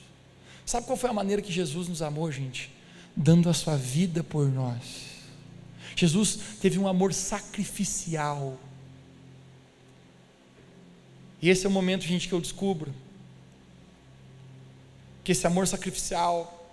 Sabe 0.65 0.85
qual 0.87 0.97
foi 0.97 1.09
a 1.09 1.13
maneira 1.13 1.41
que 1.41 1.51
Jesus 1.51 1.87
nos 1.87 2.01
amou, 2.01 2.31
gente? 2.31 2.71
Dando 3.15 3.49
a 3.49 3.53
sua 3.53 3.77
vida 3.77 4.23
por 4.23 4.47
nós. 4.49 5.05
Jesus 5.95 6.39
teve 6.59 6.77
um 6.79 6.87
amor 6.87 7.13
sacrificial. 7.13 8.57
E 11.41 11.49
esse 11.49 11.65
é 11.65 11.69
o 11.69 11.71
momento, 11.71 12.03
gente, 12.03 12.27
que 12.27 12.33
eu 12.33 12.41
descubro 12.41 12.93
que 15.23 15.31
esse 15.31 15.45
amor 15.47 15.67
sacrificial 15.67 16.71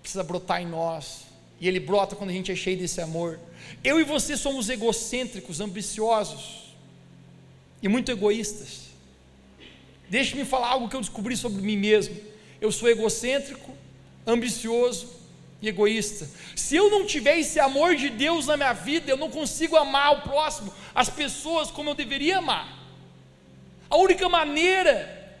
precisa 0.00 0.22
brotar 0.22 0.60
em 0.60 0.66
nós. 0.66 1.24
E 1.60 1.68
ele 1.68 1.80
brota 1.80 2.16
quando 2.16 2.30
a 2.30 2.32
gente 2.32 2.50
é 2.50 2.56
cheio 2.56 2.76
desse 2.76 3.00
amor. 3.00 3.38
Eu 3.82 4.00
e 4.00 4.04
você 4.04 4.36
somos 4.36 4.68
egocêntricos, 4.68 5.60
ambiciosos 5.60 6.74
e 7.82 7.88
muito 7.88 8.10
egoístas. 8.10 8.84
Deixe-me 10.08 10.44
falar 10.44 10.68
algo 10.68 10.88
que 10.88 10.96
eu 10.96 11.00
descobri 11.00 11.36
sobre 11.36 11.62
mim 11.62 11.76
mesmo. 11.76 12.16
Eu 12.60 12.70
sou 12.70 12.88
egocêntrico, 12.88 13.72
ambicioso 14.26 15.08
e 15.60 15.68
egoísta. 15.68 16.28
Se 16.54 16.76
eu 16.76 16.90
não 16.90 17.06
tiver 17.06 17.38
esse 17.38 17.58
amor 17.58 17.96
de 17.96 18.10
Deus 18.10 18.46
na 18.46 18.56
minha 18.56 18.72
vida, 18.72 19.10
eu 19.10 19.16
não 19.16 19.30
consigo 19.30 19.76
amar 19.76 20.12
o 20.12 20.22
próximo, 20.22 20.72
as 20.94 21.08
pessoas 21.08 21.70
como 21.70 21.90
eu 21.90 21.94
deveria 21.94 22.38
amar. 22.38 22.84
A 23.88 23.96
única 23.96 24.28
maneira 24.28 25.38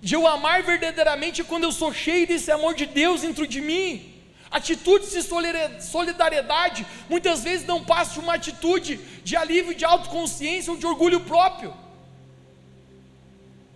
de 0.00 0.14
eu 0.14 0.26
amar 0.26 0.62
verdadeiramente 0.62 1.40
é 1.40 1.44
quando 1.44 1.64
eu 1.64 1.72
sou 1.72 1.92
cheio 1.92 2.26
desse 2.26 2.50
amor 2.50 2.74
de 2.74 2.86
Deus 2.86 3.22
dentro 3.22 3.46
de 3.46 3.60
mim. 3.60 4.17
Atitudes 4.50 5.10
de 5.12 5.22
solidariedade 5.82 6.86
muitas 7.08 7.42
vezes 7.42 7.66
não 7.66 7.84
passam 7.84 8.14
de 8.14 8.20
uma 8.20 8.34
atitude 8.34 8.98
de 9.22 9.36
alívio, 9.36 9.74
de 9.74 9.84
autoconsciência 9.84 10.72
ou 10.72 10.78
de 10.78 10.86
orgulho 10.86 11.20
próprio. 11.20 11.74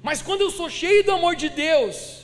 Mas 0.02 0.22
quando 0.22 0.40
eu 0.40 0.50
sou 0.50 0.70
cheio 0.70 1.04
do 1.04 1.12
amor 1.12 1.36
de 1.36 1.48
Deus, 1.48 2.22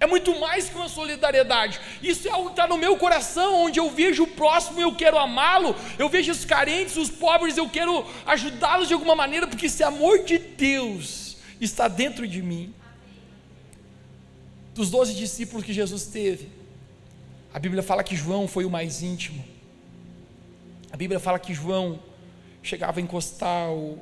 é 0.00 0.06
muito 0.06 0.38
mais 0.38 0.68
que 0.68 0.76
uma 0.76 0.88
solidariedade. 0.88 1.80
Isso 2.00 2.28
é 2.28 2.30
algo 2.30 2.46
que 2.46 2.52
está 2.52 2.66
no 2.66 2.76
meu 2.76 2.96
coração, 2.96 3.64
onde 3.64 3.80
eu 3.80 3.90
vejo 3.90 4.22
o 4.24 4.26
próximo 4.28 4.78
e 4.78 4.82
eu 4.82 4.94
quero 4.94 5.18
amá-lo. 5.18 5.74
Eu 5.98 6.08
vejo 6.08 6.30
os 6.30 6.44
carentes, 6.44 6.96
os 6.96 7.10
pobres, 7.10 7.56
eu 7.56 7.68
quero 7.68 8.06
ajudá-los 8.24 8.86
de 8.86 8.94
alguma 8.94 9.16
maneira, 9.16 9.46
porque 9.48 9.66
esse 9.66 9.82
amor 9.82 10.22
de 10.24 10.38
Deus 10.38 11.36
está 11.60 11.88
dentro 11.88 12.28
de 12.28 12.40
mim. 12.40 12.72
Dos 14.72 14.90
doze 14.90 15.14
discípulos 15.14 15.64
que 15.64 15.72
Jesus 15.72 16.04
teve, 16.06 16.48
a 17.52 17.58
Bíblia 17.58 17.82
fala 17.82 18.02
que 18.02 18.14
João 18.16 18.46
foi 18.46 18.64
o 18.64 18.70
mais 18.70 19.02
íntimo. 19.02 19.44
A 20.90 20.96
Bíblia 20.96 21.20
fala 21.20 21.38
que 21.38 21.54
João 21.54 22.00
chegava 22.62 23.00
a 23.00 23.02
encostar 23.02 23.70
o, 23.70 23.98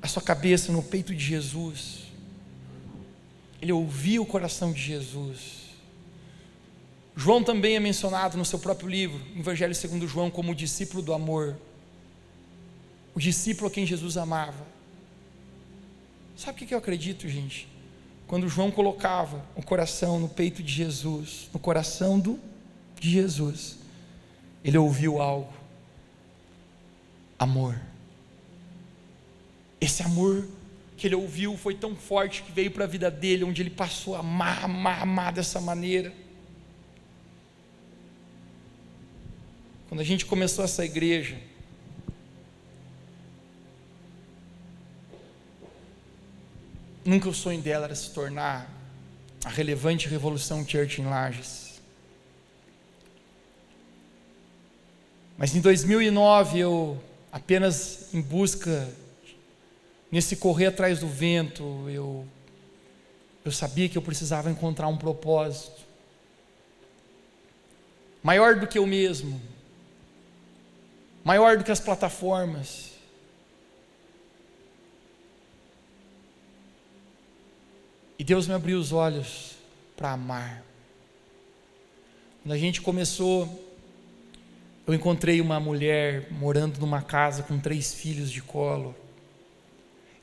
a 0.00 0.08
sua 0.08 0.22
cabeça 0.22 0.72
no 0.72 0.82
peito 0.82 1.14
de 1.14 1.24
Jesus 1.24 2.02
ele 3.62 3.70
ouvia 3.70 4.20
o 4.20 4.26
coração 4.26 4.72
de 4.72 4.82
Jesus. 4.82 5.70
João 7.14 7.44
também 7.44 7.76
é 7.76 7.80
mencionado 7.80 8.36
no 8.36 8.44
seu 8.44 8.58
próprio 8.58 8.88
livro, 8.88 9.20
Evangelho 9.38 9.72
segundo 9.72 10.08
João, 10.08 10.32
como 10.32 10.50
o 10.50 10.54
discípulo 10.54 11.00
do 11.00 11.14
amor, 11.14 11.56
o 13.14 13.20
discípulo 13.20 13.68
a 13.68 13.70
quem 13.70 13.86
Jesus 13.86 14.16
amava. 14.16 14.66
Sabe 16.36 16.64
o 16.64 16.66
que 16.66 16.74
eu 16.74 16.78
acredito, 16.78 17.28
gente? 17.28 17.68
Quando 18.32 18.48
João 18.48 18.70
colocava 18.70 19.44
o 19.54 19.62
coração 19.62 20.18
no 20.18 20.26
peito 20.26 20.62
de 20.62 20.72
Jesus, 20.72 21.50
no 21.52 21.60
coração 21.60 22.18
do, 22.18 22.40
de 22.98 23.10
Jesus, 23.10 23.76
ele 24.64 24.78
ouviu 24.78 25.20
algo: 25.20 25.52
amor. 27.38 27.78
Esse 29.78 30.02
amor 30.02 30.48
que 30.96 31.06
ele 31.06 31.14
ouviu 31.14 31.58
foi 31.58 31.74
tão 31.74 31.94
forte 31.94 32.42
que 32.42 32.50
veio 32.50 32.70
para 32.70 32.84
a 32.84 32.86
vida 32.86 33.10
dele, 33.10 33.44
onde 33.44 33.60
ele 33.60 33.68
passou 33.68 34.16
a 34.16 34.20
amar, 34.20 34.64
amar, 34.64 35.02
amar 35.02 35.30
dessa 35.30 35.60
maneira. 35.60 36.10
Quando 39.90 40.00
a 40.00 40.04
gente 40.04 40.24
começou 40.24 40.64
essa 40.64 40.82
igreja, 40.86 41.38
nunca 47.04 47.28
o 47.28 47.34
sonho 47.34 47.60
dela 47.60 47.86
era 47.86 47.94
se 47.94 48.10
tornar 48.10 48.70
a 49.44 49.48
relevante 49.48 50.08
revolução 50.08 50.66
Church 50.66 51.00
em 51.00 51.06
Lages. 51.06 51.80
Mas 55.36 55.54
em 55.54 55.60
2009 55.60 56.58
eu 56.58 57.02
apenas 57.32 58.14
em 58.14 58.20
busca 58.20 58.88
nesse 60.10 60.36
correr 60.36 60.66
atrás 60.66 61.00
do 61.00 61.08
vento, 61.08 61.88
eu, 61.88 62.26
eu 63.44 63.50
sabia 63.50 63.88
que 63.88 63.96
eu 63.96 64.02
precisava 64.02 64.50
encontrar 64.50 64.86
um 64.88 64.96
propósito 64.96 65.80
maior 68.22 68.60
do 68.60 68.66
que 68.66 68.78
eu 68.78 68.86
mesmo, 68.86 69.40
maior 71.24 71.56
do 71.56 71.64
que 71.64 71.72
as 71.72 71.80
plataformas. 71.80 72.91
E 78.22 78.24
Deus 78.24 78.46
me 78.46 78.54
abriu 78.54 78.78
os 78.78 78.92
olhos 78.92 79.56
para 79.96 80.12
amar. 80.12 80.62
Quando 82.40 82.52
a 82.52 82.56
gente 82.56 82.80
começou, 82.80 83.74
eu 84.86 84.94
encontrei 84.94 85.40
uma 85.40 85.58
mulher 85.58 86.30
morando 86.30 86.78
numa 86.78 87.02
casa 87.02 87.42
com 87.42 87.58
três 87.58 87.92
filhos 87.92 88.30
de 88.30 88.40
colo. 88.40 88.94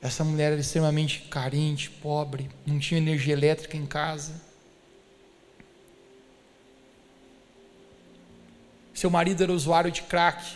Essa 0.02 0.24
mulher 0.24 0.54
era 0.54 0.62
extremamente 0.62 1.24
carente, 1.30 1.89
pobre, 1.89 2.50
não 2.66 2.80
tinha 2.80 3.02
energia 3.02 3.34
elétrica 3.34 3.76
em 3.76 3.86
casa. 3.86 4.41
Seu 8.93 9.10
marido 9.10 9.43
era 9.43 9.52
usuário 9.52 9.91
de 9.91 10.04
crack, 10.04 10.56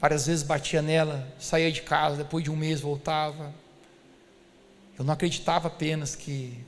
várias 0.00 0.28
vezes 0.28 0.44
batia 0.44 0.80
nela, 0.80 1.26
saía 1.40 1.72
de 1.72 1.82
casa, 1.82 2.18
depois 2.18 2.44
de 2.44 2.52
um 2.52 2.56
mês 2.56 2.80
voltava. 2.80 3.52
Eu 4.96 5.04
não 5.04 5.14
acreditava 5.14 5.68
apenas 5.68 6.16
que, 6.16 6.66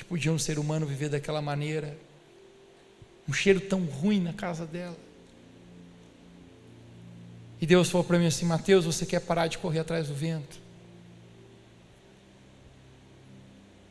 que 0.00 0.04
podia 0.04 0.32
um 0.32 0.38
ser 0.38 0.58
humano 0.58 0.86
viver 0.86 1.10
daquela 1.10 1.42
maneira. 1.42 1.94
Um 3.28 3.34
cheiro 3.34 3.60
tão 3.60 3.84
ruim 3.84 4.18
na 4.18 4.32
casa 4.32 4.64
dela. 4.64 4.96
E 7.60 7.66
Deus 7.66 7.90
falou 7.90 8.06
para 8.06 8.18
mim 8.18 8.26
assim: 8.26 8.46
Mateus, 8.46 8.86
você 8.86 9.04
quer 9.04 9.20
parar 9.20 9.46
de 9.46 9.58
correr 9.58 9.80
atrás 9.80 10.08
do 10.08 10.14
vento? 10.14 10.58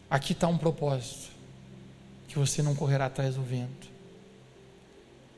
Aqui 0.09 0.33
está 0.33 0.47
um 0.47 0.57
propósito, 0.57 1.29
que 2.27 2.39
você 2.39 2.63
não 2.63 2.75
correrá 2.75 3.05
atrás 3.05 3.35
do 3.35 3.43
vento. 3.43 3.87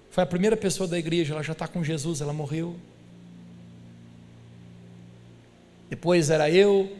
Foi 0.09 0.24
a 0.24 0.28
primeira 0.28 0.55
pessoa 0.55 0.88
da 0.88 0.97
igreja, 0.97 1.34
ela 1.34 1.43
já 1.43 1.51
está 1.51 1.67
com 1.67 1.84
Jesus, 1.84 2.22
ela 2.22 2.32
morreu. 2.32 2.80
Depois 5.89 6.30
era 6.30 6.49
eu, 6.49 6.97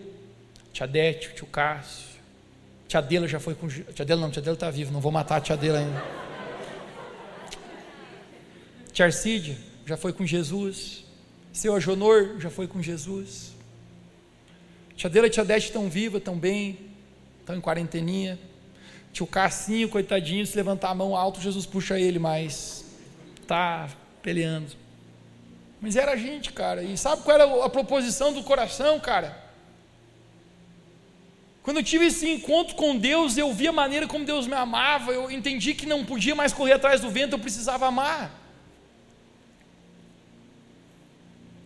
tia 0.74 0.86
Dete, 0.86 1.34
tio 1.34 1.48
Cássio, 1.48 2.11
tia 3.00 3.28
já 3.28 3.40
foi 3.40 3.56
com 3.56 3.70
tia 3.70 4.16
não, 4.18 4.30
tia 4.30 4.52
está 4.52 4.70
viva, 4.70 4.92
não 4.92 5.00
vou 5.00 5.12
matar 5.12 5.38
a 5.38 5.42
tia 5.42 5.56
ainda. 5.56 6.04
Tia 8.92 9.10
já 9.86 9.96
foi 9.96 10.12
com 10.12 10.26
Jesus, 10.26 11.06
seu 11.54 11.74
Ajonor 11.76 12.40
já 12.40 12.50
foi 12.50 12.68
com 12.68 12.82
Jesus. 12.82 13.54
Tia 14.96 15.10
e 15.26 15.30
tia 15.30 15.58
estão 15.58 15.90
vivas, 15.90 16.20
estão 16.20 16.38
bem, 16.38 16.78
estão 17.40 17.56
em 17.56 17.62
quarenteninha. 17.62 18.38
Tio 19.14 19.26
Cassinho, 19.26 19.88
coitadinho, 19.88 20.46
se 20.46 20.56
levantar 20.56 20.90
a 20.90 20.96
mão 20.96 21.16
alto, 21.16 21.40
Jesus 21.40 21.66
puxa 21.66 22.00
ele, 22.00 22.20
mas 22.20 22.86
está 23.42 23.90
peleando. 24.22 24.74
Mas 25.80 25.96
era 25.96 26.12
a 26.12 26.16
gente, 26.16 26.52
cara. 26.52 26.84
E 26.84 26.98
sabe 26.98 27.24
qual 27.24 27.36
era 27.36 27.66
a 27.66 27.70
proposição 27.70 28.34
do 28.34 28.44
coração, 28.44 29.00
cara? 29.00 29.51
Quando 31.64 31.78
eu 31.78 31.84
tive 31.84 32.06
esse 32.06 32.28
encontro 32.28 32.76
com 32.76 32.98
Deus, 32.98 33.38
eu 33.38 33.54
vi 33.54 33.68
a 33.68 33.72
maneira 33.72 34.08
como 34.08 34.26
Deus 34.26 34.48
me 34.48 34.54
amava, 34.54 35.12
eu 35.12 35.30
entendi 35.30 35.76
que 35.76 35.86
não 35.86 36.04
podia 36.04 36.34
mais 36.34 36.54
correr 36.54 36.74
atrás 36.74 37.02
do 37.02 37.10
vento, 37.10 37.34
eu 37.34 37.40
precisava 37.40 37.86
amar. 37.86 38.32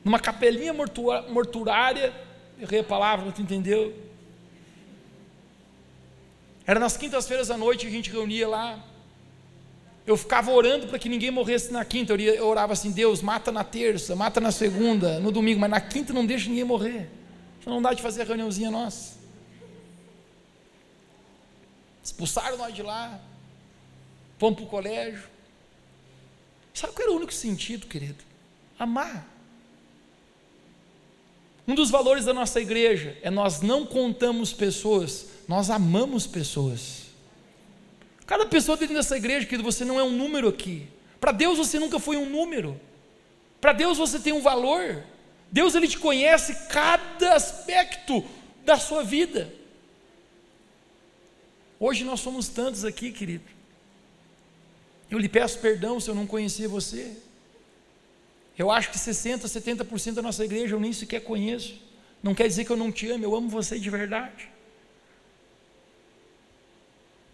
Numa 0.04 0.20
capelinha 0.20 0.74
mortuária, 0.74 2.14
errei 2.60 2.82
a 2.82 2.84
palavra, 2.84 3.32
tu 3.32 3.42
entendeu? 3.42 3.96
Era 6.68 6.80
nas 6.80 6.98
quintas-feiras 6.98 7.50
à 7.50 7.58
noite 7.58 7.88
a 7.88 7.90
gente 7.90 8.12
reunia 8.12 8.48
lá. 8.48 8.84
Eu 10.06 10.18
ficava 10.18 10.52
orando 10.52 10.88
para 10.88 11.00
que 11.00 11.10
ninguém 11.10 11.32
morresse 11.32 11.72
na 11.72 11.84
quinta. 11.86 12.14
Eu 12.14 12.48
orava 12.48 12.74
assim: 12.74 12.92
Deus, 12.92 13.22
mata 13.22 13.52
na 13.52 13.64
terça, 13.64 14.16
mata 14.16 14.40
na 14.40 14.52
segunda, 14.52 15.20
no 15.20 15.32
domingo, 15.32 15.60
mas 15.60 15.70
na 15.70 15.82
quinta 15.82 16.14
não 16.14 16.26
deixa 16.26 16.50
ninguém 16.50 16.64
morrer. 16.64 17.10
Não 17.66 17.82
dá 17.82 17.94
de 17.94 18.02
fazer 18.02 18.22
a 18.22 18.26
reuniãozinha 18.26 18.70
nossa. 18.70 19.16
Expulsaram 22.06 22.56
nós 22.56 22.72
de 22.72 22.84
lá. 22.84 23.20
Fomos 24.38 24.58
para 24.58 24.66
o 24.66 24.70
colégio. 24.70 25.24
Sabe 26.72 26.94
qual 26.94 27.08
era 27.08 27.14
o 27.14 27.18
único 27.18 27.34
sentido, 27.34 27.88
querido? 27.88 28.24
Amar. 28.78 29.28
Um 31.68 31.74
dos 31.74 31.90
valores 31.90 32.26
da 32.26 32.34
nossa 32.34 32.62
igreja 32.62 33.18
é 33.24 33.32
nós 33.32 33.62
não 33.62 33.88
contamos 33.88 34.54
pessoas, 34.54 35.30
nós 35.48 35.72
amamos 35.72 36.28
pessoas. 36.28 37.06
Cada 38.28 38.46
pessoa 38.46 38.78
dentro 38.78 38.94
dessa 38.94 39.18
igreja, 39.18 39.48
querido, 39.48 39.64
você 39.64 39.84
não 39.84 40.00
é 40.00 40.04
um 40.04 40.12
número 40.12 40.48
aqui. 40.48 40.88
Para 41.20 41.32
Deus 41.32 41.58
você 41.58 41.80
nunca 41.80 41.98
foi 42.00 42.18
um 42.18 42.30
número. 42.30 42.80
Para 43.60 43.74
Deus 43.74 43.98
você 43.98 44.20
tem 44.20 44.32
um 44.32 44.42
valor. 44.42 45.04
Deus 45.52 45.74
ele 45.74 45.88
te 45.88 45.98
conhece 45.98 46.68
cada 46.68 47.34
aspecto 47.34 48.24
da 48.64 48.78
sua 48.78 49.04
vida. 49.04 49.52
Hoje 51.80 52.04
nós 52.04 52.20
somos 52.20 52.48
tantos 52.48 52.86
aqui, 52.86 53.12
querido. 53.12 53.44
Eu 55.10 55.20
lhe 55.20 55.30
peço 55.30 55.60
perdão 55.60 56.00
se 56.00 56.10
eu 56.10 56.16
não 56.16 56.26
conhecer 56.26 56.68
você. 56.68 57.16
Eu 58.58 58.72
acho 58.72 58.90
que 58.90 58.98
60%, 58.98 59.42
70% 59.42 60.14
da 60.14 60.22
nossa 60.22 60.44
igreja 60.44 60.76
eu 60.76 60.80
nem 60.80 60.94
sequer 60.94 61.22
conheço. 61.22 61.76
Não 62.24 62.34
quer 62.34 62.48
dizer 62.48 62.66
que 62.66 62.72
eu 62.72 62.78
não 62.78 62.92
te 62.92 63.10
amo, 63.10 63.24
eu 63.24 63.36
amo 63.36 63.50
você 63.50 63.78
de 63.78 63.90
verdade. 63.90 64.50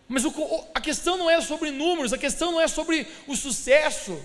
Mas 0.08 0.26
o, 0.26 0.34
a 0.74 0.82
questão 0.82 1.16
não 1.16 1.30
é 1.30 1.39
sobre 1.39 1.72
números, 1.72 2.12
a 2.12 2.18
questão 2.18 2.52
não 2.52 2.60
é 2.60 2.68
sobre 2.68 3.08
o 3.28 3.36
sucesso, 3.36 4.20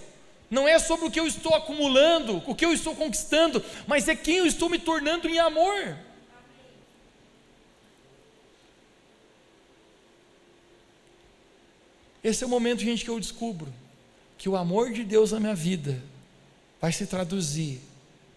não 0.51 0.67
é 0.67 0.79
sobre 0.79 1.07
o 1.07 1.11
que 1.11 1.21
eu 1.21 1.27
estou 1.27 1.55
acumulando, 1.55 2.43
o 2.45 2.55
que 2.55 2.65
eu 2.65 2.73
estou 2.73 2.97
conquistando, 2.97 3.63
mas 3.87 4.09
é 4.09 4.17
quem 4.17 4.39
eu 4.39 4.47
estou 4.47 4.69
me 4.69 4.79
tornando 4.79 5.29
em 5.29 5.39
amor. 5.39 5.97
Esse 12.27 12.43
é 12.43 12.47
o 12.49 12.51
momento, 12.51 12.83
gente, 12.83 13.05
que 13.05 13.11
eu 13.11 13.21
descubro 13.21 13.73
que 14.37 14.49
o 14.49 14.57
amor 14.57 14.91
de 14.91 15.05
Deus 15.05 15.31
na 15.31 15.39
minha 15.39 15.55
vida 15.55 16.03
vai 16.81 16.91
se 16.91 17.07
traduzir 17.07 17.81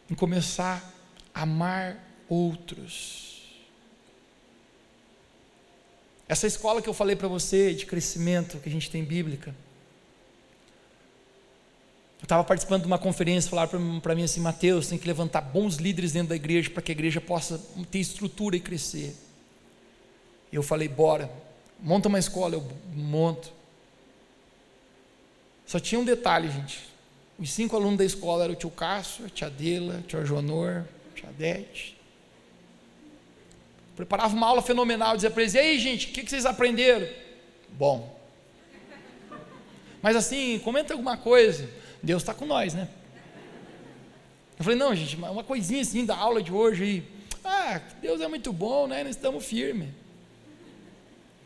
em 0.07 0.13
começar 0.13 0.93
a 1.33 1.41
amar 1.41 1.97
outros. 2.29 3.41
Essa 6.27 6.45
escola 6.45 6.83
que 6.83 6.87
eu 6.87 6.93
falei 6.93 7.15
para 7.15 7.27
você 7.27 7.73
de 7.73 7.87
crescimento 7.87 8.59
que 8.59 8.69
a 8.69 8.71
gente 8.71 8.91
tem 8.91 9.03
bíblica. 9.03 9.55
Eu 12.19 12.25
estava 12.25 12.43
participando 12.43 12.81
de 12.81 12.87
uma 12.87 12.99
conferência, 12.99 13.49
falaram 13.49 13.99
para 13.99 14.13
mim 14.13 14.21
assim, 14.21 14.39
Mateus, 14.39 14.85
tem 14.85 14.99
que 14.99 15.07
levantar 15.07 15.41
bons 15.41 15.77
líderes 15.77 16.11
dentro 16.11 16.29
da 16.29 16.35
igreja 16.35 16.69
para 16.69 16.83
que 16.83 16.91
a 16.91 16.93
igreja 16.93 17.19
possa 17.19 17.59
ter 17.89 17.97
estrutura 17.97 18.55
e 18.55 18.59
crescer. 18.59 19.15
Eu 20.53 20.61
falei, 20.61 20.87
bora, 20.87 21.27
monta 21.79 22.07
uma 22.07 22.19
escola, 22.19 22.53
eu 22.53 22.71
monto. 22.93 23.57
Só 25.69 25.79
tinha 25.79 26.01
um 26.01 26.03
detalhe, 26.03 26.49
gente. 26.49 26.79
Os 27.37 27.51
cinco 27.51 27.75
alunos 27.75 27.99
da 27.99 28.03
escola 28.03 28.43
eram 28.45 28.55
o 28.55 28.57
tio 28.57 28.71
Cássio, 28.71 29.27
a 29.27 29.29
tia 29.29 29.45
Adela, 29.45 29.99
a 29.99 30.01
tia 30.01 30.25
Jonor, 30.25 30.83
a 31.11 31.13
tia 31.15 31.29
Adete. 31.29 31.95
Preparava 33.95 34.35
uma 34.35 34.47
aula 34.47 34.63
fenomenal, 34.63 35.13
dizia 35.13 35.29
para 35.29 35.43
eles: 35.43 35.53
E 35.53 35.59
aí, 35.59 35.77
gente, 35.77 36.07
o 36.07 36.09
que, 36.11 36.23
que 36.23 36.29
vocês 36.31 36.47
aprenderam? 36.47 37.07
Bom. 37.69 38.19
Mas 40.01 40.15
assim, 40.15 40.57
comenta 40.63 40.95
alguma 40.95 41.15
coisa. 41.17 41.69
Deus 42.01 42.23
está 42.23 42.33
com 42.33 42.47
nós, 42.47 42.73
né? 42.73 42.89
Eu 44.57 44.63
falei: 44.65 44.79
Não, 44.79 44.95
gente, 44.95 45.17
uma 45.17 45.43
coisinha 45.43 45.83
assim 45.83 46.03
da 46.03 46.17
aula 46.17 46.41
de 46.41 46.51
hoje 46.51 46.83
aí. 46.83 47.03
Ah, 47.45 47.79
Deus 48.01 48.21
é 48.21 48.27
muito 48.27 48.51
bom, 48.51 48.87
né? 48.87 49.03
Nós 49.03 49.15
estamos 49.15 49.45
firmes. 49.45 49.89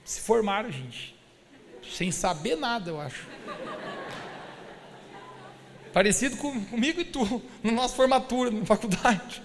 Se 0.05 0.21
formaram, 0.21 0.71
gente. 0.71 1.13
Sem 1.91 2.09
saber 2.09 2.55
nada, 2.55 2.89
eu 2.89 3.01
acho. 3.01 3.28
Parecido 5.94 6.36
com, 6.38 6.60
comigo 6.66 7.00
e 7.00 7.06
tu, 7.06 7.39
na 7.62 7.72
nossa 7.72 7.96
formatura, 7.96 8.50
na 8.50 8.66
faculdade. 8.66 9.44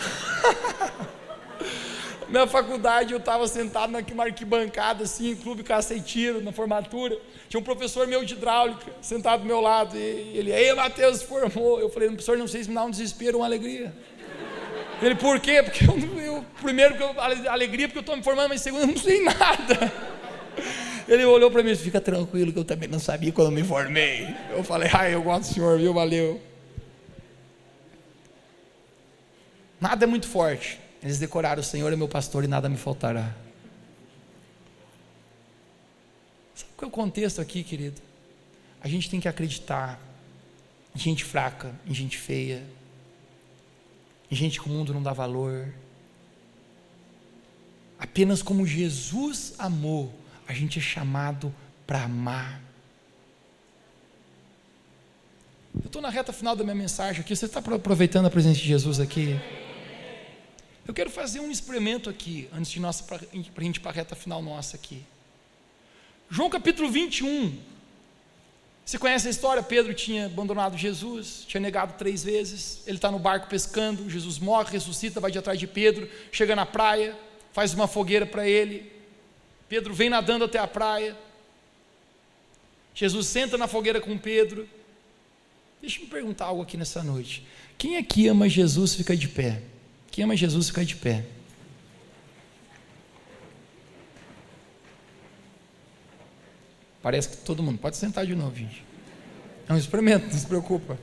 na 2.26 2.46
faculdade 2.46 3.12
eu 3.12 3.18
estava 3.18 3.46
sentado 3.46 3.90
na 3.90 3.98
arquibancada, 4.22 5.04
assim, 5.04 5.32
em 5.32 5.36
clube 5.36 5.62
caceteiro, 5.62 6.42
na 6.42 6.52
formatura. 6.52 7.18
Tinha 7.50 7.60
um 7.60 7.64
professor 7.64 8.06
meu 8.06 8.24
de 8.24 8.32
hidráulica 8.32 8.90
sentado 9.02 9.40
do 9.40 9.46
meu 9.46 9.60
lado. 9.60 9.94
E 9.94 10.32
ele, 10.34 10.50
ei, 10.50 10.72
Matheus, 10.72 11.22
formou. 11.22 11.78
Eu 11.78 11.90
falei, 11.90 12.08
professor, 12.08 12.38
não 12.38 12.48
sei 12.48 12.64
se 12.64 12.70
me 12.70 12.74
dá 12.74 12.84
um 12.84 12.90
desespero 12.90 13.36
ou 13.36 13.42
uma 13.42 13.46
alegria. 13.46 13.94
Ele, 15.02 15.16
por 15.16 15.38
quê? 15.38 15.62
Porque 15.62 15.84
eu, 15.84 15.98
eu 16.18 16.46
primeiro, 16.62 16.94
eu, 16.94 17.20
alegria, 17.20 17.88
porque 17.88 17.98
eu 17.98 18.02
estou 18.02 18.16
me 18.16 18.22
formando, 18.22 18.48
mas 18.48 18.62
segundo, 18.62 18.82
eu 18.82 18.86
não 18.86 18.96
sei 18.96 19.22
nada. 19.22 20.09
Ele 21.10 21.24
olhou 21.24 21.50
para 21.50 21.60
mim 21.60 21.70
e 21.70 21.72
disse: 21.72 21.82
Fica 21.82 22.00
tranquilo, 22.00 22.52
que 22.52 22.58
eu 22.60 22.64
também 22.64 22.88
não 22.88 23.00
sabia 23.00 23.32
quando 23.32 23.50
me 23.50 23.64
formei. 23.64 24.32
Eu 24.50 24.62
falei: 24.62 24.88
Ai, 24.92 25.12
eu 25.12 25.22
gosto 25.24 25.48
do 25.48 25.54
senhor, 25.54 25.76
viu? 25.76 25.92
Valeu. 25.92 26.40
Nada 29.80 30.04
é 30.04 30.06
muito 30.06 30.28
forte. 30.28 30.78
Eles 31.02 31.18
decoraram: 31.18 31.60
O 31.60 31.64
Senhor 31.64 31.92
é 31.92 31.96
meu 31.96 32.06
pastor 32.06 32.44
e 32.44 32.46
nada 32.46 32.68
me 32.68 32.76
faltará. 32.76 33.34
Sabe 36.54 36.70
qual 36.76 36.88
é 36.88 36.92
o 36.92 36.94
contexto 36.94 37.40
aqui, 37.40 37.64
querido? 37.64 38.00
A 38.80 38.86
gente 38.86 39.10
tem 39.10 39.18
que 39.18 39.26
acreditar 39.26 40.00
em 40.94 40.98
gente 40.98 41.24
fraca, 41.24 41.74
em 41.88 41.92
gente 41.92 42.18
feia, 42.18 42.62
em 44.30 44.36
gente 44.36 44.60
que 44.60 44.68
o 44.68 44.70
mundo 44.70 44.94
não 44.94 45.02
dá 45.02 45.12
valor. 45.12 45.74
Apenas 47.98 48.42
como 48.42 48.64
Jesus 48.64 49.54
amou, 49.58 50.14
a 50.50 50.52
gente 50.52 50.80
é 50.80 50.82
chamado 50.82 51.54
para 51.86 52.02
amar. 52.02 52.60
Eu 55.72 55.86
estou 55.86 56.02
na 56.02 56.10
reta 56.10 56.32
final 56.32 56.56
da 56.56 56.64
minha 56.64 56.74
mensagem 56.74 57.20
aqui. 57.20 57.36
Você 57.36 57.46
está 57.46 57.60
aproveitando 57.60 58.26
a 58.26 58.30
presença 58.30 58.58
de 58.58 58.66
Jesus 58.66 58.98
aqui? 58.98 59.38
Eu 60.88 60.92
quero 60.92 61.08
fazer 61.08 61.38
um 61.38 61.52
experimento 61.52 62.10
aqui, 62.10 62.48
antes 62.52 62.72
de 62.72 62.80
nós, 62.80 63.00
para 63.00 63.18
a 63.18 63.36
gente 63.36 63.76
ir 63.76 63.80
para 63.80 63.92
a 63.92 63.94
reta 63.94 64.16
final 64.16 64.42
nossa 64.42 64.76
aqui. 64.76 65.04
João 66.28 66.50
capítulo 66.50 66.90
21. 66.90 67.56
Você 68.84 68.98
conhece 68.98 69.28
a 69.28 69.30
história? 69.30 69.62
Pedro 69.62 69.94
tinha 69.94 70.26
abandonado 70.26 70.76
Jesus, 70.76 71.44
tinha 71.46 71.60
negado 71.60 71.94
três 71.96 72.24
vezes. 72.24 72.82
Ele 72.88 72.96
está 72.96 73.08
no 73.08 73.20
barco 73.20 73.46
pescando. 73.46 74.10
Jesus 74.10 74.40
morre, 74.40 74.72
ressuscita, 74.72 75.20
vai 75.20 75.30
de 75.30 75.38
atrás 75.38 75.60
de 75.60 75.68
Pedro, 75.68 76.10
chega 76.32 76.56
na 76.56 76.66
praia, 76.66 77.16
faz 77.52 77.72
uma 77.72 77.86
fogueira 77.86 78.26
para 78.26 78.48
ele. 78.48 78.98
Pedro 79.70 79.94
vem 79.94 80.10
nadando 80.10 80.44
até 80.44 80.58
a 80.58 80.66
praia. 80.66 81.16
Jesus 82.92 83.28
senta 83.28 83.56
na 83.56 83.68
fogueira 83.68 84.00
com 84.00 84.18
Pedro. 84.18 84.68
Deixa 85.80 86.00
eu 86.00 86.06
me 86.06 86.10
perguntar 86.10 86.46
algo 86.46 86.60
aqui 86.60 86.76
nessa 86.76 87.04
noite. 87.04 87.46
Quem 87.78 87.96
aqui 87.96 88.26
ama 88.26 88.48
Jesus 88.48 88.96
fica 88.96 89.16
de 89.16 89.28
pé? 89.28 89.62
Quem 90.10 90.24
ama 90.24 90.34
Jesus 90.34 90.70
fica 90.70 90.84
de 90.84 90.96
pé. 90.96 91.24
Parece 97.00 97.28
que 97.28 97.36
todo 97.36 97.62
mundo. 97.62 97.78
Pode 97.78 97.96
sentar 97.96 98.26
de 98.26 98.34
novo, 98.34 98.56
gente. 98.56 98.84
É 99.68 99.72
um 99.72 99.78
experimento, 99.78 100.26
não 100.26 100.32
se 100.32 100.46
preocupa. 100.48 100.98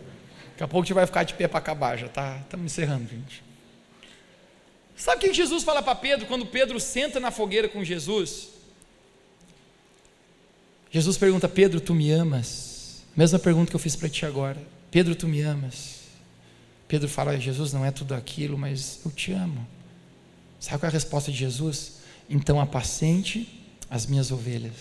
Daqui 0.52 0.64
a 0.64 0.68
pouco 0.68 0.84
a 0.84 0.86
gente 0.86 0.94
vai 0.94 1.06
ficar 1.06 1.24
de 1.24 1.36
pé 1.36 1.48
para 1.48 1.60
acabar, 1.60 1.98
já 1.98 2.10
tá, 2.10 2.40
estamos 2.44 2.66
encerrando, 2.66 3.08
gente. 3.08 3.42
Sabe 4.94 5.18
o 5.18 5.30
que 5.30 5.34
Jesus 5.34 5.64
fala 5.64 5.82
para 5.82 5.96
Pedro 5.96 6.26
quando 6.26 6.46
Pedro 6.46 6.78
senta 6.82 7.18
na 7.18 7.32
fogueira 7.32 7.70
com 7.70 7.82
Jesus? 7.82 8.57
Jesus 10.98 11.16
pergunta: 11.16 11.48
Pedro, 11.48 11.80
tu 11.80 11.94
me 11.94 12.10
amas? 12.12 13.04
Mesma 13.16 13.38
pergunta 13.38 13.70
que 13.70 13.76
eu 13.76 13.80
fiz 13.80 13.96
para 13.96 14.10
ti 14.10 14.26
agora. 14.26 14.60
Pedro, 14.90 15.14
tu 15.14 15.28
me 15.28 15.42
amas? 15.42 16.00
Pedro 16.88 17.08
fala: 17.08 17.40
Jesus 17.40 17.72
não 17.72 17.86
é 17.86 17.92
tudo 17.92 18.16
aquilo, 18.16 18.58
mas 18.58 19.02
eu 19.06 19.12
te 19.12 19.32
amo. 19.32 19.68
Sabe 20.60 20.80
qual 20.80 20.88
é 20.88 20.90
a 20.90 20.94
resposta 20.94 21.32
de 21.32 21.38
Jesus? 21.38 22.00
Então 22.28 22.60
apacente 22.60 23.64
as 23.88 24.08
minhas 24.08 24.32
ovelhas. 24.32 24.74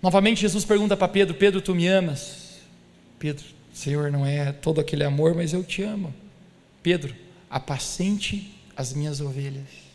Novamente 0.00 0.40
Jesus 0.40 0.64
pergunta 0.64 0.96
para 0.96 1.08
Pedro: 1.08 1.34
Pedro, 1.34 1.60
tu 1.60 1.74
me 1.74 1.86
amas? 1.88 2.56
Pedro, 3.18 3.44
Senhor, 3.70 4.10
não 4.10 4.24
é 4.24 4.50
todo 4.50 4.80
aquele 4.80 5.04
amor, 5.04 5.34
mas 5.34 5.52
eu 5.52 5.62
te 5.62 5.82
amo. 5.82 6.14
Pedro, 6.82 7.14
apacente 7.50 8.58
as 8.74 8.94
minhas 8.94 9.20
ovelhas. 9.20 9.87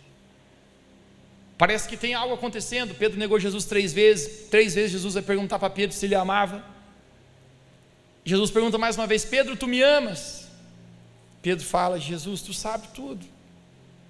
Parece 1.64 1.88
que 1.88 1.96
tem 1.96 2.14
algo 2.14 2.34
acontecendo. 2.34 2.94
Pedro 2.94 3.18
negou 3.18 3.40
Jesus 3.40 3.64
três 3.64 3.94
vezes. 3.94 4.50
Três 4.50 4.76
vezes 4.76 4.92
Jesus 4.92 5.14
vai 5.14 5.24
perguntar 5.24 5.58
para 5.58 5.70
Pedro 5.70 5.96
se 5.96 6.06
ele 6.06 6.14
amava. 6.14 6.62
Jesus 8.26 8.52
pergunta 8.52 8.78
mais 8.78 8.98
uma 8.98 9.08
vez: 9.08 9.24
Pedro, 9.24 9.56
tu 9.56 9.66
me 9.66 9.82
amas? 9.82 10.50
Pedro 11.42 11.64
fala: 11.64 11.98
Jesus, 11.98 12.42
tu 12.42 12.54
sabe 12.54 12.90
tudo. 12.94 13.26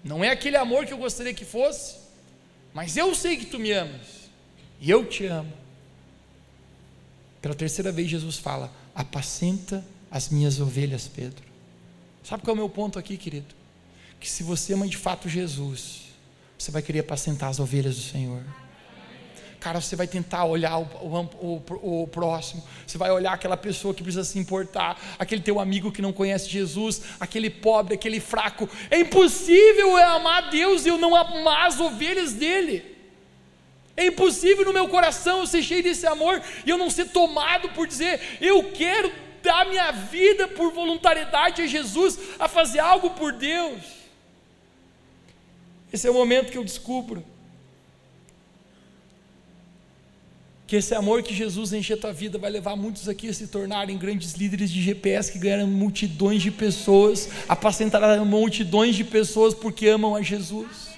Não 0.04 0.24
é 0.24 0.32
aquele 0.32 0.58
amor 0.58 0.88
que 0.88 0.94
eu 0.94 0.98
gostaria 0.98 1.32
que 1.32 1.46
fosse, 1.46 1.98
mas 2.74 2.98
eu 2.98 3.14
sei 3.14 3.38
que 3.38 3.46
tu 3.46 3.60
me 3.60 3.72
amas. 3.72 4.32
E 4.82 4.90
eu 4.90 5.06
te 5.06 5.28
amo. 5.28 5.54
Pela 7.40 7.54
terceira 7.54 7.92
vez, 7.92 8.10
Jesus 8.10 8.40
fala: 8.40 8.74
Apacenta 8.96 9.86
as 10.10 10.28
minhas 10.28 10.60
ovelhas, 10.60 11.08
Pedro. 11.08 11.44
Sabe 12.24 12.42
qual 12.42 12.56
é 12.56 12.58
o 12.58 12.64
meu 12.64 12.70
ponto 12.70 12.98
aqui, 12.98 13.16
querido? 13.16 13.54
Que 14.20 14.28
se 14.28 14.42
você 14.42 14.74
ama 14.74 14.88
de 14.88 14.98
fato 14.98 15.30
Jesus, 15.30 16.03
você 16.58 16.72
vai 16.72 16.82
querer 16.82 17.00
apacentar 17.00 17.50
as 17.50 17.60
ovelhas 17.60 17.96
do 17.96 18.02
Senhor. 18.02 18.44
Cara, 19.64 19.80
você 19.80 19.96
vai 19.96 20.06
tentar 20.08 20.44
olhar 20.44 20.78
o, 20.78 20.84
o, 20.84 21.62
o, 21.72 22.04
o, 22.04 22.08
próximo, 22.08 22.62
você 22.86 22.98
vai 22.98 23.10
olhar 23.12 23.32
aquela 23.32 23.56
pessoa 23.56 23.94
que 23.94 24.04
precisa 24.04 24.26
se 24.26 24.38
importar, 24.38 25.00
aquele 25.18 25.42
teu 25.42 25.58
amigo 25.58 25.90
que 25.90 26.02
não 26.02 26.12
conhece 26.12 26.50
Jesus, 26.50 27.04
aquele 27.18 27.50
pobre, 27.50 27.94
aquele 27.94 28.20
fraco. 28.20 28.70
É 28.92 29.00
impossível 29.00 29.98
eu 29.98 29.98
amar 29.98 30.50
Deus 30.50 30.86
e 30.86 30.90
eu 30.90 30.98
não 30.98 31.16
amar 31.16 31.68
as 31.68 31.80
ovelhas 31.80 32.34
dele. 32.34 32.84
É 33.96 34.08
impossível 34.08 34.66
no 34.66 34.74
meu 34.74 34.90
coração 34.90 35.40
eu 35.40 35.48
ser 35.48 35.64
cheio 35.64 35.82
desse 35.82 36.06
amor 36.06 36.42
e 36.66 36.70
eu 36.70 36.78
não 36.78 36.90
ser 36.90 37.06
tomado 37.06 37.70
por 37.70 37.88
dizer, 37.88 38.20
eu 38.42 38.70
quero 38.72 39.10
dar 39.42 39.66
minha 39.66 39.92
vida 39.92 40.46
por 40.46 40.74
voluntariedade 40.74 41.62
a 41.62 41.68
Jesus, 41.68 42.20
a 42.38 42.50
fazer 42.50 42.80
algo 42.80 43.12
por 43.12 43.32
Deus. 43.32 44.03
Esse 45.94 46.08
é 46.08 46.10
o 46.10 46.14
momento 46.16 46.52
que 46.52 46.58
eu 46.58 46.64
descubro 46.64 47.24
que 50.66 50.78
esse 50.78 50.96
amor 50.96 51.22
que 51.22 51.36
Jesus 51.36 51.72
enche 51.72 51.94
a 51.94 51.98
tua 51.98 52.12
vida 52.12 52.40
vai 52.40 52.50
levar 52.50 52.76
muitos 52.76 53.08
aqui 53.08 53.30
a 53.30 53.34
se 53.34 53.46
tornarem 53.46 53.96
grandes 53.96 54.34
líderes 54.34 54.72
de 54.72 54.82
GPS 54.82 55.32
que 55.32 55.38
ganharam 55.38 55.68
multidões 55.68 56.42
de 56.42 56.50
pessoas, 56.50 57.30
apacentarão 57.48 58.26
multidões 58.26 58.96
de 58.96 59.04
pessoas 59.04 59.54
porque 59.54 59.88
amam 59.88 60.16
a 60.16 60.24
Jesus. 60.24 60.90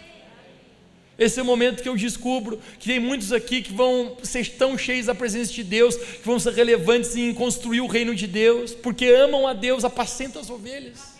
Esse 1.20 1.42
é 1.42 1.44
o 1.44 1.46
momento 1.46 1.84
que 1.84 1.90
eu 1.90 1.98
descubro 1.98 2.58
que 2.80 2.88
tem 2.88 3.00
muitos 3.00 3.34
aqui 3.34 3.62
que 3.62 3.74
vão 3.74 4.16
ser 4.24 4.50
tão 4.52 4.78
cheios 4.78 5.08
da 5.08 5.16
presença 5.16 5.52
de 5.52 5.64
Deus, 5.64 5.98
que 5.98 6.26
vão 6.26 6.40
ser 6.40 6.54
relevantes 6.54 7.18
em 7.18 7.34
construir 7.34 7.82
o 7.82 7.88
reino 7.88 8.16
de 8.16 8.28
Deus, 8.28 8.74
porque 8.74 9.08
amam 9.08 9.46
a 9.46 9.52
Deus, 9.52 9.84
apacentam 9.84 10.42
as 10.42 10.50
ovelhas. 10.50 11.15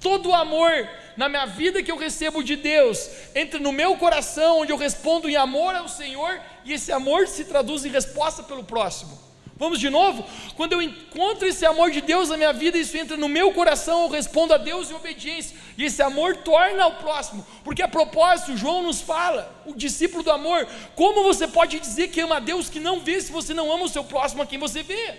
Todo 0.00 0.28
o 0.30 0.34
amor 0.34 0.88
na 1.16 1.28
minha 1.28 1.46
vida 1.46 1.82
que 1.82 1.90
eu 1.90 1.96
recebo 1.96 2.42
de 2.42 2.54
Deus 2.54 3.10
entra 3.34 3.58
no 3.58 3.72
meu 3.72 3.96
coração, 3.96 4.60
onde 4.60 4.72
eu 4.72 4.76
respondo 4.76 5.28
em 5.28 5.36
amor 5.36 5.74
ao 5.74 5.88
Senhor, 5.88 6.40
e 6.64 6.72
esse 6.72 6.92
amor 6.92 7.26
se 7.26 7.44
traduz 7.44 7.84
em 7.84 7.90
resposta 7.90 8.42
pelo 8.42 8.62
próximo. 8.62 9.18
Vamos 9.56 9.80
de 9.80 9.90
novo? 9.90 10.24
Quando 10.56 10.74
eu 10.74 10.80
encontro 10.80 11.44
esse 11.44 11.66
amor 11.66 11.90
de 11.90 12.00
Deus 12.00 12.28
na 12.28 12.36
minha 12.36 12.52
vida, 12.52 12.78
isso 12.78 12.96
entra 12.96 13.16
no 13.16 13.28
meu 13.28 13.52
coração, 13.52 14.02
eu 14.02 14.08
respondo 14.08 14.54
a 14.54 14.56
Deus 14.56 14.88
em 14.88 14.94
obediência, 14.94 15.56
e 15.76 15.84
esse 15.84 16.00
amor 16.00 16.36
torna 16.36 16.84
ao 16.84 16.92
próximo, 16.92 17.44
porque 17.64 17.82
a 17.82 17.88
propósito, 17.88 18.56
João 18.56 18.84
nos 18.84 19.00
fala, 19.00 19.52
o 19.66 19.74
discípulo 19.74 20.22
do 20.22 20.30
amor, 20.30 20.64
como 20.94 21.24
você 21.24 21.48
pode 21.48 21.80
dizer 21.80 22.08
que 22.08 22.20
ama 22.20 22.36
a 22.36 22.40
Deus 22.40 22.70
que 22.70 22.78
não 22.78 23.00
vê 23.00 23.20
se 23.20 23.32
você 23.32 23.52
não 23.52 23.72
ama 23.72 23.86
o 23.86 23.88
seu 23.88 24.04
próximo 24.04 24.42
a 24.42 24.46
quem 24.46 24.60
você 24.60 24.84
vê? 24.84 25.16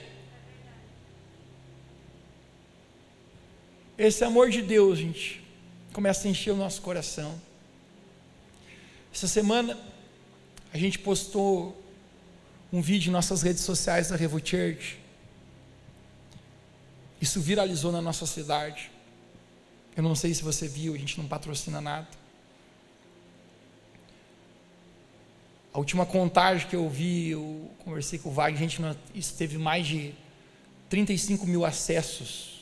Esse 3.99 4.23
amor 4.23 4.49
de 4.49 4.61
Deus, 4.61 4.97
gente, 4.97 5.43
começa 5.91 6.25
a 6.25 6.31
encher 6.31 6.51
o 6.51 6.55
nosso 6.55 6.81
coração. 6.81 7.37
Essa 9.13 9.27
semana 9.27 9.77
a 10.71 10.77
gente 10.77 10.97
postou 10.97 11.77
um 12.71 12.81
vídeo 12.81 13.09
em 13.09 13.11
nossas 13.11 13.41
redes 13.41 13.61
sociais 13.61 14.07
da 14.07 14.15
Revo 14.15 14.39
Church. 14.39 14.97
Isso 17.19 17.41
viralizou 17.41 17.91
na 17.91 18.01
nossa 18.01 18.25
cidade. 18.25 18.89
Eu 19.97 20.03
não 20.03 20.15
sei 20.15 20.33
se 20.33 20.43
você 20.43 20.65
viu, 20.65 20.93
a 20.93 20.97
gente 20.97 21.17
não 21.19 21.27
patrocina 21.27 21.81
nada. 21.81 22.07
A 25.73 25.77
última 25.77 26.05
contagem 26.05 26.69
que 26.69 26.75
eu 26.77 26.89
vi, 26.89 27.31
eu 27.31 27.69
conversei 27.79 28.17
com 28.17 28.29
o 28.29 28.31
Wagner, 28.31 28.63
a 28.63 28.65
gente 28.65 29.33
teve 29.33 29.57
mais 29.57 29.85
de 29.85 30.15
35 30.87 31.45
mil 31.45 31.65
acessos 31.65 32.58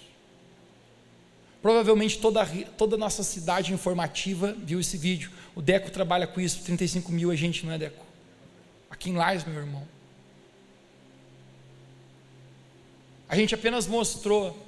Provavelmente 1.62 2.20
toda, 2.20 2.45
toda 2.78 2.95
a 2.95 2.99
nossa 2.99 3.24
cidade 3.24 3.74
informativa 3.74 4.53
viu 4.53 4.80
esse 4.80 4.97
vídeo. 4.97 5.32
O 5.55 5.62
Deco 5.62 5.89
trabalha 5.89 6.28
com 6.28 6.39
isso, 6.39 6.64
35 6.64 7.12
mil 7.12 7.32
a 7.32 7.36
gente, 7.36 7.66
não 7.66 7.74
é, 7.74 7.78
Deco? 7.78 8.05
Aqui 8.89 9.10
em 9.10 9.16
Lais, 9.16 9.43
meu 9.43 9.55
irmão. 9.55 9.88
A 13.28 13.36
gente 13.36 13.53
apenas 13.53 13.88
mostrou 13.88 14.66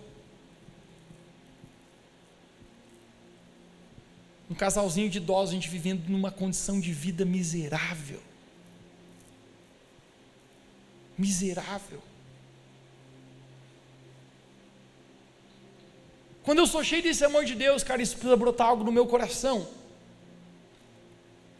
um 4.49 4.55
casalzinho 4.55 5.09
de 5.09 5.19
idosos, 5.19 5.51
a 5.51 5.53
gente 5.53 5.69
vivendo 5.69 6.09
numa 6.09 6.31
condição 6.31 6.79
de 6.79 6.91
vida 6.91 7.23
miserável. 7.23 8.21
Miserável. 11.17 12.01
Quando 16.49 16.57
eu 16.57 16.65
sou 16.65 16.83
cheio 16.83 17.03
desse 17.03 17.23
amor 17.23 17.45
de 17.45 17.53
Deus, 17.53 17.83
cara, 17.83 18.01
isso 18.01 18.13
precisa 18.13 18.35
brotar 18.35 18.65
algo 18.65 18.83
no 18.83 18.91
meu 18.91 19.05
coração. 19.05 19.67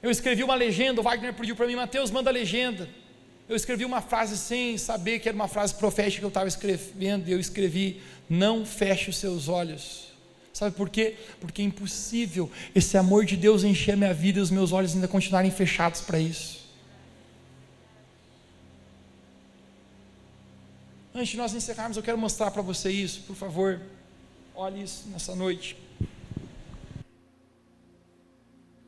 Eu 0.01 0.09
escrevi 0.09 0.43
uma 0.43 0.55
legenda, 0.55 0.99
o 0.99 1.03
Wagner 1.03 1.31
pediu 1.31 1.55
para 1.55 1.67
mim, 1.67 1.75
Mateus, 1.75 2.09
manda 2.09 2.31
a 2.31 2.33
legenda. 2.33 2.89
Eu 3.47 3.55
escrevi 3.55 3.85
uma 3.85 4.01
frase 4.01 4.35
sem 4.35 4.79
saber 4.79 5.19
que 5.19 5.29
era 5.29 5.35
uma 5.35 5.47
frase 5.47 5.75
profética 5.75 6.17
que 6.17 6.25
eu 6.25 6.29
estava 6.29 6.47
escrevendo, 6.47 7.29
e 7.29 7.31
eu 7.31 7.39
escrevi: 7.39 8.01
Não 8.27 8.65
feche 8.65 9.11
os 9.11 9.17
seus 9.17 9.47
olhos. 9.47 10.11
Sabe 10.51 10.75
por 10.75 10.89
quê? 10.89 11.17
Porque 11.39 11.61
é 11.61 11.65
impossível 11.65 12.49
esse 12.73 12.97
amor 12.97 13.25
de 13.25 13.37
Deus 13.37 13.63
encher 13.63 13.91
a 13.91 13.95
minha 13.95 14.13
vida 14.15 14.39
e 14.39 14.41
os 14.41 14.49
meus 14.49 14.71
olhos 14.71 14.95
ainda 14.95 15.07
continuarem 15.07 15.51
fechados 15.51 16.01
para 16.01 16.17
isso. 16.17 16.67
Antes 21.13 21.29
de 21.29 21.37
nós 21.37 21.53
encerrarmos, 21.53 21.95
eu 21.95 22.01
quero 22.01 22.17
mostrar 22.17 22.49
para 22.49 22.63
você 22.63 22.89
isso, 22.89 23.21
por 23.27 23.35
favor. 23.35 23.79
Olhe 24.61 24.83
isso 24.83 25.07
nessa 25.07 25.33
noite. 25.33 25.77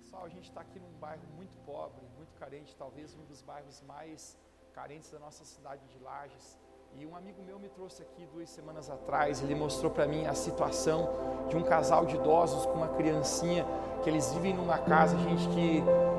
Pessoal, 0.02 0.26
a 0.26 0.28
gente 0.28 0.50
está 0.50 0.60
aqui 0.60 0.78
num 0.78 1.00
bairro 1.00 1.22
muito 1.38 1.58
pobre, 1.66 2.02
muito 2.18 2.34
carente, 2.38 2.76
talvez 2.78 3.16
um 3.16 3.24
dos 3.24 3.42
bairros 3.42 3.82
mais 3.88 4.38
carentes 4.74 5.10
da 5.10 5.18
nossa 5.18 5.46
cidade 5.46 5.82
de 5.88 5.98
Lages. 6.04 6.60
E 7.00 7.06
um 7.06 7.16
amigo 7.16 7.42
meu 7.42 7.58
me 7.58 7.70
trouxe 7.70 8.02
aqui 8.02 8.28
duas 8.34 8.50
semanas 8.50 8.90
atrás, 8.90 9.42
ele 9.42 9.56
mostrou 9.56 9.90
para 9.90 10.06
mim 10.06 10.26
a 10.26 10.34
situação 10.34 11.08
de 11.48 11.56
um 11.56 11.64
casal 11.64 12.06
de 12.06 12.18
idosos 12.18 12.66
com 12.66 12.74
uma 12.74 12.90
criancinha, 12.90 13.66
que 14.04 14.10
eles 14.10 14.30
vivem 14.34 14.54
numa 14.54 14.78
casa, 14.78 15.18
gente, 15.20 15.48
que 15.48 15.78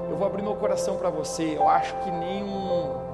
eu 0.09 0.17
vou 0.17 0.27
abrir 0.27 0.41
meu 0.41 0.57
coração 0.57 0.97
para 0.97 1.11
você. 1.11 1.59
Eu 1.59 1.69
acho 1.69 1.95
que 2.03 2.11
nenhum 2.11 3.12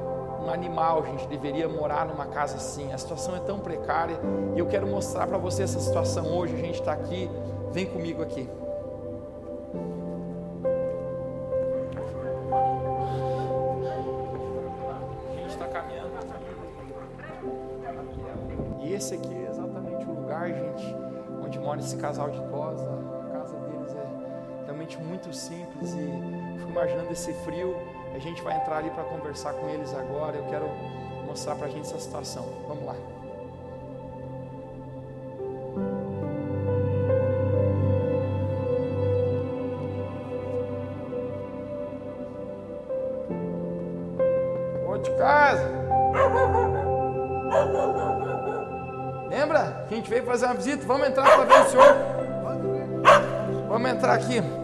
um 0.48 0.52
animal, 0.52 1.04
gente, 1.04 1.26
deveria 1.28 1.68
morar 1.68 2.06
numa 2.06 2.26
casa 2.26 2.56
assim. 2.56 2.92
A 2.92 2.98
situação 2.98 3.36
é 3.36 3.40
tão 3.40 3.58
precária 3.58 4.18
e 4.56 4.58
eu 4.58 4.66
quero 4.66 4.86
mostrar 4.86 5.26
para 5.26 5.36
você 5.36 5.62
essa 5.62 5.78
situação 5.78 6.26
hoje. 6.36 6.54
A 6.54 6.58
gente 6.58 6.80
está 6.80 6.92
aqui, 6.92 7.30
vem 7.70 7.86
comigo 7.86 8.22
aqui. 8.22 8.48
A 15.30 15.36
gente 15.36 15.50
está 15.50 15.66
caminhando. 15.66 16.08
E 18.80 18.94
esse 18.94 19.14
aqui 19.14 19.34
é 19.34 19.50
exatamente 19.50 20.04
o 20.06 20.14
lugar, 20.14 20.48
gente, 20.48 20.96
onde 21.44 21.58
mora 21.58 21.80
esse 21.80 21.96
casal 21.96 22.30
de 22.30 22.38
idosos. 22.38 22.88
A 22.88 23.38
casa 23.38 23.56
deles 23.58 23.94
é 23.94 24.64
realmente 24.64 24.98
muito 24.98 25.30
simples 25.32 25.92
e 25.92 26.58
fico 26.58 26.70
imaginando 26.70 27.12
esse 27.12 27.34
frio 27.34 27.76
a 28.14 28.18
gente 28.18 28.42
vai 28.42 28.56
entrar 28.56 28.78
ali 28.78 28.90
para 28.90 29.04
conversar 29.04 29.52
com 29.54 29.68
eles 29.68 29.94
agora. 29.94 30.36
Eu 30.36 30.44
quero 30.44 30.68
mostrar 31.26 31.54
para 31.54 31.66
a 31.66 31.70
gente 31.70 31.82
essa 31.82 31.98
situação. 31.98 32.44
Vamos 32.66 32.84
lá. 32.84 32.94
Vou 44.84 44.98
de 44.98 45.10
casa. 45.16 45.78
Lembra? 49.28 49.86
A 49.88 49.94
gente 49.94 50.10
veio 50.10 50.24
fazer 50.24 50.46
uma 50.46 50.54
visita. 50.54 50.84
Vamos 50.86 51.08
entrar 51.08 51.24
para 51.24 51.44
ver 51.44 51.60
o 51.60 51.70
senhor. 51.70 51.96
Vamos 53.68 53.90
entrar 53.90 54.14
aqui. 54.14 54.57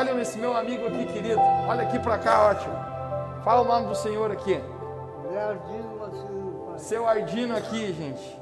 Olha 0.00 0.18
esse 0.22 0.38
meu 0.38 0.56
amigo 0.56 0.86
aqui, 0.86 1.04
querido. 1.04 1.38
Olha 1.68 1.82
aqui 1.82 1.98
para 1.98 2.16
cá, 2.16 2.46
ótimo. 2.46 2.74
Fala 3.44 3.60
o 3.60 3.64
nome 3.64 3.88
do 3.88 3.94
Senhor 3.94 4.32
aqui. 4.32 4.58
Leardino 5.30 6.78
Seu 6.78 7.06
Ardino 7.06 7.54
aqui, 7.54 7.92
gente. 7.92 8.40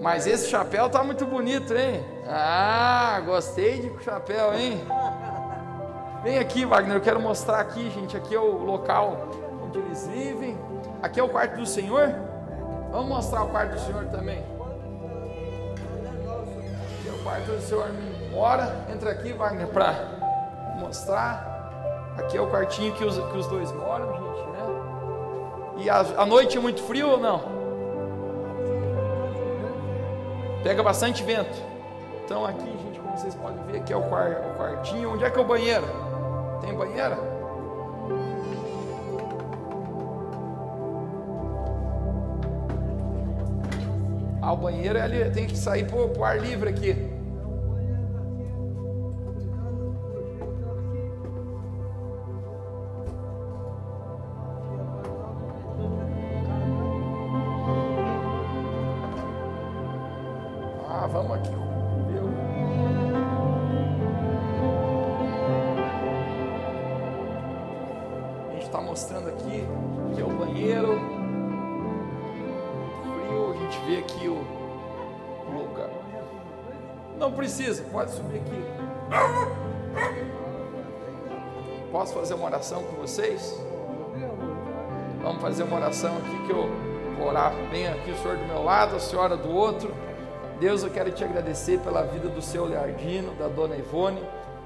Mas 0.00 0.26
esse 0.26 0.48
chapéu 0.48 0.88
tá 0.88 1.04
muito 1.04 1.26
bonito, 1.26 1.74
hein? 1.74 2.02
Ah, 2.26 3.20
gostei 3.26 3.80
de 3.80 4.02
chapéu, 4.02 4.54
hein? 4.54 4.80
Vem 6.22 6.38
aqui, 6.38 6.64
Wagner, 6.64 6.96
eu 6.96 7.02
quero 7.02 7.20
mostrar 7.20 7.60
aqui, 7.60 7.90
gente. 7.90 8.16
Aqui 8.16 8.34
é 8.34 8.40
o 8.40 8.56
local 8.64 9.28
onde 9.62 9.78
eles 9.78 10.06
vivem. 10.06 10.58
Aqui 11.02 11.20
é 11.20 11.22
o 11.22 11.28
quarto 11.28 11.56
do 11.58 11.66
Senhor. 11.66 12.14
Vamos 12.90 13.08
mostrar 13.08 13.42
o 13.42 13.48
quarto 13.48 13.74
do 13.74 13.80
Senhor 13.80 14.06
também. 14.06 14.38
Aqui 16.98 17.08
é 17.08 17.12
o 17.12 17.22
quarto 17.22 17.44
do 17.44 17.60
Senhor 17.60 17.90
mora. 18.36 18.86
Entra 18.92 19.10
aqui, 19.10 19.32
Wagner, 19.32 19.66
para 19.68 20.15
mostrar. 20.76 21.54
Aqui 22.18 22.36
é 22.36 22.40
o 22.40 22.48
quartinho 22.48 22.92
que 22.94 23.04
os, 23.04 23.18
que 23.18 23.36
os 23.36 23.46
dois 23.46 23.72
moram, 23.72 24.12
gente, 24.12 24.48
né? 24.50 24.66
E 25.78 25.90
a, 25.90 26.00
a 26.22 26.26
noite 26.26 26.56
é 26.56 26.60
muito 26.60 26.82
frio 26.82 27.10
ou 27.10 27.18
não? 27.18 27.56
Pega 30.62 30.82
bastante 30.82 31.22
vento. 31.22 31.62
Então 32.24 32.44
aqui, 32.44 32.64
gente, 32.64 32.98
como 32.98 33.16
vocês 33.16 33.34
podem 33.34 33.62
ver, 33.64 33.78
aqui 33.78 33.92
é 33.92 33.96
o, 33.96 34.02
quar, 34.02 34.30
o 34.30 34.58
quartinho. 34.58 35.12
Onde 35.12 35.24
é 35.24 35.30
que 35.30 35.38
é 35.38 35.42
o 35.42 35.46
banheiro? 35.46 35.86
Tem 36.60 36.74
banheira? 36.74 37.16
Ah, 44.42 44.52
o 44.52 44.56
banheiro 44.56 44.96
é 44.96 45.02
ali, 45.02 45.30
tem 45.30 45.46
que 45.46 45.56
sair 45.56 45.86
pro, 45.86 46.08
pro 46.08 46.24
ar 46.24 46.38
livre 46.38 46.70
aqui. 46.70 47.15
Pode 78.06 78.12
subir 78.12 78.36
aqui. 78.38 78.64
Posso 81.90 82.14
fazer 82.14 82.34
uma 82.34 82.46
oração 82.46 82.82
com 82.84 82.96
vocês? 82.96 83.58
Vamos 85.22 85.42
fazer 85.42 85.64
uma 85.64 85.76
oração 85.76 86.16
aqui 86.18 86.46
que 86.46 86.52
eu 86.52 86.70
vou 87.18 87.28
orar 87.28 87.52
bem 87.70 87.88
aqui, 87.88 88.10
o 88.10 88.18
senhor 88.18 88.36
do 88.36 88.44
meu 88.44 88.62
lado, 88.62 88.96
a 88.96 89.00
senhora 89.00 89.36
do 89.36 89.50
outro. 89.50 89.92
Deus, 90.60 90.82
eu 90.82 90.90
quero 90.90 91.10
te 91.10 91.24
agradecer 91.24 91.80
pela 91.80 92.02
vida 92.02 92.28
do 92.28 92.40
seu 92.40 92.64
Leardino, 92.64 93.34
da 93.34 93.48
dona 93.48 93.76
Ivone. 93.76 94.22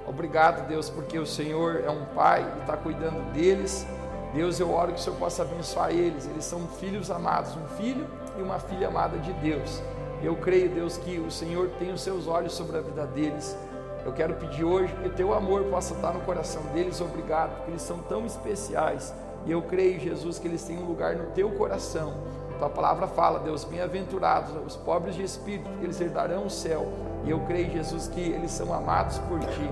Obrigado, 0.07 0.67
Deus, 0.69 0.91
porque 0.91 1.19
o 1.19 1.27
Senhor 1.27 1.83
é 1.85 1.91
um 1.91 2.05
pai 2.07 2.45
e 2.57 2.61
está 2.61 2.77
cuidando 2.77 3.33
deles. 3.33 3.87
Deus, 4.33 4.61
eu 4.61 4.73
oro 4.73 4.93
que 4.93 5.01
o 5.01 5.03
Senhor 5.03 5.17
possa 5.17 5.43
abençoar 5.43 5.91
eles. 5.91 6.27
Eles 6.27 6.45
são 6.45 6.67
filhos 6.67 7.11
amados, 7.11 7.57
um 7.57 7.67
filho 7.77 8.07
e 8.39 8.43
uma 8.43 8.59
filha 8.59 8.89
amada 8.89 9.19
de 9.19 9.33
Deus. 9.35 9.83
Eu 10.23 10.37
creio, 10.37 10.69
Deus, 10.69 10.99
que 10.99 11.19
o 11.19 11.31
Senhor 11.31 11.71
tem 11.79 11.93
os 11.93 12.03
seus 12.03 12.27
olhos 12.27 12.53
sobre 12.53 12.77
a 12.77 12.81
vida 12.81 13.07
deles. 13.07 13.57
Eu 14.05 14.13
quero 14.13 14.35
pedir 14.35 14.65
hoje 14.65 14.93
que 14.95 15.09
o 15.09 15.13
teu 15.13 15.35
amor 15.35 15.65
possa 15.65 15.95
estar 15.95 16.13
no 16.13 16.21
coração 16.21 16.63
deles. 16.75 17.01
Obrigado, 17.01 17.57
porque 17.57 17.71
eles 17.71 17.83
são 17.83 17.99
tão 17.99 18.27
especiais. 18.27 19.15
E 19.47 19.53
eu 19.53 19.63
creio, 19.63 19.99
Jesus, 19.99 20.39
que 20.39 20.47
eles 20.47 20.63
têm 20.63 20.79
um 20.79 20.87
lugar 20.87 21.17
no 21.17 21.27
teu 21.33 21.51
coração. 21.53 22.15
Tua 22.59 22.69
palavra 22.69 23.07
fala, 23.07 23.39
Deus, 23.39 23.65
bem-aventurados 23.65 24.53
os 24.67 24.77
pobres 24.77 25.15
de 25.15 25.23
espírito, 25.23 25.71
porque 25.71 25.87
eles 25.87 25.99
herdarão 25.99 26.45
o 26.45 26.51
céu. 26.51 26.87
E 27.25 27.31
eu 27.31 27.41
creio, 27.41 27.71
Jesus, 27.71 28.07
que 28.09 28.21
eles 28.21 28.51
são 28.51 28.73
amados 28.75 29.19
por 29.21 29.41
ti. 29.41 29.71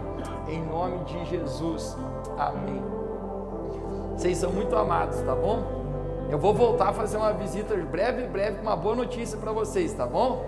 Em 0.48 0.64
nome 0.64 1.04
de 1.04 1.24
Jesus. 1.26 1.94
Amém. 2.38 2.82
Vocês 4.16 4.38
são 4.38 4.50
muito 4.50 4.74
amados, 4.74 5.20
tá 5.20 5.34
bom? 5.34 5.78
Eu 6.30 6.38
vou 6.38 6.52
voltar 6.52 6.90
a 6.90 6.92
fazer 6.92 7.16
uma 7.16 7.32
visita 7.32 7.74
breve, 7.74 8.26
breve, 8.26 8.56
com 8.56 8.62
uma 8.64 8.76
boa 8.76 8.94
notícia 8.94 9.38
para 9.38 9.50
vocês, 9.50 9.94
tá 9.94 10.06
bom? 10.06 10.44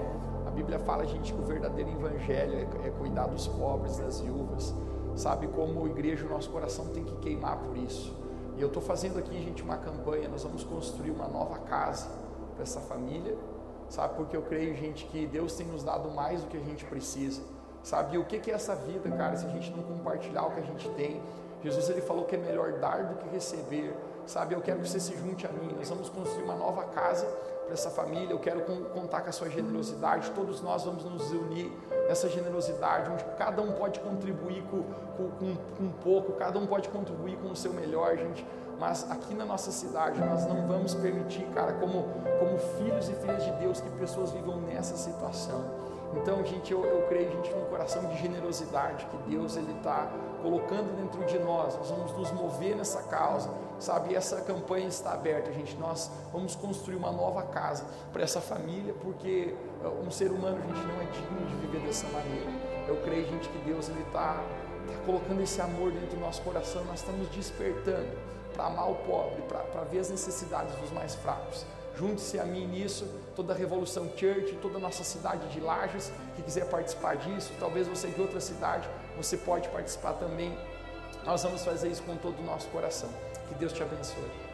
A 0.47 0.51
Bíblia 0.51 0.79
fala, 0.79 1.07
gente, 1.07 1.33
que 1.33 1.41
o 1.41 1.43
verdadeiro 1.43 1.91
evangelho 1.91 2.55
é, 2.55 2.89
é 2.89 2.91
cuidar 2.91 3.29
dos 3.29 3.49
pobres, 3.49 3.97
das 3.97 4.21
viúvas. 4.21 4.75
Sabe 5.17 5.47
como 5.47 5.87
igreja, 5.87 6.27
o 6.27 6.29
nosso 6.29 6.51
coração 6.51 6.89
tem 6.89 7.03
que 7.03 7.17
queimar 7.17 7.57
por 7.57 7.79
isso. 7.79 8.15
E 8.59 8.61
eu 8.61 8.69
estou 8.69 8.83
fazendo 8.83 9.19
aqui, 9.19 9.33
gente, 9.43 9.63
uma 9.63 9.79
campanha. 9.79 10.29
Nós 10.29 10.43
vamos 10.43 10.63
construir 10.65 11.13
uma 11.13 11.27
nova 11.27 11.59
casa 11.61 12.09
para 12.55 12.63
essa 12.63 12.81
família, 12.81 13.35
sabe? 13.89 14.17
Porque 14.17 14.37
eu 14.37 14.43
creio, 14.43 14.77
gente, 14.77 15.07
que 15.07 15.27
Deus 15.27 15.55
tem 15.55 15.67
nos 15.67 15.83
dado 15.83 16.11
mais 16.11 16.43
do 16.43 16.49
que 16.49 16.59
a 16.59 16.61
gente 16.61 16.85
precisa, 16.85 17.41
sabe? 17.83 18.17
E 18.17 18.19
o 18.19 18.25
que 18.27 18.51
é 18.51 18.55
essa 18.55 18.75
vida, 18.75 19.11
cara, 19.13 19.35
se 19.35 19.47
a 19.47 19.49
gente 19.49 19.71
não 19.71 19.83
compartilhar 19.83 20.45
o 20.45 20.51
que 20.51 20.61
a 20.61 20.65
gente 20.65 20.91
tem? 20.91 21.23
Jesus 21.65 21.89
ele 21.89 22.03
falou 22.03 22.27
que 22.27 22.37
é 22.37 22.39
melhor 22.39 22.75
dar 22.75 23.05
do 23.05 23.15
que 23.17 23.29
receber, 23.31 23.95
sabe? 24.31 24.55
Eu 24.55 24.61
quero 24.61 24.81
que 24.81 24.89
você 24.89 25.01
se 25.01 25.17
junte 25.17 25.47
a 25.47 25.51
mim. 25.51 25.75
Nós 25.77 25.89
vamos 25.89 26.09
construir 26.09 26.45
uma 26.45 26.55
nova 26.55 26.85
casa 26.85 27.27
para 27.65 27.75
essa 27.75 27.91
família. 27.91 28.31
Eu 28.31 28.39
quero 28.39 28.63
contar 28.95 29.21
com 29.23 29.29
a 29.29 29.33
sua 29.33 29.51
generosidade. 29.51 30.31
Todos 30.31 30.61
nós 30.61 30.85
vamos 30.85 31.05
nos 31.05 31.31
unir 31.33 31.71
nessa 32.09 32.29
generosidade, 32.29 33.11
onde 33.11 33.25
cada 33.37 33.61
um 33.63 33.73
pode 33.73 34.01
contribuir 34.01 34.63
com, 34.65 34.83
com, 35.17 35.57
com, 35.77 35.85
um 35.85 35.93
pouco, 36.03 36.33
cada 36.33 36.59
um 36.59 36.67
pode 36.67 36.89
contribuir 36.89 37.37
com 37.39 37.51
o 37.51 37.57
seu 37.57 37.73
melhor, 37.73 38.17
gente 38.17 38.45
mas 38.81 39.09
aqui 39.11 39.35
na 39.35 39.45
nossa 39.45 39.71
cidade 39.71 40.19
nós 40.19 40.47
não 40.47 40.67
vamos 40.67 40.95
permitir, 40.95 41.45
cara, 41.55 41.75
como, 41.75 42.03
como 42.39 42.59
filhos 42.79 43.11
e 43.11 43.13
filhas 43.13 43.45
de 43.45 43.53
Deus, 43.53 43.79
que 43.79 43.91
pessoas 43.91 44.31
vivam 44.33 44.57
nessa 44.63 44.97
situação. 44.97 45.63
Então, 46.15 46.45
gente, 46.45 46.73
eu, 46.73 46.85
eu 46.85 47.07
creio, 47.07 47.31
gente, 47.31 47.55
num 47.55 47.67
coração 47.67 48.05
de 48.09 48.19
generosidade 48.19 49.07
que 49.07 49.17
Deus 49.31 49.57
ele 49.57 49.73
está 49.73 50.11
colocando 50.43 50.97
dentro 50.97 51.25
de 51.25 51.39
nós. 51.39 51.77
Nós 51.77 51.91
vamos 51.91 52.13
nos 52.13 52.33
mover 52.33 52.77
nessa 52.77 53.03
causa, 53.03 53.51
sabe? 53.79 54.13
E 54.13 54.17
essa 54.17 54.41
campanha 54.41 54.89
está 54.89 55.13
aberta, 55.13 55.53
gente. 55.53 55.77
Nós 55.77 56.11
vamos 56.33 56.57
construir 56.57 56.97
uma 56.97 57.13
nova 57.13 57.43
casa 57.45 57.85
para 58.13 58.23
essa 58.23 58.41
família, 58.41 58.95
porque 59.03 59.55
uh, 59.85 60.05
um 60.05 60.11
ser 60.11 60.31
humano, 60.33 60.61
gente, 60.61 60.87
não 60.87 61.01
é 61.01 61.05
digno 61.05 61.47
de 61.47 61.55
viver 61.67 61.87
dessa 61.87 62.07
maneira. 62.09 62.51
Eu 62.89 62.97
creio, 63.03 63.27
gente, 63.29 63.49
que 63.49 63.59
Deus 63.59 63.89
ele 63.89 64.03
está 64.03 64.35
tá 64.35 64.99
colocando 65.07 65.41
esse 65.41 65.61
amor 65.61 65.93
dentro 65.93 66.17
do 66.17 66.21
nosso 66.21 66.43
coração. 66.43 66.85
Nós 66.87 67.01
estamos 67.01 67.29
despertando 67.29 68.19
para 68.53 68.67
amar 68.67 68.91
o 68.91 68.97
pobre, 68.97 69.43
para 69.43 69.85
ver 69.85 70.01
as 70.01 70.11
necessidades 70.11 70.75
dos 70.77 70.91
mais 70.91 71.15
fracos. 71.15 71.65
Junte-se 72.01 72.39
a 72.39 72.47
mim 72.47 72.67
nisso, 72.67 73.07
toda 73.37 73.53
a 73.53 73.57
Revolução 73.57 74.11
Church, 74.17 74.57
toda 74.63 74.79
a 74.79 74.81
nossa 74.81 75.05
cidade 75.05 75.47
de 75.49 75.61
Lages, 75.61 76.11
que 76.35 76.43
quiser 76.43 76.65
participar 76.65 77.15
disso, 77.19 77.53
talvez 77.61 77.87
você 77.87 78.09
de 78.09 78.19
outra 78.19 78.41
cidade, 78.41 78.89
você 79.19 79.37
pode 79.37 79.69
participar 79.69 80.15
também. 80.15 80.57
Nós 81.27 81.43
vamos 81.43 81.63
fazer 81.63 81.91
isso 81.91 82.03
com 82.05 82.17
todo 82.17 82.41
o 82.41 82.43
nosso 82.43 82.69
coração. 82.69 83.11
Que 83.49 83.55
Deus 83.57 83.75
te 83.75 83.83
abençoe. 83.83 84.50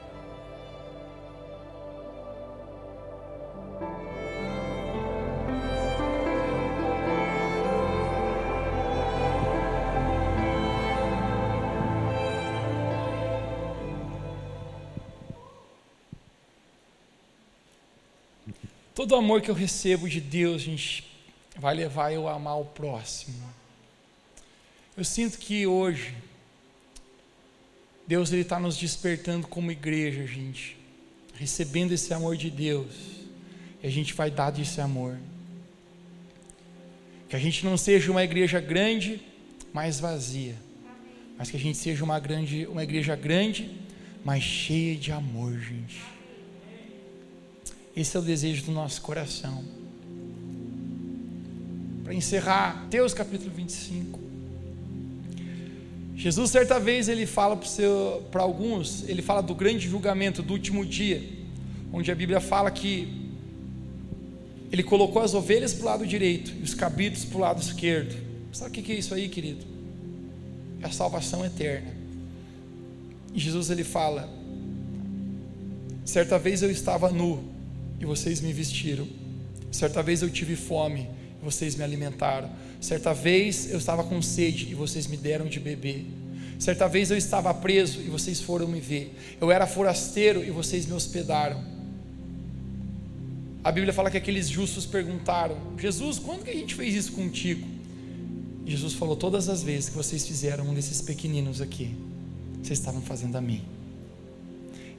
Todo 18.96 19.14
amor 19.14 19.42
que 19.42 19.50
eu 19.50 19.54
recebo 19.54 20.08
de 20.08 20.22
Deus, 20.22 20.62
gente, 20.62 21.04
vai 21.54 21.74
levar 21.74 22.12
eu 22.12 22.26
a 22.26 22.32
amar 22.32 22.58
o 22.58 22.64
próximo. 22.64 23.36
Eu 24.96 25.04
sinto 25.04 25.36
que 25.36 25.66
hoje 25.66 26.14
Deus 28.06 28.32
ele 28.32 28.40
está 28.40 28.58
nos 28.58 28.74
despertando 28.74 29.46
como 29.46 29.70
igreja, 29.70 30.26
gente, 30.26 30.78
recebendo 31.34 31.92
esse 31.92 32.14
amor 32.14 32.38
de 32.38 32.48
Deus, 32.48 32.94
e 33.82 33.86
a 33.86 33.90
gente 33.90 34.14
vai 34.14 34.30
dar 34.30 34.48
desse 34.50 34.80
amor. 34.80 35.18
Que 37.28 37.36
a 37.36 37.38
gente 37.38 37.66
não 37.66 37.76
seja 37.76 38.10
uma 38.10 38.24
igreja 38.24 38.60
grande, 38.60 39.20
mas 39.74 40.00
vazia, 40.00 40.56
mas 41.36 41.50
que 41.50 41.58
a 41.58 41.60
gente 41.60 41.76
seja 41.76 42.02
uma 42.02 42.18
grande, 42.18 42.66
uma 42.66 42.82
igreja 42.82 43.14
grande, 43.14 43.78
mas 44.24 44.42
cheia 44.42 44.96
de 44.96 45.12
amor, 45.12 45.52
gente. 45.52 46.15
Esse 47.96 48.16
é 48.16 48.20
o 48.20 48.22
desejo 48.22 48.66
do 48.66 48.72
nosso 48.72 49.00
coração. 49.00 49.64
Para 52.04 52.14
encerrar, 52.14 52.86
Deus 52.90 53.14
capítulo 53.14 53.50
25. 53.50 54.20
Jesus, 56.14 56.50
certa 56.50 56.78
vez, 56.78 57.08
ele 57.08 57.26
fala 57.26 57.58
para 58.30 58.42
alguns, 58.42 59.08
ele 59.08 59.22
fala 59.22 59.42
do 59.42 59.54
grande 59.54 59.88
julgamento, 59.88 60.42
do 60.42 60.52
último 60.52 60.84
dia, 60.84 61.22
onde 61.92 62.12
a 62.12 62.14
Bíblia 62.14 62.40
fala 62.40 62.70
que 62.70 63.08
ele 64.70 64.82
colocou 64.82 65.22
as 65.22 65.34
ovelhas 65.34 65.72
para 65.72 65.82
o 65.82 65.86
lado 65.86 66.06
direito 66.06 66.52
e 66.60 66.62
os 66.62 66.74
cabritos 66.74 67.24
para 67.24 67.36
o 67.38 67.40
lado 67.40 67.60
esquerdo. 67.60 68.14
Sabe 68.52 68.70
o 68.70 68.82
que 68.82 68.92
é 68.92 68.96
isso 68.96 69.14
aí, 69.14 69.28
querido? 69.28 69.76
a 70.82 70.90
salvação 70.90 71.44
eterna. 71.44 71.90
E 73.34 73.38
Jesus 73.38 73.70
ele 73.70 73.84
fala: 73.84 74.28
Certa 76.04 76.38
vez 76.38 76.62
eu 76.62 76.70
estava 76.70 77.10
nu 77.10 77.42
e 78.00 78.04
vocês 78.04 78.40
me 78.40 78.52
vestiram. 78.52 79.06
Certa 79.70 80.02
vez 80.02 80.22
eu 80.22 80.30
tive 80.30 80.56
fome 80.56 81.08
e 81.40 81.44
vocês 81.44 81.74
me 81.74 81.84
alimentaram. 81.84 82.50
Certa 82.80 83.12
vez 83.12 83.70
eu 83.70 83.78
estava 83.78 84.04
com 84.04 84.20
sede 84.22 84.70
e 84.70 84.74
vocês 84.74 85.06
me 85.06 85.16
deram 85.16 85.46
de 85.46 85.60
beber. 85.60 86.06
Certa 86.58 86.88
vez 86.88 87.10
eu 87.10 87.16
estava 87.16 87.52
preso 87.52 88.00
e 88.00 88.04
vocês 88.04 88.40
foram 88.40 88.66
me 88.66 88.80
ver. 88.80 89.14
Eu 89.40 89.50
era 89.50 89.66
forasteiro 89.66 90.42
e 90.44 90.50
vocês 90.50 90.86
me 90.86 90.92
hospedaram. 90.92 91.62
A 93.62 93.72
Bíblia 93.72 93.92
fala 93.92 94.10
que 94.10 94.16
aqueles 94.16 94.48
justos 94.48 94.86
perguntaram: 94.86 95.56
Jesus, 95.76 96.18
quando 96.18 96.44
que 96.44 96.50
a 96.50 96.54
gente 96.54 96.74
fez 96.74 96.94
isso 96.94 97.12
contigo? 97.12 97.66
Jesus 98.64 98.94
falou: 98.94 99.16
Todas 99.16 99.48
as 99.48 99.62
vezes 99.62 99.88
que 99.88 99.96
vocês 99.96 100.26
fizeram 100.26 100.68
um 100.68 100.74
desses 100.74 101.02
pequeninos 101.02 101.60
aqui, 101.60 101.94
vocês 102.62 102.78
estavam 102.78 103.02
fazendo 103.02 103.36
a 103.36 103.40
mim. 103.40 103.75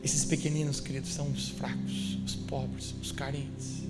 Esses 0.04 0.24
pequeninos, 0.26 0.80
queridos, 0.80 1.12
são 1.14 1.30
os 1.30 1.50
fracos, 1.50 2.18
os 2.26 2.36
pobres, 2.36 2.94
os 3.02 3.12
carentes. 3.12 3.84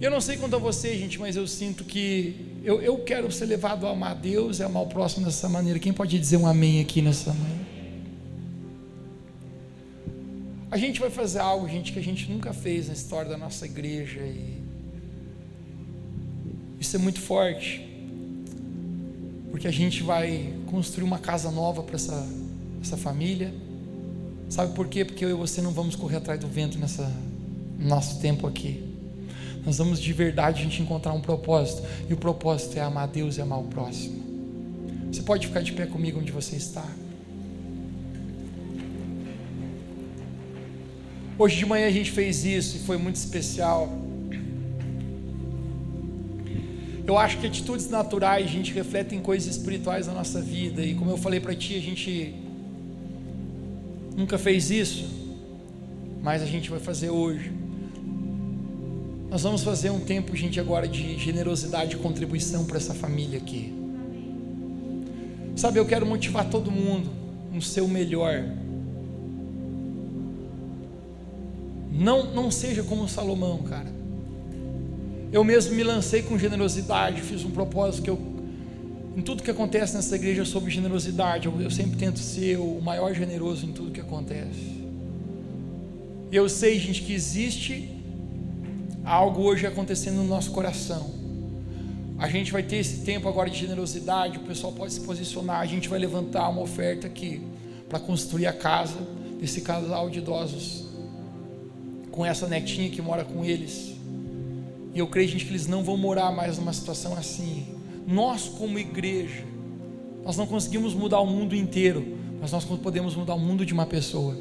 Eu 0.00 0.10
não 0.10 0.20
sei 0.20 0.36
quanto 0.36 0.56
a 0.56 0.58
você, 0.58 0.96
gente, 0.98 1.18
mas 1.18 1.36
eu 1.36 1.46
sinto 1.46 1.82
que 1.82 2.58
eu, 2.62 2.82
eu 2.82 2.98
quero 2.98 3.30
ser 3.32 3.46
levado 3.46 3.86
a 3.86 3.90
amar 3.90 4.14
Deus 4.14 4.58
e 4.58 4.62
amar 4.62 4.82
o 4.82 4.86
próximo 4.86 5.24
dessa 5.24 5.48
maneira. 5.48 5.78
Quem 5.78 5.92
pode 5.92 6.18
dizer 6.18 6.36
um 6.36 6.46
amém 6.46 6.80
aqui 6.80 7.00
nessa 7.00 7.32
manhã? 7.32 7.66
A 10.70 10.76
gente 10.76 11.00
vai 11.00 11.08
fazer 11.08 11.38
algo, 11.38 11.66
gente, 11.66 11.92
que 11.92 11.98
a 11.98 12.02
gente 12.02 12.30
nunca 12.30 12.52
fez 12.52 12.88
na 12.88 12.92
história 12.92 13.30
da 13.30 13.38
nossa 13.38 13.64
igreja 13.64 14.20
e 14.20 14.60
isso 16.78 16.94
é 16.94 16.98
muito 16.98 17.20
forte, 17.20 17.88
porque 19.50 19.66
a 19.66 19.70
gente 19.70 20.02
vai 20.02 20.52
construir 20.66 21.04
uma 21.04 21.18
casa 21.18 21.50
nova 21.50 21.82
para 21.82 21.94
essa, 21.94 22.28
essa 22.82 22.96
família. 22.98 23.54
Sabe 24.48 24.74
por 24.74 24.88
quê? 24.88 25.04
Porque 25.04 25.24
eu 25.24 25.30
e 25.30 25.34
você 25.34 25.60
não 25.60 25.72
vamos 25.72 25.96
correr 25.96 26.16
atrás 26.16 26.38
do 26.38 26.46
vento 26.46 26.78
nessa 26.78 27.10
nosso 27.78 28.20
tempo 28.20 28.46
aqui. 28.46 28.82
Nós 29.64 29.78
vamos 29.78 30.00
de 30.00 30.12
verdade 30.12 30.60
a 30.60 30.62
gente 30.64 30.80
encontrar 30.80 31.12
um 31.12 31.20
propósito. 31.20 31.82
E 32.08 32.14
o 32.14 32.16
propósito 32.16 32.78
é 32.78 32.80
amar 32.80 33.08
Deus 33.08 33.36
e 33.36 33.40
amar 33.40 33.58
o 33.58 33.64
próximo. 33.64 34.24
Você 35.10 35.22
pode 35.22 35.46
ficar 35.48 35.60
de 35.60 35.72
pé 35.72 35.86
comigo 35.86 36.20
onde 36.20 36.30
você 36.30 36.56
está. 36.56 36.86
Hoje 41.38 41.56
de 41.56 41.66
manhã 41.66 41.86
a 41.86 41.90
gente 41.90 42.10
fez 42.12 42.44
isso 42.44 42.76
e 42.76 42.80
foi 42.80 42.96
muito 42.96 43.16
especial. 43.16 43.92
Eu 47.06 47.18
acho 47.18 47.38
que 47.38 47.46
atitudes 47.46 47.88
naturais, 47.88 48.46
a 48.46 48.50
gente 48.50 48.72
reflete 48.72 49.14
em 49.14 49.20
coisas 49.20 49.54
espirituais 49.54 50.06
na 50.06 50.14
nossa 50.14 50.40
vida. 50.40 50.82
E 50.82 50.94
como 50.94 51.10
eu 51.10 51.16
falei 51.16 51.38
para 51.38 51.54
ti, 51.54 51.76
a 51.76 51.80
gente 51.80 52.34
nunca 54.16 54.38
fez 54.38 54.70
isso, 54.70 55.04
mas 56.22 56.42
a 56.42 56.46
gente 56.46 56.70
vai 56.70 56.80
fazer 56.80 57.10
hoje. 57.10 57.52
Nós 59.28 59.42
vamos 59.42 59.62
fazer 59.62 59.90
um 59.90 60.00
tempo, 60.00 60.34
gente, 60.34 60.58
agora 60.58 60.88
de 60.88 61.18
generosidade 61.18 61.96
e 61.96 61.98
contribuição 61.98 62.64
para 62.64 62.78
essa 62.78 62.94
família 62.94 63.38
aqui. 63.38 63.72
Sabe, 65.54 65.78
eu 65.78 65.86
quero 65.86 66.06
motivar 66.06 66.48
todo 66.48 66.70
mundo 66.70 67.10
no 67.52 67.60
seu 67.60 67.86
melhor. 67.88 68.44
Não, 71.92 72.34
não 72.34 72.50
seja 72.50 72.82
como 72.82 73.08
Salomão, 73.08 73.58
cara. 73.62 73.90
Eu 75.32 75.42
mesmo 75.42 75.74
me 75.74 75.82
lancei 75.82 76.22
com 76.22 76.38
generosidade, 76.38 77.20
fiz 77.22 77.44
um 77.44 77.50
propósito 77.50 78.02
que 78.04 78.10
eu, 78.10 78.18
em 79.16 79.22
tudo 79.22 79.42
que 79.42 79.50
acontece 79.50 79.96
nessa 79.96 80.14
igreja 80.14 80.44
sobre 80.44 80.70
generosidade, 80.70 81.46
eu, 81.46 81.60
eu 81.60 81.70
sempre 81.70 81.96
tento 81.96 82.18
ser 82.18 82.58
o 82.58 82.80
maior 82.82 83.14
generoso 83.14 83.64
em 83.64 83.72
tudo 83.72 83.90
que 83.90 84.00
acontece. 84.00 84.76
E 86.30 86.36
eu 86.36 86.46
sei, 86.50 86.78
gente, 86.78 87.00
que 87.02 87.14
existe 87.14 87.88
algo 89.02 89.40
hoje 89.42 89.66
acontecendo 89.66 90.16
no 90.16 90.24
nosso 90.24 90.50
coração. 90.50 91.14
A 92.18 92.28
gente 92.28 92.52
vai 92.52 92.62
ter 92.62 92.76
esse 92.76 92.98
tempo 93.04 93.26
agora 93.26 93.48
de 93.48 93.58
generosidade, 93.58 94.36
o 94.36 94.42
pessoal 94.42 94.72
pode 94.72 94.92
se 94.92 95.00
posicionar, 95.00 95.60
a 95.60 95.66
gente 95.66 95.88
vai 95.88 95.98
levantar 95.98 96.48
uma 96.50 96.60
oferta 96.60 97.06
aqui 97.06 97.40
para 97.88 97.98
construir 97.98 98.46
a 98.46 98.52
casa 98.52 98.98
desse 99.40 99.62
casal 99.62 100.10
de 100.10 100.18
idosos 100.18 100.84
com 102.10 102.24
essa 102.24 102.46
netinha 102.46 102.90
que 102.90 103.00
mora 103.00 103.24
com 103.24 103.42
eles. 103.44 103.94
E 104.94 104.98
eu 104.98 105.06
creio, 105.06 105.28
gente, 105.28 105.44
que 105.44 105.52
eles 105.52 105.66
não 105.66 105.82
vão 105.82 105.96
morar 105.96 106.30
mais 106.32 106.58
numa 106.58 106.72
situação 106.72 107.14
assim. 107.14 107.75
Nós, 108.06 108.48
como 108.48 108.78
igreja, 108.78 109.44
nós 110.24 110.36
não 110.36 110.46
conseguimos 110.46 110.94
mudar 110.94 111.20
o 111.20 111.26
mundo 111.26 111.56
inteiro, 111.56 112.16
mas 112.40 112.52
nós 112.52 112.64
podemos 112.64 113.14
mudar 113.16 113.34
o 113.34 113.40
mundo 113.40 113.66
de 113.66 113.72
uma 113.72 113.86
pessoa. 113.86 114.36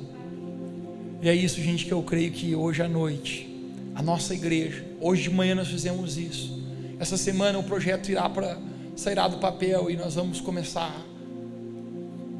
E 1.21 1.29
é 1.29 1.33
isso, 1.33 1.61
gente, 1.61 1.85
que 1.85 1.91
eu 1.91 2.03
creio 2.03 2.31
que 2.31 2.55
hoje 2.55 2.81
à 2.81 2.87
noite 2.87 3.55
a 3.95 4.01
nossa 4.01 4.33
igreja. 4.33 4.85
Hoje 4.99 5.23
de 5.23 5.29
manhã 5.29 5.55
nós 5.55 5.69
fizemos 5.69 6.17
isso. 6.17 6.61
Essa 6.99 7.15
semana 7.17 7.57
o 7.57 7.63
projeto 7.63 8.09
irá 8.09 8.29
para 8.29 8.59
sairá 8.95 9.27
do 9.27 9.37
papel 9.37 9.89
e 9.89 9.95
nós 9.95 10.15
vamos 10.15 10.39
começar 10.41 10.93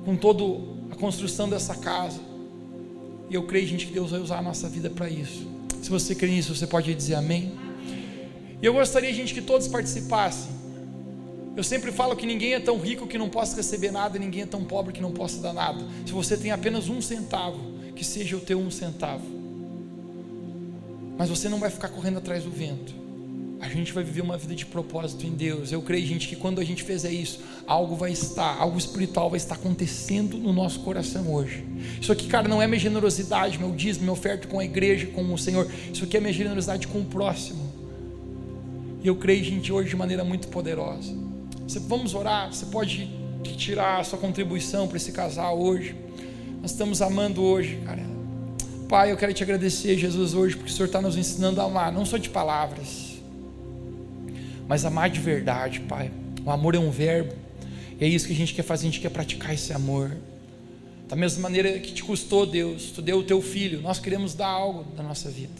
com 0.04 0.16
toda 0.16 0.44
a 0.92 0.96
construção 0.96 1.50
dessa 1.50 1.76
casa. 1.76 2.20
E 3.30 3.36
eu 3.36 3.44
creio, 3.44 3.68
gente, 3.68 3.88
que 3.88 3.94
Deus 3.94 4.12
vai 4.12 4.20
usar 4.20 4.40
a 4.40 4.42
nossa 4.42 4.70
vida 4.70 4.90
para 4.90 5.10
isso. 5.10 5.48
Se 5.82 5.90
você 5.90 6.14
crê 6.14 6.30
nisso, 6.30 6.54
você 6.54 6.68
pode 6.68 6.94
dizer 6.94 7.16
amém. 7.16 7.54
E 8.62 8.66
eu 8.66 8.74
gostaria, 8.74 9.14
gente, 9.14 9.34
que 9.34 9.42
todos 9.42 9.68
participassem. 9.68 10.55
Eu 11.56 11.64
sempre 11.64 11.92
falo 11.92 12.16
que 12.16 12.26
ninguém 12.26 12.54
é 12.54 12.60
tão 12.60 12.78
rico 12.78 13.08
que 13.08 13.18
não 13.18 13.30
possa 13.30 13.56
receber 13.56 13.92
nada, 13.92 14.18
e 14.18 14.20
ninguém 14.20 14.42
é 14.42 14.46
tão 14.46 14.64
pobre 14.64 14.92
que 14.92 15.02
não 15.02 15.12
possa 15.12 15.42
dar 15.42 15.54
nada. 15.54 15.84
Se 16.06 16.12
você 16.12 16.36
tem 16.36 16.52
apenas 16.52 16.90
um 16.90 17.02
centavo, 17.02 17.60
que 17.96 18.04
seja 18.04 18.36
o 18.36 18.42
teu 18.42 18.60
um 18.60 18.70
centavo. 18.70 19.24
Mas 21.18 21.30
você 21.30 21.48
não 21.48 21.60
vai 21.60 21.70
ficar 21.70 21.88
correndo 21.88 22.18
atrás 22.18 22.44
do 22.44 22.52
vento. 22.52 22.94
A 23.62 23.70
gente 23.70 23.94
vai 23.94 24.04
viver 24.04 24.22
uma 24.22 24.38
vida 24.38 24.54
de 24.54 24.66
propósito 24.66 25.26
em 25.26 25.32
Deus. 25.32 25.72
Eu 25.72 25.82
creio, 25.82 26.06
gente, 26.06 26.28
que 26.28 26.36
quando 26.36 26.60
a 26.60 26.64
gente 26.64 26.84
fizer 26.84 27.12
isso, 27.12 27.40
algo 27.66 27.96
vai 27.96 28.12
estar, 28.12 28.58
algo 28.60 28.78
espiritual 28.78 29.30
vai 29.30 29.38
estar 29.38 29.56
acontecendo 29.56 30.38
no 30.38 30.52
nosso 30.52 30.82
coração 30.82 31.34
hoje. 31.34 31.66
Isso 32.00 32.12
aqui, 32.12 32.28
cara, 32.28 32.50
não 32.50 32.62
é 32.62 32.68
minha 32.68 32.80
generosidade, 32.80 33.58
meu 33.58 33.72
dízimo, 33.72 34.04
minha 34.04 34.14
oferta 34.14 34.46
com 34.46 34.60
a 34.60 34.66
igreja, 34.66 35.08
com 35.08 35.34
o 35.34 35.38
Senhor. 35.38 35.72
Isso 35.92 36.04
aqui 36.04 36.18
é 36.18 36.20
minha 36.20 36.34
generosidade 36.34 36.86
com 36.88 37.00
o 37.00 37.06
próximo. 37.06 37.74
E 39.02 39.08
eu 39.08 39.16
creio, 39.16 39.44
gente, 39.44 39.72
hoje 39.72 39.90
de 39.90 39.96
maneira 39.96 40.24
muito 40.24 40.50
poderosa. 40.50 41.25
Você, 41.68 41.80
vamos 41.80 42.14
orar. 42.14 42.54
Você 42.54 42.66
pode 42.66 43.10
tirar 43.58 44.00
a 44.00 44.04
sua 44.04 44.20
contribuição 44.20 44.88
para 44.88 44.98
esse 44.98 45.12
casal 45.12 45.60
hoje. 45.60 45.96
Nós 46.62 46.72
estamos 46.72 47.02
amando 47.02 47.42
hoje, 47.44 47.80
cara 47.86 48.16
Pai, 48.88 49.12
eu 49.12 49.18
quero 49.18 49.34
te 49.34 49.42
agradecer, 49.42 49.98
Jesus, 49.98 50.36
hoje, 50.36 50.56
porque 50.56 50.72
o 50.72 50.74
Senhor 50.74 50.86
está 50.86 51.02
nos 51.02 51.18
ensinando 51.18 51.60
a 51.60 51.64
amar, 51.64 51.92
não 51.92 52.06
só 52.06 52.18
de 52.18 52.30
palavras, 52.30 53.16
mas 54.68 54.86
amar 54.86 55.10
de 55.10 55.20
verdade, 55.20 55.80
Pai. 55.82 56.12
O 56.46 56.52
amor 56.52 56.76
é 56.76 56.80
um 56.80 56.92
verbo, 56.92 57.34
e 58.00 58.06
é 58.06 58.08
isso 58.08 58.28
que 58.28 58.34
a 58.34 58.36
gente 58.36 58.54
quer 58.54 58.62
fazer, 58.62 58.88
a 58.88 58.92
gente 58.92 59.02
quer 59.02 59.10
praticar 59.10 59.56
esse 59.56 59.74
amor. 59.74 60.16
Da 61.08 61.16
mesma 61.16 61.42
maneira 61.42 61.80
que 61.80 61.94
te 61.94 62.04
custou, 62.04 62.46
Deus, 62.46 62.92
tu 62.92 63.02
deu 63.02 63.20
o 63.20 63.24
teu 63.24 63.42
filho, 63.42 63.82
nós 63.82 63.98
queremos 63.98 64.36
dar 64.36 64.48
algo 64.48 64.84
da 64.96 65.02
nossa 65.02 65.30
vida. 65.30 65.54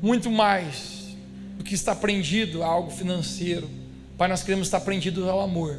Muito 0.00 0.30
mais 0.30 1.03
do 1.56 1.64
que 1.64 1.74
está 1.74 1.94
prendido 1.94 2.62
a 2.62 2.66
algo 2.66 2.90
financeiro. 2.90 3.68
Pai, 4.16 4.28
nós 4.28 4.42
queremos 4.42 4.66
estar 4.66 4.80
prendidos 4.80 5.26
ao 5.28 5.40
amor. 5.40 5.78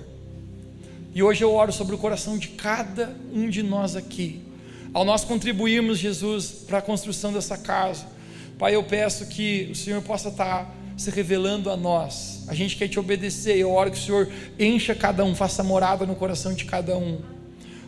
E 1.14 1.24
hoje 1.24 1.44
eu 1.44 1.54
oro 1.54 1.72
sobre 1.72 1.96
o 1.96 1.98
coração 1.98 2.38
de 2.38 2.50
cada 2.50 3.16
um 3.34 3.50
de 3.50 3.64
nós 3.64 3.96
aqui 3.96 4.46
ao 4.96 5.04
nós 5.04 5.26
contribuirmos, 5.26 6.00
Jesus, 6.00 6.64
para 6.66 6.78
a 6.78 6.82
construção 6.82 7.34
dessa 7.34 7.58
casa, 7.58 8.08
Pai, 8.58 8.74
eu 8.74 8.82
peço 8.82 9.26
que 9.26 9.68
o 9.70 9.76
Senhor 9.76 10.02
possa 10.02 10.30
estar 10.30 10.74
se 10.96 11.12
revelando 11.12 11.70
a 11.70 11.76
nós. 11.76 12.46
A 12.48 12.54
gente 12.56 12.78
quer 12.78 12.88
te 12.88 12.98
obedecer. 12.98 13.58
Eu 13.58 13.72
oro 13.72 13.92
que 13.92 13.98
o 13.98 14.02
Senhor 14.02 14.32
encha 14.58 14.96
cada 14.96 15.26
um, 15.26 15.36
faça 15.36 15.62
morada 15.62 16.06
no 16.06 16.16
coração 16.16 16.54
de 16.54 16.64
cada 16.64 16.98
um. 16.98 17.20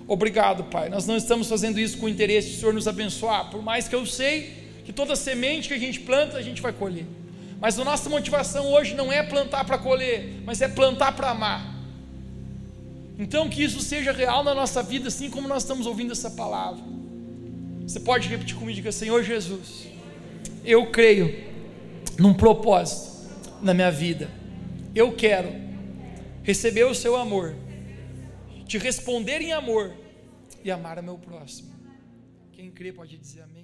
Obrigado, 0.05 0.65
Pai. 0.65 0.89
Nós 0.89 1.07
não 1.07 1.15
estamos 1.15 1.47
fazendo 1.47 1.79
isso 1.79 1.97
com 1.97 2.09
interesse 2.09 2.55
o 2.55 2.59
Senhor 2.59 2.73
nos 2.73 2.89
abençoar, 2.89 3.49
por 3.49 3.63
mais 3.63 3.87
que 3.87 3.95
eu 3.95 4.05
sei 4.05 4.67
que 4.83 4.91
toda 4.91 5.15
semente 5.15 5.69
que 5.69 5.75
a 5.75 5.79
gente 5.79 6.01
planta, 6.01 6.37
a 6.37 6.41
gente 6.41 6.61
vai 6.61 6.73
colher. 6.73 7.05
Mas 7.59 7.79
a 7.79 7.83
nossa 7.83 8.09
motivação 8.09 8.71
hoje 8.71 8.93
não 8.93 9.11
é 9.11 9.23
plantar 9.23 9.65
para 9.65 9.77
colher, 9.77 10.41
mas 10.45 10.61
é 10.61 10.67
plantar 10.67 11.13
para 11.13 11.31
amar. 11.31 11.75
Então 13.17 13.49
que 13.49 13.63
isso 13.63 13.81
seja 13.81 14.11
real 14.11 14.43
na 14.43 14.53
nossa 14.53 14.83
vida, 14.83 15.07
assim 15.07 15.29
como 15.29 15.47
nós 15.47 15.63
estamos 15.63 15.87
ouvindo 15.87 16.11
essa 16.11 16.29
palavra. 16.29 16.83
Você 17.81 17.99
pode 17.99 18.27
repetir 18.27 18.55
comigo, 18.55 18.75
diga 18.75 18.91
Senhor 18.91 19.23
Jesus, 19.23 19.87
eu 20.63 20.91
creio 20.91 21.33
num 22.19 22.33
propósito 22.33 23.27
na 23.61 23.73
minha 23.73 23.91
vida. 23.91 24.29
Eu 24.93 25.15
quero 25.15 25.49
receber 26.43 26.83
o 26.83 26.93
seu 26.93 27.15
amor, 27.15 27.55
te 28.65 28.77
responder 28.77 29.41
em 29.41 29.53
amor 29.53 29.93
e 30.63 30.69
amar 30.69 30.99
o 30.99 31.03
meu 31.03 31.17
próximo. 31.17 31.71
Quem 32.51 32.69
crê 32.69 32.91
pode 32.91 33.17
dizer 33.17 33.41
amém. 33.41 33.56